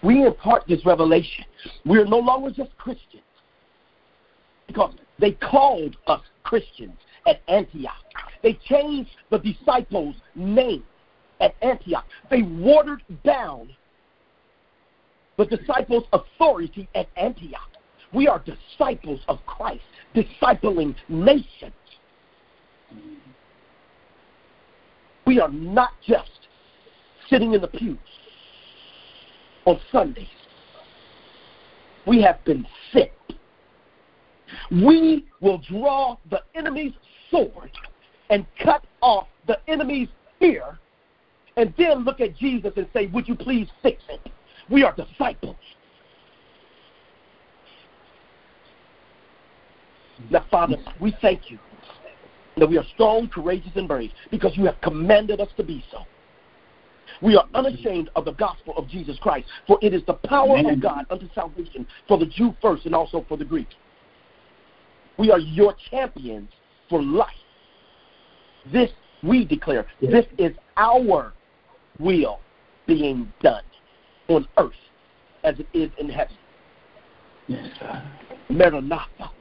We 0.04 0.26
impart 0.26 0.64
this 0.68 0.86
revelation. 0.86 1.46
We're 1.86 2.06
no 2.06 2.20
longer 2.20 2.52
just 2.52 2.76
Christians 2.78 3.24
because 4.68 4.94
they 5.20 5.32
called 5.32 5.96
us 6.08 6.22
Christians 6.54 7.00
at 7.26 7.42
Antioch. 7.48 7.96
They 8.44 8.54
changed 8.70 9.10
the 9.32 9.40
disciples' 9.40 10.14
name 10.36 10.84
at 11.42 11.56
Antioch. 11.64 12.06
They 12.30 12.44
watered 12.44 13.02
down 13.26 13.70
the 15.40 15.46
disciples' 15.46 16.04
authority 16.14 16.88
at 16.94 17.08
Antioch. 17.18 17.72
We 18.14 18.28
are 18.28 18.38
disciples 18.38 19.22
of 19.28 19.44
Christ, 19.48 19.82
discipling 20.14 20.94
nations. 21.10 21.74
We 25.26 25.40
are 25.40 25.50
not 25.50 25.94
just 26.06 26.50
sitting 27.32 27.56
in 27.56 27.62
the 27.62 27.68
pews 27.68 27.98
on 29.66 29.80
Sundays. 29.92 30.28
We 32.06 32.22
have 32.22 32.46
been 32.46 32.68
sent. 32.92 33.10
We 34.72 35.26
will 35.42 35.60
draw 35.60 36.18
the 36.30 36.42
enemy's 36.56 36.94
sword 37.30 37.72
and 38.30 38.46
cut 38.64 38.86
off 39.02 39.28
the 39.48 39.58
enemy's 39.68 40.10
ear 40.42 40.80
and 41.58 41.74
then 41.78 42.04
look 42.04 42.20
at 42.20 42.36
Jesus 42.36 42.72
and 42.76 42.88
say, 42.94 43.08
Would 43.08 43.28
you 43.28 43.36
please 43.36 43.68
fix 43.82 44.02
it? 44.10 44.32
We 44.70 44.84
are 44.84 44.96
disciples. 44.96 45.56
Now, 50.30 50.46
Father, 50.50 50.78
we 51.02 51.16
thank 51.22 51.52
you 51.52 51.60
that 52.58 52.70
we 52.70 52.78
are 52.78 52.86
strong, 52.94 53.28
courageous, 53.28 53.72
and 53.76 53.88
brave 53.88 54.12
because 54.32 54.56
you 54.56 54.66
have 54.66 54.80
commanded 54.82 55.42
us 55.42 55.50
to 55.58 55.64
be 55.64 55.84
so. 55.92 56.00
We 57.22 57.36
are 57.36 57.46
unashamed 57.54 58.10
of 58.16 58.26
the 58.26 58.32
gospel 58.32 58.74
of 58.78 58.88
Jesus 58.88 59.18
Christ, 59.20 59.48
for 59.68 59.78
it 59.82 59.94
is 59.94 60.02
the 60.06 60.14
power 60.14 60.58
Amen. 60.58 60.74
of 60.74 60.82
God 60.82 61.06
unto 61.10 61.28
salvation 61.34 61.86
for 62.08 62.18
the 62.18 62.26
Jew 62.26 62.56
first 62.62 62.86
and 62.86 62.96
also 62.96 63.26
for 63.28 63.38
the 63.38 63.46
Greek. 63.46 63.68
We 65.18 65.32
are 65.32 65.40
your 65.40 65.76
champions 65.90 66.50
for 66.90 67.02
life. 67.02 67.30
This 68.72 68.90
we 69.22 69.46
declare. 69.46 69.86
This 70.02 70.26
is 70.38 70.56
our 70.78 71.34
will 72.00 72.40
being 72.88 73.32
done 73.42 73.64
on 74.28 74.48
earth 74.58 74.72
as 75.44 75.56
it 75.60 75.68
is 75.74 75.90
in 75.98 76.10
heaven. 76.10 76.36
Yes, 77.48 77.68
God. 77.80 78.04
Maranatha. 78.50 79.32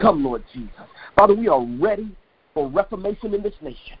Come, 0.00 0.24
Lord 0.24 0.44
Jesus. 0.52 0.70
Father, 1.16 1.34
we 1.34 1.48
are 1.48 1.64
ready 1.80 2.14
for 2.54 2.68
reformation 2.68 3.34
in 3.34 3.42
this 3.42 3.54
nation 3.60 3.98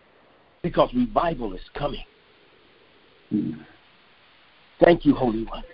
because 0.62 0.90
revival 0.94 1.54
is 1.54 1.60
coming. 1.74 2.04
Mm. 3.32 3.64
Thank 4.82 5.04
you, 5.04 5.14
Holy 5.14 5.44
One. 5.44 5.64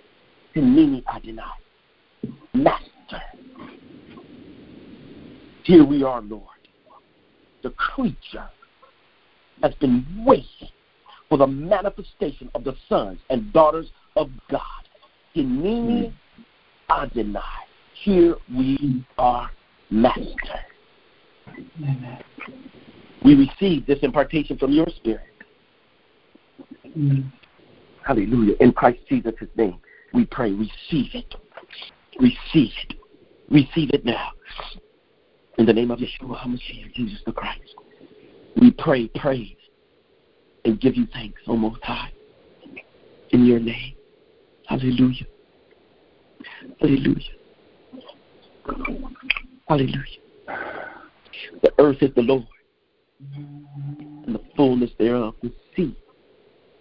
Hineni 0.55 1.03
Adonai. 1.07 1.43
Master. 2.53 3.21
Here 5.65 5.83
we 5.83 6.03
are, 6.03 6.21
Lord. 6.21 6.43
The 7.63 7.71
creature 7.71 8.47
has 9.63 9.73
been 9.75 10.05
waiting 10.23 10.69
for 11.27 11.39
the 11.39 11.47
manifestation 11.47 12.51
of 12.53 12.63
the 12.63 12.75
sons 12.87 13.19
and 13.31 13.51
daughters 13.51 13.87
of 14.15 14.29
God. 14.51 14.61
Hineni 15.35 16.13
Adonai. 16.91 17.41
Here 18.03 18.35
we 18.55 19.03
are, 19.17 19.49
Master. 19.89 20.23
Amen. 21.79 22.23
We 23.23 23.33
receive 23.33 23.87
this 23.87 23.97
impartation 24.03 24.59
from 24.59 24.71
your 24.71 24.87
Spirit. 24.97 25.25
Hallelujah. 28.05 28.53
In 28.59 28.71
Christ 28.71 28.99
Jesus' 29.09 29.33
name, 29.55 29.79
we 30.13 30.25
pray. 30.25 30.51
Receive 30.51 31.09
it. 31.15 31.33
Receive 32.19 32.71
it. 32.87 32.93
Receive 33.49 33.89
it 33.93 34.05
now. 34.05 34.29
In 35.57 35.65
the 35.65 35.73
name 35.73 35.89
of 35.89 35.99
Yeshua 35.99 36.37
HaMashiach, 36.37 36.93
Jesus 36.93 37.19
the 37.25 37.31
Christ, 37.31 37.75
we 38.59 38.71
pray, 38.71 39.07
praise, 39.15 39.55
and 40.65 40.79
give 40.81 40.97
you 40.97 41.07
thanks, 41.13 41.41
O 41.47 41.55
Most 41.55 41.81
High, 41.81 42.11
in 43.31 43.45
your 43.45 43.59
name. 43.59 43.93
Hallelujah. 44.67 45.25
Hallelujah. 46.81 47.31
Hallelujah. 49.67 50.19
The 51.61 51.73
earth 51.79 51.97
is 52.01 52.13
the 52.15 52.21
Lord, 52.21 52.47
and 53.37 54.35
the 54.35 54.41
fullness 54.57 54.91
thereof, 54.99 55.35
the 55.41 55.53
sea, 55.75 55.95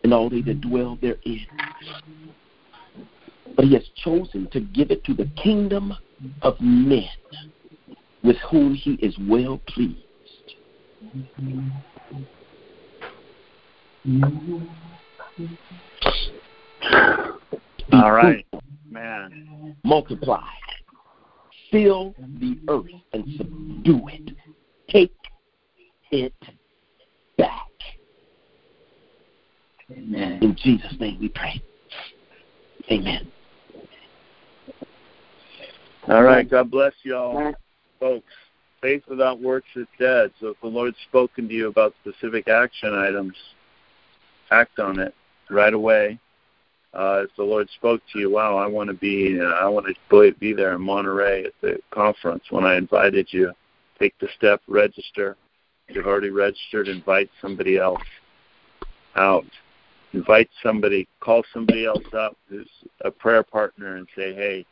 and 0.03 0.13
all 0.13 0.29
they 0.29 0.41
that 0.43 0.61
dwell 0.61 0.99
therein. 1.01 1.47
But 3.55 3.67
he 3.67 3.75
has 3.75 3.85
chosen 4.03 4.49
to 4.51 4.61
give 4.61 4.91
it 4.91 5.05
to 5.05 5.15
the 5.15 5.31
kingdom 5.41 5.95
of 6.43 6.61
men, 6.61 7.09
with 8.25 8.37
whom 8.51 8.75
he 8.75 8.95
is 8.95 9.15
well 9.29 9.61
pleased. 9.69 10.01
All 17.93 18.13
right, 18.13 18.47
man. 18.91 19.77
Multiply. 19.85 20.43
Fill 21.71 22.15
the 22.41 22.59
earth 22.69 22.87
and 23.13 23.25
subdue 23.37 24.09
it. 24.09 24.31
Take 24.89 25.13
it 26.11 26.35
back. 27.37 27.69
Amen. 29.91 30.39
In 30.43 30.57
Jesus' 30.57 30.95
name 30.99 31.19
we 31.21 31.29
pray. 31.29 31.61
Amen. 32.91 33.31
All 36.09 36.23
right. 36.23 36.49
God 36.49 36.71
bless 36.71 36.93
y'all, 37.03 37.55
folks. 38.05 38.33
Faith 38.83 39.03
without 39.09 39.41
works 39.41 39.69
is 39.77 39.87
dead. 39.99 40.31
So 40.39 40.49
if 40.49 40.61
the 40.61 40.67
Lord's 40.67 40.99
spoken 41.09 41.49
to 41.49 41.55
you 41.55 41.69
about 41.69 41.95
specific 42.03 42.49
action 42.49 42.95
items, 42.95 43.35
act 44.51 44.79
on 44.79 44.99
it 44.99 45.15
right 45.49 45.73
away. 45.73 46.19
Uh, 46.93 47.23
if 47.25 47.31
the 47.39 47.43
Lord 47.43 47.67
spoke 47.71 48.03
to 48.13 48.19
you, 48.19 48.31
wow, 48.31 48.59
I 48.59 48.67
want 48.67 48.89
to 48.89 48.95
be, 48.95 49.41
uh, 49.41 49.45
I 49.45 49.67
want 49.69 49.87
to 49.87 50.33
be 50.39 50.53
there 50.53 50.75
in 50.75 50.83
Monterey 50.83 51.47
at 51.47 51.53
the 51.63 51.79
conference 51.91 52.45
when 52.51 52.65
I 52.65 52.77
invited 52.77 53.27
you. 53.31 53.53
Take 53.99 54.15
the 54.21 54.29
step, 54.37 54.61
register. 54.69 55.39
If 55.89 55.97
you've 55.97 56.07
already 56.07 56.31
registered, 56.31 56.89
invite 56.89 57.31
somebody 57.41 57.79
else 57.79 58.03
out. 59.17 59.47
Invite 60.13 60.51
somebody, 60.63 61.09
call 61.21 61.43
somebody 61.55 61.87
else 61.87 62.05
up 62.13 62.37
who's 62.51 62.69
a 63.01 63.11
prayer 63.11 63.43
partner 63.43 63.97
and 63.97 64.07
say, 64.15 64.35
hey, 64.35 64.67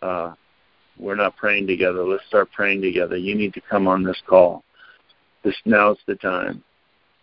uh, 0.00 0.32
we're 1.00 1.16
not 1.16 1.36
praying 1.36 1.66
together. 1.66 2.04
Let's 2.04 2.26
start 2.26 2.50
praying 2.52 2.82
together. 2.82 3.16
You 3.16 3.34
need 3.34 3.54
to 3.54 3.60
come 3.60 3.88
on 3.88 4.02
this 4.02 4.20
call. 4.26 4.64
This 5.42 5.56
now's 5.64 5.98
the 6.06 6.16
time 6.16 6.62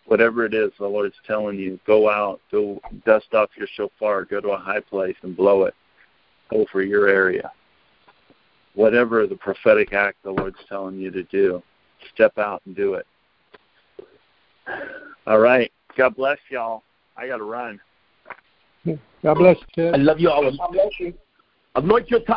whatever 0.08 0.46
it 0.46 0.54
is 0.54 0.70
the 0.78 0.86
Lord's 0.86 1.14
telling 1.26 1.58
you, 1.58 1.78
go 1.86 2.10
out, 2.10 2.40
go 2.50 2.80
dust 3.04 3.32
off 3.34 3.50
your 3.56 3.68
shofar, 3.76 4.24
go 4.24 4.40
to 4.40 4.48
a 4.48 4.58
high 4.58 4.80
place 4.80 5.16
and 5.22 5.36
blow 5.36 5.64
it 5.64 5.74
over 6.50 6.82
your 6.82 7.08
area. 7.08 7.52
Whatever 8.74 9.26
the 9.26 9.36
prophetic 9.36 9.92
act 9.92 10.16
the 10.24 10.30
Lord's 10.30 10.58
telling 10.68 10.98
you 10.98 11.10
to 11.10 11.22
do, 11.24 11.62
step 12.14 12.38
out 12.38 12.62
and 12.64 12.74
do 12.74 12.94
it. 12.94 13.06
All 15.26 15.38
right. 15.38 15.70
God 15.96 16.16
bless 16.16 16.38
y'all. 16.50 16.82
I 17.16 17.26
got 17.26 17.38
to 17.38 17.44
run. 17.44 17.78
God 19.22 19.34
bless 19.34 19.56
you. 19.76 19.88
I 19.88 19.96
love 19.96 20.20
you 20.20 20.30
all. 20.30 20.50
God 20.56 20.72
bless 20.72 20.92
you. 20.98 21.12
Anoint 21.74 22.10
your 22.10 22.20
tie. 22.20 22.34